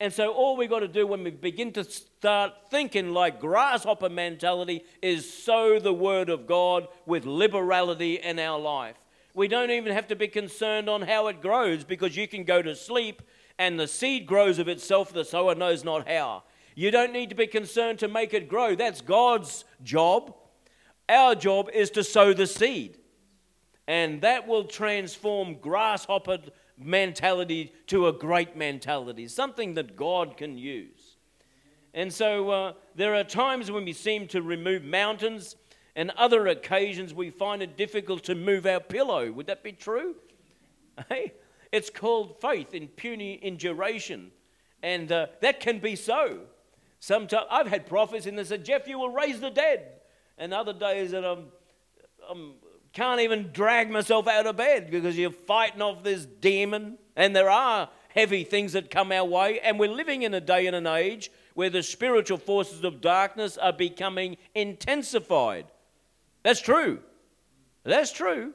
And 0.00 0.10
so, 0.10 0.32
all 0.32 0.56
we've 0.56 0.70
got 0.70 0.80
to 0.80 0.88
do 0.88 1.06
when 1.06 1.22
we 1.22 1.30
begin 1.30 1.72
to 1.72 1.84
start 1.84 2.54
thinking 2.70 3.12
like 3.12 3.38
grasshopper 3.38 4.08
mentality 4.08 4.82
is 5.02 5.30
sow 5.30 5.78
the 5.78 5.92
word 5.92 6.30
of 6.30 6.46
God 6.46 6.88
with 7.04 7.26
liberality 7.26 8.14
in 8.14 8.38
our 8.38 8.58
life. 8.58 8.96
We 9.34 9.46
don't 9.46 9.70
even 9.70 9.92
have 9.92 10.08
to 10.08 10.16
be 10.16 10.26
concerned 10.26 10.88
on 10.88 11.02
how 11.02 11.26
it 11.28 11.42
grows 11.42 11.84
because 11.84 12.16
you 12.16 12.26
can 12.26 12.44
go 12.44 12.62
to 12.62 12.74
sleep 12.74 13.22
and 13.58 13.78
the 13.78 13.86
seed 13.86 14.26
grows 14.26 14.58
of 14.58 14.68
itself, 14.68 15.12
the 15.12 15.22
sower 15.22 15.54
knows 15.54 15.84
not 15.84 16.08
how. 16.08 16.44
You 16.74 16.90
don't 16.90 17.12
need 17.12 17.28
to 17.28 17.34
be 17.34 17.46
concerned 17.46 17.98
to 17.98 18.08
make 18.08 18.32
it 18.32 18.48
grow. 18.48 18.74
That's 18.74 19.02
God's 19.02 19.66
job. 19.82 20.34
Our 21.10 21.34
job 21.34 21.68
is 21.74 21.90
to 21.90 22.02
sow 22.02 22.32
the 22.32 22.46
seed. 22.46 22.96
And 23.86 24.22
that 24.22 24.48
will 24.48 24.64
transform 24.64 25.56
grasshopper 25.56 26.38
mentality 26.80 27.72
to 27.88 28.08
a 28.08 28.12
great 28.12 28.56
mentality, 28.56 29.28
something 29.28 29.74
that 29.74 29.96
God 29.96 30.36
can 30.36 30.56
use. 30.56 31.16
And 31.92 32.12
so 32.12 32.50
uh, 32.50 32.72
there 32.94 33.14
are 33.14 33.24
times 33.24 33.70
when 33.70 33.84
we 33.84 33.92
seem 33.92 34.28
to 34.28 34.42
remove 34.42 34.84
mountains, 34.84 35.56
and 35.96 36.10
other 36.12 36.46
occasions 36.46 37.12
we 37.12 37.30
find 37.30 37.62
it 37.62 37.76
difficult 37.76 38.24
to 38.24 38.34
move 38.34 38.64
our 38.64 38.80
pillow. 38.80 39.30
Would 39.32 39.46
that 39.46 39.62
be 39.62 39.72
true? 39.72 40.16
Hey? 41.08 41.32
It's 41.72 41.88
called 41.88 42.40
faith 42.40 42.74
in 42.74 42.88
puny 42.88 43.34
induration, 43.34 44.32
and 44.82 45.10
uh, 45.10 45.26
that 45.40 45.60
can 45.60 45.78
be 45.78 45.96
so. 45.96 46.40
Sometimes 46.98 47.46
I've 47.50 47.68
had 47.68 47.86
prophets 47.86 48.26
and 48.26 48.38
they 48.38 48.44
said, 48.44 48.64
Geoff, 48.64 48.86
you 48.86 48.98
will 48.98 49.10
raise 49.10 49.40
the 49.40 49.50
dead. 49.50 49.86
And 50.36 50.52
other 50.52 50.72
days 50.72 51.12
that 51.12 51.24
I'm, 51.24 51.46
I'm 52.28 52.54
can't 52.92 53.20
even 53.20 53.50
drag 53.52 53.90
myself 53.90 54.26
out 54.26 54.46
of 54.46 54.56
bed 54.56 54.90
because 54.90 55.16
you're 55.16 55.30
fighting 55.30 55.82
off 55.82 56.02
this 56.02 56.26
demon. 56.26 56.98
And 57.16 57.34
there 57.34 57.50
are 57.50 57.88
heavy 58.08 58.44
things 58.44 58.72
that 58.72 58.90
come 58.90 59.12
our 59.12 59.24
way. 59.24 59.60
And 59.60 59.78
we're 59.78 59.90
living 59.90 60.22
in 60.22 60.34
a 60.34 60.40
day 60.40 60.66
and 60.66 60.74
an 60.74 60.86
age 60.86 61.30
where 61.54 61.70
the 61.70 61.82
spiritual 61.82 62.38
forces 62.38 62.84
of 62.84 63.00
darkness 63.00 63.56
are 63.58 63.72
becoming 63.72 64.36
intensified. 64.54 65.66
That's 66.42 66.60
true. 66.60 67.00
That's 67.84 68.12
true. 68.12 68.54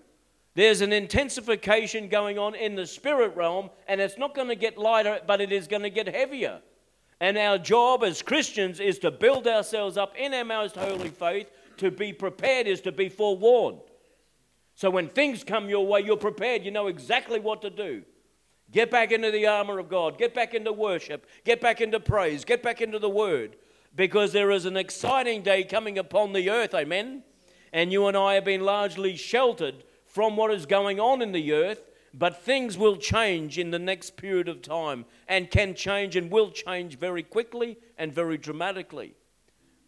There's 0.56 0.82
an 0.82 0.94
intensification 0.94 2.08
going 2.08 2.40
on 2.40 2.56
in 2.56 2.76
the 2.76 2.86
spirit 2.86 3.36
realm, 3.36 3.70
and 3.88 4.00
it's 4.00 4.18
not 4.18 4.34
going 4.34 4.48
to 4.48 4.56
get 4.56 4.78
lighter, 4.78 5.20
but 5.28 5.42
it 5.42 5.52
is 5.52 5.68
going 5.68 5.82
to 5.84 5.90
get 5.90 6.08
heavier. 6.08 6.62
And 7.20 7.38
our 7.38 7.58
job 7.58 8.04
as 8.04 8.22
Christians 8.22 8.80
is 8.80 9.00
to 9.00 9.12
build 9.12 9.48
ourselves 9.48 9.98
up 9.98 10.16
in 10.18 10.34
our 10.34 10.46
most 10.46 10.76
holy 10.76 11.10
faith. 11.10 11.50
To 11.78 11.92
be 11.92 12.14
prepared 12.14 12.68
is 12.68 12.82
to 12.82 12.92
be 12.92 13.10
forewarned. 13.10 13.80
So 14.76 14.90
when 14.90 15.08
things 15.08 15.44
come 15.44 15.70
your 15.70 15.88
way, 15.88 16.02
you're 16.02 16.18
prepared. 16.18 16.64
You 16.64 16.72
know 16.72 16.88
exactly 16.88 17.40
what 17.40 17.62
to 17.62 17.70
do. 17.70 18.04
Get 18.72 18.92
back 18.92 19.12
into 19.12 19.32
the 19.32 19.48
armor 19.48 19.80
of 19.80 19.90
God. 19.90 20.18
Get 20.18 20.36
back 20.36 20.54
into 20.54 20.74
worship. 20.74 21.26
Get 21.46 21.62
back 21.62 21.80
into 21.80 22.00
praise. 22.00 22.44
Get 22.44 22.62
back 22.62 22.82
into 22.82 23.00
the 23.00 23.10
word. 23.10 23.56
Because 23.96 24.34
there 24.34 24.52
is 24.52 24.66
an 24.66 24.76
exciting 24.76 25.44
day 25.44 25.64
coming 25.64 25.98
upon 25.98 26.34
the 26.34 26.50
earth. 26.50 26.74
Amen. 26.74 27.24
And 27.72 27.92
you 27.92 28.08
and 28.08 28.18
I 28.18 28.34
have 28.34 28.46
been 28.46 28.66
largely 28.66 29.16
sheltered 29.16 29.86
from 30.06 30.36
what 30.36 30.52
is 30.52 30.66
going 30.66 31.00
on 31.00 31.22
in 31.22 31.32
the 31.32 31.54
earth. 31.54 31.90
But 32.14 32.42
things 32.42 32.78
will 32.78 32.98
change 32.98 33.58
in 33.58 33.72
the 33.72 33.80
next 33.80 34.18
period 34.18 34.50
of 34.50 34.62
time 34.62 35.06
and 35.28 35.52
can 35.52 35.74
change 35.74 36.18
and 36.18 36.30
will 36.30 36.52
change 36.52 36.98
very 36.98 37.24
quickly 37.24 37.78
and 37.98 38.14
very 38.14 38.38
dramatically. 38.38 39.16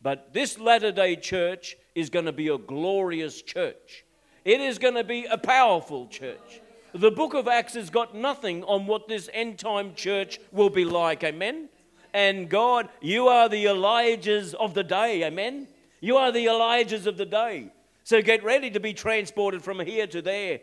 But 0.02 0.34
this 0.34 0.60
latter 0.60 0.92
day 0.92 1.18
church 1.18 1.76
is 1.96 2.10
going 2.10 2.26
to 2.26 2.32
be 2.32 2.48
a 2.48 2.58
glorious 2.58 3.42
church. 3.42 4.06
It 4.48 4.62
is 4.62 4.80
going 4.80 4.94
to 4.94 5.04
be 5.04 5.26
a 5.26 5.38
powerful 5.38 6.08
church. 6.08 6.62
The 6.94 7.12
book 7.12 7.34
of 7.34 7.50
Acts 7.50 7.74
has 7.74 7.90
got 7.90 8.16
nothing 8.16 8.64
on 8.64 8.88
what 8.88 9.10
this 9.10 9.30
end 9.34 9.60
time 9.60 9.94
church 9.94 10.40
will 10.54 10.70
be 10.70 10.86
like. 10.86 11.22
Amen. 11.22 11.68
And 12.14 12.48
God, 12.48 12.88
you 13.02 13.28
are 13.28 13.50
the 13.50 13.66
Elijahs 13.66 14.54
of 14.54 14.74
the 14.74 14.86
day. 14.86 15.26
Amen. 15.26 15.68
You 16.00 16.16
are 16.16 16.32
the 16.32 16.46
Elijahs 16.46 17.08
of 17.08 17.18
the 17.18 17.26
day. 17.26 17.74
So 18.06 18.22
get 18.22 18.42
ready 18.42 18.72
to 18.72 18.80
be 18.80 18.94
transported 18.94 19.66
from 19.66 19.82
here 19.82 20.08
to 20.08 20.22
there. 20.22 20.62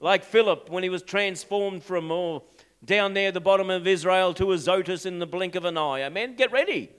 Like 0.00 0.22
Philip 0.22 0.68
when 0.68 0.82
he 0.82 0.90
was 0.90 1.02
transformed 1.02 1.82
from 1.82 2.12
oh, 2.12 2.42
down 2.84 3.14
there 3.14 3.28
at 3.28 3.34
the 3.34 3.40
bottom 3.40 3.70
of 3.70 3.86
Israel 3.86 4.34
to 4.34 4.52
Azotus 4.52 5.06
in 5.06 5.18
the 5.18 5.26
blink 5.26 5.54
of 5.54 5.64
an 5.64 5.78
eye. 5.78 6.02
Amen. 6.02 6.36
Get 6.36 6.52
ready. 6.52 6.90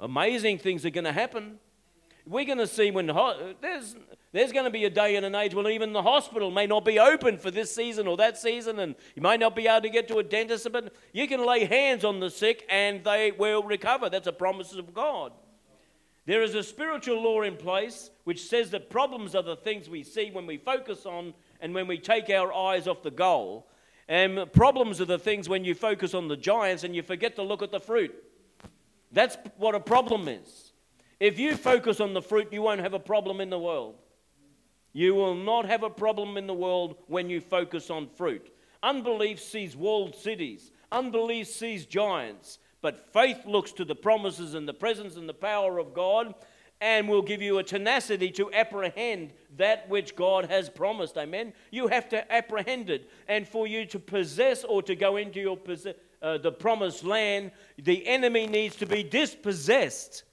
Amazing 0.00 0.58
things 0.58 0.84
are 0.84 0.90
going 0.90 1.04
to 1.04 1.12
happen. 1.12 1.60
We're 2.26 2.44
going 2.44 2.58
to 2.58 2.66
see 2.66 2.90
when 2.90 3.06
there's 3.60 3.94
there's 4.32 4.52
going 4.52 4.64
to 4.64 4.70
be 4.70 4.84
a 4.84 4.90
day 4.90 5.16
and 5.16 5.24
an 5.24 5.34
age 5.34 5.54
when 5.54 5.66
even 5.68 5.94
the 5.94 6.02
hospital 6.02 6.50
may 6.50 6.66
not 6.66 6.84
be 6.84 6.98
open 6.98 7.38
for 7.38 7.50
this 7.50 7.74
season 7.74 8.06
or 8.06 8.18
that 8.18 8.36
season, 8.36 8.80
and 8.80 8.94
you 9.14 9.22
might 9.22 9.40
not 9.40 9.56
be 9.56 9.66
able 9.66 9.80
to 9.80 9.88
get 9.88 10.08
to 10.08 10.18
a 10.18 10.22
dentist, 10.22 10.70
but 10.70 10.92
you 11.12 11.26
can 11.26 11.46
lay 11.46 11.64
hands 11.64 12.04
on 12.04 12.20
the 12.20 12.28
sick 12.28 12.66
and 12.68 13.02
they 13.04 13.30
will 13.30 13.62
recover. 13.62 14.10
That's 14.10 14.26
a 14.26 14.32
promise 14.32 14.74
of 14.74 14.92
God. 14.92 15.32
There 16.26 16.42
is 16.42 16.54
a 16.54 16.62
spiritual 16.62 17.22
law 17.22 17.42
in 17.42 17.56
place 17.56 18.10
which 18.24 18.46
says 18.46 18.70
that 18.72 18.90
problems 18.90 19.34
are 19.34 19.42
the 19.42 19.56
things 19.56 19.88
we 19.88 20.02
see 20.02 20.30
when 20.30 20.46
we 20.46 20.58
focus 20.58 21.06
on 21.06 21.32
and 21.60 21.72
when 21.72 21.86
we 21.86 21.96
take 21.96 22.28
our 22.28 22.52
eyes 22.52 22.88
off 22.88 23.02
the 23.02 23.10
goal. 23.12 23.68
And 24.08 24.52
problems 24.52 25.00
are 25.00 25.06
the 25.06 25.18
things 25.18 25.48
when 25.48 25.64
you 25.64 25.74
focus 25.74 26.12
on 26.12 26.28
the 26.28 26.36
giants 26.36 26.82
and 26.82 26.94
you 26.94 27.02
forget 27.02 27.36
to 27.36 27.42
look 27.42 27.62
at 27.62 27.70
the 27.70 27.80
fruit. 27.80 28.14
That's 29.12 29.38
what 29.56 29.74
a 29.76 29.80
problem 29.80 30.28
is. 30.28 30.65
If 31.18 31.38
you 31.38 31.56
focus 31.56 32.00
on 32.00 32.14
the 32.14 32.22
fruit, 32.22 32.52
you 32.52 32.62
won't 32.62 32.80
have 32.80 32.94
a 32.94 32.98
problem 32.98 33.40
in 33.40 33.50
the 33.50 33.58
world. 33.58 33.96
You 34.92 35.14
will 35.14 35.34
not 35.34 35.66
have 35.66 35.82
a 35.82 35.90
problem 35.90 36.36
in 36.36 36.46
the 36.46 36.54
world 36.54 36.96
when 37.06 37.28
you 37.28 37.40
focus 37.40 37.90
on 37.90 38.08
fruit. 38.08 38.50
Unbelief 38.82 39.40
sees 39.40 39.76
walled 39.76 40.14
cities, 40.14 40.70
unbelief 40.92 41.48
sees 41.48 41.86
giants, 41.86 42.58
but 42.80 43.12
faith 43.12 43.44
looks 43.46 43.72
to 43.72 43.84
the 43.84 43.94
promises 43.94 44.54
and 44.54 44.68
the 44.68 44.74
presence 44.74 45.16
and 45.16 45.28
the 45.28 45.34
power 45.34 45.78
of 45.78 45.92
God 45.92 46.34
and 46.80 47.08
will 47.08 47.22
give 47.22 47.40
you 47.40 47.58
a 47.58 47.64
tenacity 47.64 48.30
to 48.30 48.52
apprehend 48.52 49.32
that 49.56 49.88
which 49.88 50.14
God 50.14 50.46
has 50.46 50.68
promised. 50.68 51.16
Amen. 51.16 51.52
You 51.70 51.88
have 51.88 52.08
to 52.10 52.30
apprehend 52.32 52.90
it. 52.90 53.10
And 53.28 53.48
for 53.48 53.66
you 53.66 53.86
to 53.86 53.98
possess 53.98 54.62
or 54.62 54.82
to 54.82 54.94
go 54.94 55.16
into 55.16 55.40
your 55.40 55.58
uh, 56.22 56.38
the 56.38 56.52
promised 56.52 57.04
land, 57.04 57.52
the 57.78 58.06
enemy 58.06 58.46
needs 58.46 58.76
to 58.76 58.86
be 58.86 59.02
dispossessed. 59.02 60.24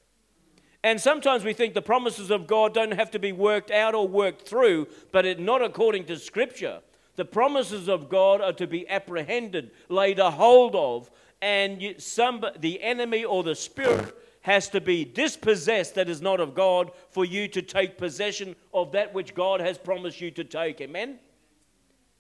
And 0.84 1.00
sometimes 1.00 1.46
we 1.46 1.54
think 1.54 1.74
the 1.74 1.82
promises 1.82 2.30
of 2.30 2.46
God 2.46 2.74
don't 2.74 2.92
have 2.92 3.12
to 3.12 3.20
be 3.20 3.32
worked 3.32 3.72
out 3.72 3.96
or 3.96 4.06
worked 4.06 4.48
through, 4.48 4.88
but 5.14 5.26
it, 5.26 5.40
not 5.40 5.62
according 5.62 6.06
to 6.06 6.18
Scripture. 6.18 6.82
The 7.16 7.24
promises 7.24 7.88
of 7.88 8.10
God 8.10 8.42
are 8.42 8.54
to 8.54 8.68
be 8.68 8.88
apprehended, 8.90 9.72
laid 9.88 10.20
a 10.20 10.32
hold 10.32 10.76
of, 10.76 11.10
and 11.42 11.82
you, 11.82 12.00
some, 12.00 12.44
the 12.60 12.82
enemy 12.82 13.24
or 13.24 13.44
the 13.44 13.56
spirit 13.56 14.14
has 14.42 14.68
to 14.70 14.82
be 14.82 15.06
dispossessed 15.06 15.96
that 15.96 16.10
is 16.10 16.22
not 16.22 16.42
of 16.42 16.54
God 16.54 16.92
for 17.12 17.24
you 17.24 17.48
to 17.50 17.62
take 17.62 17.98
possession 17.98 18.56
of 18.74 18.92
that 18.92 19.14
which 19.14 19.34
God 19.34 19.62
has 19.62 19.78
promised 19.78 20.20
you 20.20 20.32
to 20.32 20.44
take. 20.44 20.82
Amen? 20.82 21.20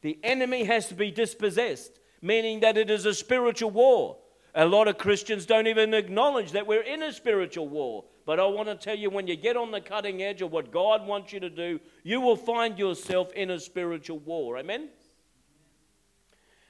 The 0.01 0.17
enemy 0.23 0.63
has 0.65 0.87
to 0.87 0.93
be 0.93 1.11
dispossessed, 1.11 1.99
meaning 2.21 2.61
that 2.61 2.77
it 2.77 2.89
is 2.89 3.05
a 3.05 3.13
spiritual 3.13 3.71
war. 3.71 4.17
A 4.55 4.65
lot 4.65 4.87
of 4.87 4.97
Christians 4.97 5.45
don't 5.45 5.67
even 5.67 5.93
acknowledge 5.93 6.51
that 6.51 6.67
we're 6.67 6.81
in 6.81 7.03
a 7.03 7.11
spiritual 7.11 7.67
war 7.67 8.05
But 8.25 8.39
I 8.39 8.45
want 8.45 8.69
to 8.69 8.75
tell 8.75 8.97
you 8.97 9.09
when 9.09 9.27
you 9.27 9.35
get 9.35 9.57
on 9.57 9.71
the 9.71 9.81
cutting 9.81 10.21
edge 10.21 10.41
of 10.41 10.51
what 10.51 10.71
God 10.71 11.05
wants 11.05 11.33
you 11.33 11.39
to 11.41 11.49
do, 11.49 11.79
you 12.03 12.21
will 12.21 12.37
find 12.37 12.79
yourself 12.79 13.33
in 13.33 13.51
a 13.51 13.59
spiritual 13.59 14.19
war. 14.19 14.57
Amen? 14.57 14.89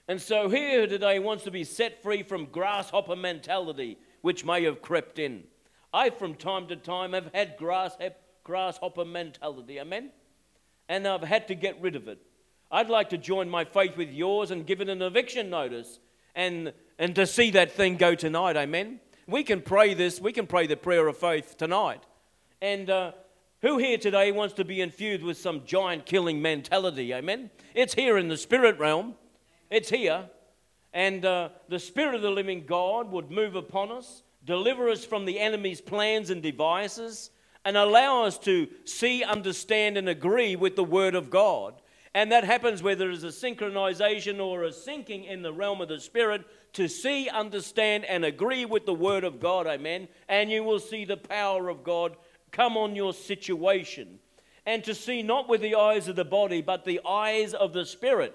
And 0.07 0.21
so 0.21 0.49
here 0.49 0.87
today 0.87 1.19
wants 1.19 1.43
to 1.43 1.51
be 1.51 1.63
set 1.63 2.01
free 2.01 2.23
from 2.23 2.45
grasshopper 2.45 3.15
mentality, 3.15 3.97
which 4.21 4.43
may 4.43 4.63
have 4.63 4.81
crept 4.81 5.19
in. 5.19 5.43
I, 5.93 6.09
from 6.09 6.35
time 6.35 6.67
to 6.67 6.75
time, 6.75 7.13
have 7.13 7.29
had 7.33 7.55
grass, 7.57 7.95
grasshopper 8.43 9.05
mentality. 9.05 9.79
Amen? 9.79 10.11
And 10.89 11.07
I've 11.07 11.23
had 11.23 11.47
to 11.49 11.55
get 11.55 11.79
rid 11.79 11.95
of 11.95 12.07
it. 12.07 12.19
I'd 12.71 12.89
like 12.89 13.09
to 13.09 13.17
join 13.17 13.49
my 13.49 13.63
faith 13.63 13.95
with 13.95 14.09
yours 14.09 14.49
and 14.49 14.65
give 14.65 14.81
it 14.81 14.89
an 14.89 15.03
eviction 15.03 15.51
notice 15.51 15.99
and, 16.35 16.73
and 16.97 17.15
to 17.15 17.27
see 17.27 17.51
that 17.51 17.73
thing 17.73 17.97
go 17.97 18.15
tonight. 18.15 18.57
Amen? 18.57 18.99
We 19.27 19.43
can 19.43 19.61
pray 19.61 19.93
this, 19.93 20.19
we 20.19 20.33
can 20.33 20.47
pray 20.47 20.67
the 20.67 20.75
prayer 20.75 21.07
of 21.07 21.17
faith 21.17 21.57
tonight. 21.57 22.03
And 22.61 22.89
uh, 22.89 23.11
who 23.61 23.77
here 23.77 23.97
today 23.97 24.31
wants 24.31 24.53
to 24.55 24.65
be 24.65 24.81
infused 24.81 25.23
with 25.23 25.37
some 25.37 25.63
giant 25.65 26.05
killing 26.05 26.41
mentality? 26.41 27.13
Amen? 27.13 27.49
It's 27.73 27.93
here 27.93 28.17
in 28.17 28.27
the 28.27 28.37
spirit 28.37 28.77
realm, 28.79 29.15
it's 29.69 29.89
here. 29.89 30.25
And 30.93 31.25
uh, 31.25 31.49
the 31.69 31.79
Spirit 31.79 32.13
of 32.15 32.21
the 32.21 32.29
living 32.29 32.65
God 32.67 33.11
would 33.11 33.31
move 33.31 33.55
upon 33.55 33.91
us, 33.91 34.21
deliver 34.45 34.89
us 34.89 35.03
from 35.03 35.25
the 35.25 35.39
enemy's 35.39 35.81
plans 35.81 36.29
and 36.29 36.41
devices, 36.41 37.31
and 37.65 37.75
allow 37.75 38.23
us 38.23 38.37
to 38.39 38.67
see, 38.85 39.23
understand, 39.23 39.97
and 39.97 40.07
agree 40.07 40.55
with 40.55 40.75
the 40.75 40.83
Word 40.83 41.15
of 41.15 41.31
God. 41.31 41.81
And 42.13 42.31
that 42.31 42.43
happens 42.43 42.83
whether 42.83 43.05
there's 43.05 43.23
a 43.23 43.27
synchronization 43.27 44.39
or 44.39 44.65
a 44.65 44.69
syncing 44.69 45.27
in 45.27 45.41
the 45.41 45.53
realm 45.53 45.81
of 45.81 45.89
the 45.89 45.99
Spirit 45.99 46.45
to 46.73 46.87
see, 46.87 47.29
understand, 47.29 48.05
and 48.05 48.25
agree 48.25 48.65
with 48.65 48.85
the 48.85 48.93
Word 48.93 49.23
of 49.23 49.39
God. 49.39 49.67
Amen. 49.67 50.07
And 50.27 50.51
you 50.51 50.63
will 50.63 50.79
see 50.79 51.05
the 51.05 51.17
power 51.17 51.69
of 51.69 51.83
God 51.83 52.17
come 52.51 52.77
on 52.77 52.95
your 52.95 53.13
situation. 53.13 54.19
And 54.65 54.83
to 54.83 54.95
see 54.95 55.21
not 55.23 55.49
with 55.49 55.61
the 55.61 55.75
eyes 55.75 56.07
of 56.07 56.15
the 56.15 56.25
body, 56.25 56.61
but 56.61 56.85
the 56.85 57.01
eyes 57.05 57.53
of 57.53 57.73
the 57.73 57.85
Spirit. 57.85 58.33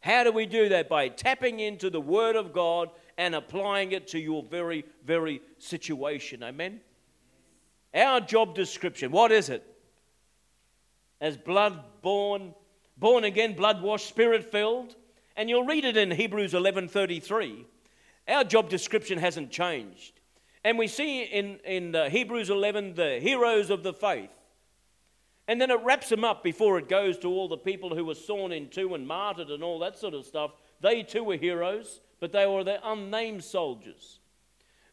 How 0.00 0.24
do 0.24 0.32
we 0.32 0.46
do 0.46 0.68
that? 0.70 0.88
By 0.88 1.08
tapping 1.08 1.60
into 1.60 1.90
the 1.90 2.00
Word 2.00 2.36
of 2.36 2.52
God 2.52 2.90
and 3.16 3.34
applying 3.34 3.92
it 3.92 4.08
to 4.08 4.18
your 4.18 4.42
very, 4.42 4.84
very 5.04 5.40
situation. 5.58 6.42
Amen. 6.42 6.80
Our 7.94 8.20
job 8.20 8.54
description, 8.54 9.12
what 9.12 9.30
is 9.30 9.48
it? 9.48 9.64
As 11.20 11.36
blood 11.36 11.80
born 12.02 12.54
born 12.96 13.24
again, 13.24 13.54
blood 13.54 13.82
washed, 13.82 14.08
spirit 14.08 14.50
filled. 14.50 14.96
And 15.36 15.48
you'll 15.48 15.66
read 15.66 15.84
it 15.84 15.96
in 15.96 16.10
Hebrews 16.10 16.54
11:33. 16.54 17.64
Our 18.28 18.44
job 18.44 18.68
description 18.68 19.18
hasn't 19.18 19.50
changed. 19.50 20.20
And 20.64 20.78
we 20.78 20.86
see 20.86 21.22
in, 21.22 21.58
in 21.64 21.94
uh, 21.94 22.08
Hebrews 22.08 22.48
11 22.48 22.94
the 22.94 23.18
heroes 23.20 23.68
of 23.68 23.82
the 23.82 23.92
faith. 23.92 24.30
And 25.46 25.60
then 25.60 25.70
it 25.70 25.80
wraps 25.82 26.08
them 26.08 26.24
up 26.24 26.42
before 26.42 26.78
it 26.78 26.88
goes 26.88 27.18
to 27.18 27.28
all 27.28 27.48
the 27.48 27.58
people 27.58 27.94
who 27.94 28.06
were 28.06 28.14
sawn 28.14 28.50
in 28.50 28.70
two 28.70 28.94
and 28.94 29.06
martyred 29.06 29.50
and 29.50 29.62
all 29.62 29.78
that 29.80 29.98
sort 29.98 30.14
of 30.14 30.24
stuff. 30.24 30.52
They 30.80 31.02
too 31.02 31.22
were 31.22 31.36
heroes, 31.36 32.00
but 32.18 32.32
they 32.32 32.46
were 32.46 32.64
the 32.64 32.78
unnamed 32.82 33.44
soldiers. 33.44 34.20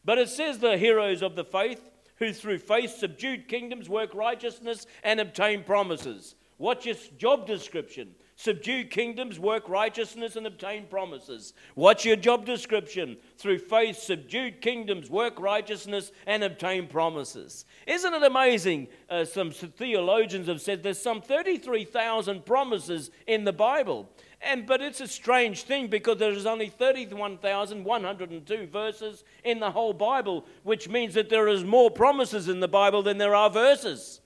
But 0.04 0.18
it 0.18 0.28
says 0.28 0.58
the 0.58 0.76
heroes 0.76 1.22
of 1.22 1.36
the 1.36 1.44
faith 1.44 1.90
who 2.16 2.34
through 2.34 2.58
faith 2.58 2.96
subdued 2.96 3.48
kingdoms, 3.48 3.88
work 3.88 4.14
righteousness, 4.14 4.86
and 5.02 5.20
obtain 5.20 5.64
promises. 5.64 6.34
What's 6.58 6.84
your 6.84 6.96
job 7.16 7.46
description? 7.46 8.14
Subdue 8.42 8.86
kingdoms, 8.86 9.38
work 9.38 9.68
righteousness, 9.68 10.34
and 10.34 10.48
obtain 10.48 10.86
promises. 10.86 11.54
What's 11.76 12.04
your 12.04 12.16
job 12.16 12.44
description? 12.44 13.16
Through 13.38 13.60
faith, 13.60 13.98
subdue 13.98 14.50
kingdoms, 14.50 15.08
work 15.08 15.38
righteousness, 15.38 16.10
and 16.26 16.42
obtain 16.42 16.88
promises. 16.88 17.66
Isn't 17.86 18.12
it 18.12 18.22
amazing? 18.24 18.88
Uh, 19.08 19.26
some 19.26 19.52
theologians 19.52 20.48
have 20.48 20.60
said 20.60 20.82
there's 20.82 20.98
some 21.00 21.22
33,000 21.22 22.44
promises 22.44 23.12
in 23.28 23.44
the 23.44 23.52
Bible. 23.52 24.10
And, 24.40 24.66
but 24.66 24.82
it's 24.82 25.00
a 25.00 25.06
strange 25.06 25.62
thing 25.62 25.86
because 25.86 26.18
there's 26.18 26.44
only 26.44 26.68
31,102 26.68 28.66
verses 28.66 29.22
in 29.44 29.60
the 29.60 29.70
whole 29.70 29.92
Bible, 29.92 30.46
which 30.64 30.88
means 30.88 31.14
that 31.14 31.30
there 31.30 31.46
is 31.46 31.62
more 31.62 31.92
promises 31.92 32.48
in 32.48 32.58
the 32.58 32.66
Bible 32.66 33.04
than 33.04 33.18
there 33.18 33.36
are 33.36 33.50
verses. 33.50 34.20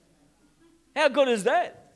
How 0.95 1.07
good 1.07 1.27
is 1.27 1.43
that? 1.43 1.86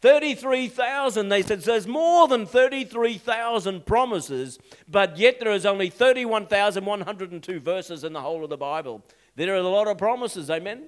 33,000, 0.00 1.28
they 1.28 1.42
said, 1.42 1.62
so 1.62 1.72
there's 1.72 1.86
more 1.86 2.28
than 2.28 2.46
33,000 2.46 3.84
promises, 3.84 4.58
but 4.88 5.18
yet 5.18 5.40
there 5.40 5.50
is 5.50 5.66
only 5.66 5.90
31,102 5.90 7.60
verses 7.60 8.04
in 8.04 8.12
the 8.12 8.20
whole 8.20 8.44
of 8.44 8.50
the 8.50 8.56
Bible. 8.56 9.04
There 9.34 9.52
are 9.52 9.58
a 9.58 9.62
lot 9.62 9.88
of 9.88 9.98
promises, 9.98 10.50
amen? 10.50 10.84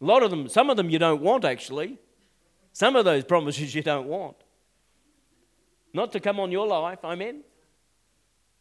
A 0.00 0.04
lot 0.04 0.22
of 0.22 0.30
them, 0.30 0.48
some 0.48 0.70
of 0.70 0.76
them 0.76 0.88
you 0.88 0.98
don't 0.98 1.20
want 1.20 1.44
actually. 1.44 1.98
Some 2.72 2.96
of 2.96 3.04
those 3.04 3.24
promises 3.24 3.74
you 3.74 3.82
don't 3.82 4.06
want. 4.06 4.36
Not 5.92 6.12
to 6.12 6.20
come 6.20 6.40
on 6.40 6.52
your 6.52 6.66
life, 6.66 7.04
amen? 7.04 7.42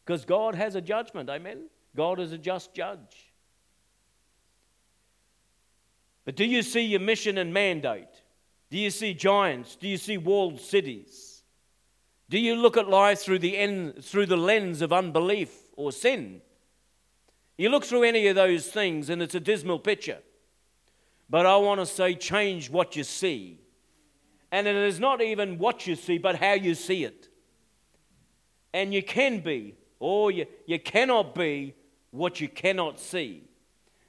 Because 0.06 0.26
God 0.26 0.56
has 0.56 0.76
a 0.76 0.82
judgment, 0.82 1.30
amen? 1.30 1.70
God 1.96 2.20
is 2.20 2.32
a 2.32 2.38
just 2.38 2.74
judge. 2.74 3.34
But 6.26 6.36
do 6.36 6.46
you 6.46 6.62
see 6.62 6.82
your 6.82 7.00
mission 7.00 7.38
and 7.38 7.54
mandate? 7.54 8.15
Do 8.70 8.78
you 8.78 8.90
see 8.90 9.14
giants? 9.14 9.76
Do 9.76 9.88
you 9.88 9.98
see 9.98 10.18
walled 10.18 10.60
cities? 10.60 11.44
Do 12.30 12.40
you 12.40 12.56
look 12.56 12.78
at 12.78 12.90
life 12.90 13.20
through 13.20 13.40
the, 13.40 13.58
end, 13.58 14.04
through 14.04 14.26
the 14.26 14.38
lens 14.38 14.82
of 14.82 14.92
unbelief 14.92 15.52
or 15.76 15.92
sin? 15.92 16.42
You 17.58 17.70
look 17.70 17.86
through 17.86 18.04
any 18.04 18.28
of 18.28 18.36
those 18.36 18.68
things 18.68 19.10
and 19.10 19.22
it's 19.22 19.36
a 19.36 19.40
dismal 19.40 19.80
picture. 19.80 20.20
But 21.30 21.46
I 21.46 21.56
want 21.58 21.80
to 21.80 21.86
say, 21.86 22.16
change 22.16 22.70
what 22.70 22.96
you 22.96 23.04
see. 23.04 23.60
And 24.52 24.68
it 24.68 24.76
is 24.76 25.00
not 25.00 25.22
even 25.22 25.58
what 25.58 25.88
you 25.88 25.96
see, 25.96 26.18
but 26.18 26.36
how 26.36 26.54
you 26.54 26.76
see 26.76 27.04
it. 27.04 27.30
And 28.74 28.94
you 28.94 29.04
can 29.04 29.40
be, 29.40 29.76
or 30.00 30.32
you, 30.32 30.46
you 30.66 30.80
cannot 30.80 31.34
be, 31.36 31.74
what 32.12 32.40
you 32.40 32.48
cannot 32.48 33.00
see. 33.00 33.44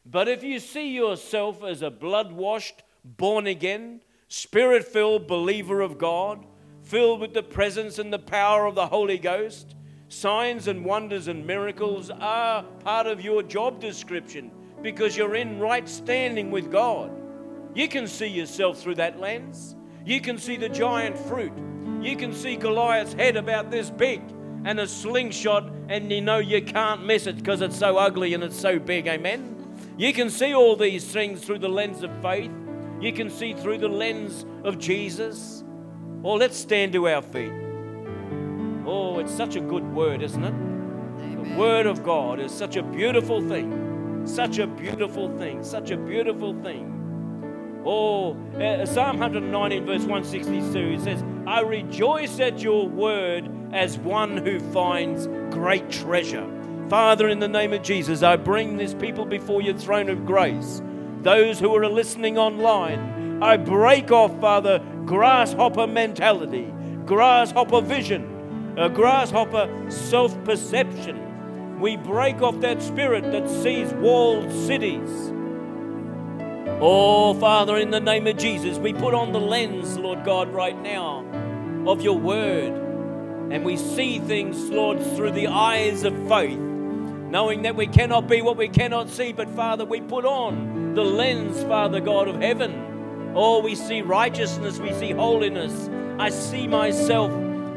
But 0.04 0.28
if 0.28 0.42
you 0.42 0.60
see 0.60 0.94
yourself 0.94 1.64
as 1.64 1.82
a 1.82 1.90
blood 1.90 2.32
washed, 2.32 2.82
born 3.04 3.46
again, 3.46 4.00
spirit 4.28 4.84
filled 4.84 5.26
believer 5.26 5.80
of 5.80 5.98
God, 5.98 6.44
filled 6.82 7.20
with 7.20 7.34
the 7.34 7.42
presence 7.42 7.98
and 7.98 8.12
the 8.12 8.18
power 8.18 8.66
of 8.66 8.74
the 8.74 8.86
Holy 8.86 9.18
Ghost, 9.18 9.74
signs 10.08 10.68
and 10.68 10.84
wonders 10.84 11.28
and 11.28 11.46
miracles 11.46 12.10
are 12.10 12.62
part 12.84 13.06
of 13.06 13.20
your 13.20 13.42
job 13.42 13.80
description 13.80 14.50
because 14.82 15.16
you're 15.16 15.36
in 15.36 15.58
right 15.58 15.88
standing 15.88 16.50
with 16.50 16.70
God. 16.70 17.10
You 17.74 17.88
can 17.88 18.06
see 18.06 18.26
yourself 18.26 18.80
through 18.80 18.94
that 18.96 19.20
lens. 19.20 19.76
You 20.04 20.20
can 20.20 20.38
see 20.38 20.56
the 20.56 20.68
giant 20.68 21.18
fruit. 21.18 21.52
You 22.00 22.16
can 22.16 22.32
see 22.32 22.56
Goliath's 22.56 23.12
head 23.12 23.36
about 23.36 23.70
this 23.70 23.90
big 23.90 24.22
and 24.64 24.80
a 24.80 24.86
slingshot, 24.86 25.70
and 25.88 26.10
you 26.10 26.20
know 26.20 26.38
you 26.38 26.62
can't 26.62 27.04
miss 27.04 27.26
it 27.26 27.36
because 27.36 27.60
it's 27.60 27.76
so 27.76 27.96
ugly 27.96 28.34
and 28.34 28.42
it's 28.42 28.58
so 28.58 28.78
big. 28.78 29.06
Amen. 29.06 29.54
You 29.96 30.12
can 30.12 30.30
see 30.30 30.54
all 30.54 30.76
these 30.76 31.04
things 31.04 31.44
through 31.44 31.60
the 31.60 31.68
lens 31.68 32.02
of 32.02 32.10
faith. 32.22 32.50
You 33.00 33.12
can 33.12 33.28
see 33.28 33.52
through 33.52 33.78
the 33.78 33.88
lens 33.88 34.46
of 34.64 34.78
Jesus. 34.78 35.64
Oh, 36.24 36.34
let's 36.34 36.56
stand 36.56 36.92
to 36.94 37.08
our 37.08 37.22
feet. 37.22 37.52
Oh, 38.86 39.18
it's 39.18 39.32
such 39.32 39.56
a 39.56 39.60
good 39.60 39.84
word, 39.94 40.22
isn't 40.22 40.42
it? 40.42 40.48
Amen. 40.48 41.42
The 41.42 41.58
word 41.58 41.86
of 41.86 42.02
God 42.02 42.40
is 42.40 42.52
such 42.52 42.76
a 42.76 42.82
beautiful 42.82 43.46
thing. 43.46 44.26
Such 44.26 44.58
a 44.58 44.66
beautiful 44.66 45.36
thing. 45.36 45.62
Such 45.62 45.90
a 45.90 45.96
beautiful 45.96 46.54
thing. 46.62 46.96
Oh, 47.84 48.32
uh, 48.60 48.86
Psalm 48.86 49.18
119, 49.18 49.84
verse 49.84 50.02
162, 50.02 50.78
it 50.78 51.00
says, 51.02 51.24
I 51.46 51.60
rejoice 51.60 52.40
at 52.40 52.60
your 52.60 52.88
word 52.88 53.48
as 53.72 53.98
one 53.98 54.38
who 54.38 54.58
finds 54.72 55.26
great 55.54 55.90
treasure. 55.90 56.50
Father, 56.88 57.28
in 57.28 57.38
the 57.40 57.48
name 57.48 57.72
of 57.72 57.82
Jesus, 57.82 58.22
I 58.22 58.36
bring 58.36 58.76
this 58.76 58.94
people 58.94 59.24
before 59.24 59.62
your 59.62 59.74
throne 59.74 60.08
of 60.08 60.24
grace 60.24 60.80
those 61.26 61.58
who 61.58 61.74
are 61.74 61.88
listening 61.88 62.38
online. 62.38 63.42
I 63.42 63.56
break 63.56 64.12
off, 64.12 64.40
Father, 64.40 64.80
grasshopper 65.04 65.88
mentality, 65.88 66.72
grasshopper 67.04 67.80
vision, 67.80 68.74
a 68.78 68.88
grasshopper 68.88 69.90
self 69.90 70.42
perception. 70.44 71.80
We 71.80 71.96
break 71.96 72.42
off 72.42 72.60
that 72.60 72.80
spirit 72.80 73.24
that 73.32 73.50
sees 73.50 73.92
walled 73.94 74.52
cities. 74.52 75.10
Oh, 76.80 77.34
Father, 77.34 77.76
in 77.76 77.90
the 77.90 78.00
name 78.00 78.28
of 78.28 78.36
Jesus, 78.36 78.78
we 78.78 78.92
put 78.92 79.12
on 79.12 79.32
the 79.32 79.40
lens, 79.40 79.98
Lord 79.98 80.24
God, 80.24 80.48
right 80.50 80.80
now 80.80 81.24
of 81.88 82.02
your 82.02 82.18
word. 82.18 82.72
And 83.50 83.64
we 83.64 83.76
see 83.76 84.20
things, 84.20 84.70
Lord, 84.70 85.02
through 85.16 85.32
the 85.32 85.48
eyes 85.48 86.04
of 86.04 86.16
faith, 86.28 86.58
knowing 86.58 87.62
that 87.62 87.74
we 87.74 87.88
cannot 87.88 88.28
be 88.28 88.42
what 88.42 88.56
we 88.56 88.68
cannot 88.68 89.08
see. 89.08 89.32
But, 89.32 89.48
Father, 89.50 89.84
we 89.84 90.00
put 90.00 90.24
on 90.24 90.75
the 90.96 91.04
lens, 91.04 91.62
Father 91.64 92.00
God 92.00 92.26
of 92.26 92.40
heaven. 92.40 93.32
Oh, 93.34 93.60
we 93.60 93.74
see 93.74 94.00
righteousness, 94.00 94.78
we 94.78 94.94
see 94.94 95.10
holiness. 95.12 95.90
I 96.18 96.30
see 96.30 96.66
myself 96.66 97.30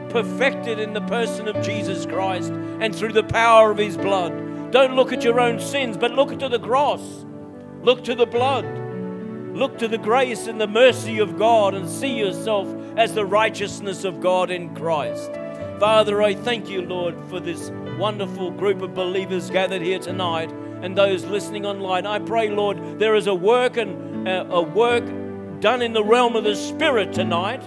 perfected 0.09 0.79
in 0.79 0.93
the 0.93 1.01
person 1.01 1.49
of 1.49 1.61
Jesus 1.61 2.05
Christ 2.05 2.49
and 2.79 2.95
through 2.95 3.11
the 3.11 3.23
power 3.23 3.71
of 3.71 3.77
his 3.77 3.97
blood. 3.97 4.71
Don't 4.71 4.95
look 4.95 5.11
at 5.11 5.25
your 5.25 5.41
own 5.41 5.59
sins, 5.59 5.97
but 5.97 6.11
look 6.11 6.39
to 6.39 6.47
the 6.47 6.59
cross. 6.59 7.25
Look 7.83 8.05
to 8.05 8.15
the 8.15 8.25
blood. 8.25 8.63
Look 9.53 9.77
to 9.79 9.89
the 9.89 9.97
grace 9.97 10.47
and 10.47 10.59
the 10.59 10.67
mercy 10.67 11.19
of 11.19 11.37
God 11.37 11.73
and 11.73 11.89
see 11.89 12.17
yourself 12.17 12.73
as 12.95 13.13
the 13.13 13.25
righteousness 13.25 14.05
of 14.05 14.21
God 14.21 14.49
in 14.49 14.73
Christ. 14.75 15.29
Father, 15.77 16.21
I 16.21 16.35
thank 16.35 16.69
you, 16.69 16.83
Lord, 16.83 17.15
for 17.29 17.41
this 17.41 17.69
wonderful 17.97 18.51
group 18.51 18.81
of 18.81 18.93
believers 18.93 19.49
gathered 19.49 19.81
here 19.81 19.99
tonight 19.99 20.53
and 20.81 20.97
those 20.97 21.25
listening 21.25 21.65
online. 21.65 22.05
I 22.05 22.19
pray, 22.19 22.49
Lord, 22.49 22.99
there 22.99 23.15
is 23.15 23.27
a 23.27 23.35
work 23.35 23.77
and 23.77 24.27
uh, 24.27 24.45
a 24.49 24.61
work 24.61 25.03
done 25.59 25.81
in 25.81 25.93
the 25.93 26.03
realm 26.03 26.35
of 26.35 26.43
the 26.43 26.55
Spirit 26.55 27.13
tonight. 27.13 27.61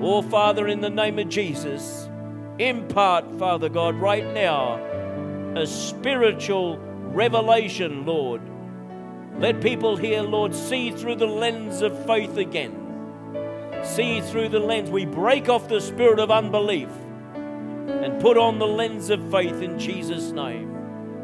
Oh, 0.00 0.22
Father, 0.22 0.68
in 0.68 0.80
the 0.80 0.90
name 0.90 1.18
of 1.18 1.28
Jesus, 1.28 2.08
impart, 2.58 3.38
Father 3.38 3.68
God, 3.68 3.94
right 3.96 4.26
now 4.32 4.76
a 5.54 5.66
spiritual 5.66 6.78
revelation, 6.78 8.06
Lord. 8.06 8.40
Let 9.38 9.60
people 9.60 9.96
here, 9.96 10.22
Lord, 10.22 10.54
see 10.54 10.90
through 10.90 11.16
the 11.16 11.26
lens 11.26 11.82
of 11.82 12.06
faith 12.06 12.36
again 12.36 12.82
see 13.84 14.20
through 14.20 14.48
the 14.48 14.60
lens. 14.60 14.90
We 14.90 15.06
break 15.06 15.48
off 15.48 15.68
the 15.68 15.80
spirit 15.80 16.18
of 16.18 16.30
unbelief 16.30 16.88
and 17.34 18.20
put 18.20 18.36
on 18.36 18.58
the 18.58 18.66
lens 18.66 19.10
of 19.10 19.30
faith 19.30 19.60
in 19.60 19.78
Jesus' 19.78 20.30
name. 20.30 20.71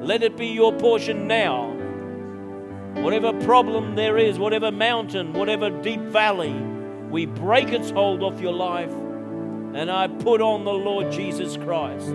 Let 0.01 0.23
it 0.23 0.37
be 0.37 0.47
your 0.47 0.73
portion 0.73 1.27
now. 1.27 1.75
Whatever 3.03 3.33
problem 3.45 3.95
there 3.95 4.19
is, 4.19 4.39
whatever 4.39 4.73
mountain, 4.73 5.33
whatever 5.33 5.71
deep 5.71 6.01
valley, 6.01 6.53
we 7.11 7.27
break 7.27 7.69
its 7.69 7.91
hold 7.91 8.23
off 8.23 8.41
your 8.41 8.53
life. 8.53 8.93
And 9.75 9.91
I 9.91 10.09
put 10.09 10.41
on 10.41 10.65
the 10.65 10.73
Lord 10.73 11.13
Jesus 11.13 11.57
Christ. 11.57 12.09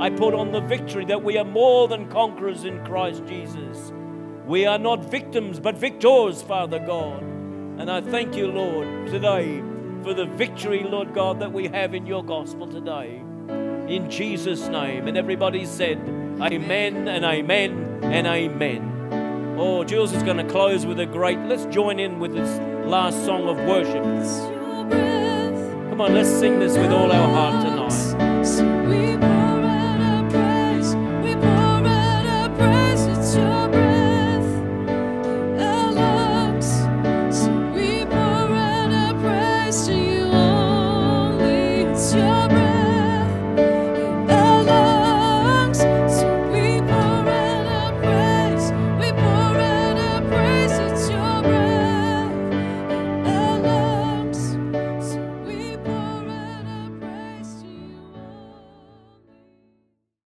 I 0.00 0.10
put 0.10 0.34
on 0.34 0.52
the 0.52 0.60
victory 0.60 1.04
that 1.06 1.22
we 1.22 1.38
are 1.38 1.44
more 1.44 1.88
than 1.88 2.08
conquerors 2.08 2.64
in 2.64 2.84
Christ 2.84 3.24
Jesus. 3.26 3.92
We 4.46 4.66
are 4.66 4.78
not 4.78 5.10
victims, 5.10 5.60
but 5.60 5.76
victors, 5.76 6.42
Father 6.42 6.78
God. 6.78 7.22
And 7.22 7.90
I 7.90 8.00
thank 8.00 8.36
you, 8.36 8.46
Lord, 8.48 9.08
today 9.08 9.62
for 10.02 10.14
the 10.14 10.26
victory, 10.26 10.84
Lord 10.84 11.14
God, 11.14 11.40
that 11.40 11.52
we 11.52 11.68
have 11.68 11.94
in 11.94 12.06
your 12.06 12.24
gospel 12.24 12.66
today. 12.66 13.22
In 13.88 14.08
Jesus' 14.10 14.68
name. 14.68 15.08
And 15.08 15.16
everybody 15.16 15.64
said, 15.64 15.98
Amen 16.40 17.08
and 17.08 17.24
Amen 17.24 17.98
and 18.02 18.26
Amen. 18.26 19.56
Oh, 19.58 19.82
Jules 19.82 20.12
is 20.12 20.22
going 20.22 20.36
to 20.36 20.44
close 20.44 20.86
with 20.86 21.00
a 21.00 21.06
great. 21.06 21.38
Let's 21.40 21.66
join 21.66 21.98
in 21.98 22.20
with 22.20 22.32
this 22.32 22.60
last 22.86 23.24
song 23.24 23.48
of 23.48 23.56
worship. 23.66 24.04
Come 25.90 26.00
on, 26.00 26.14
let's 26.14 26.28
sing 26.28 26.60
this 26.60 26.76
with 26.76 26.92
all 26.92 27.10
our 27.10 27.28
heart 27.28 27.64
tonight. 27.66 29.37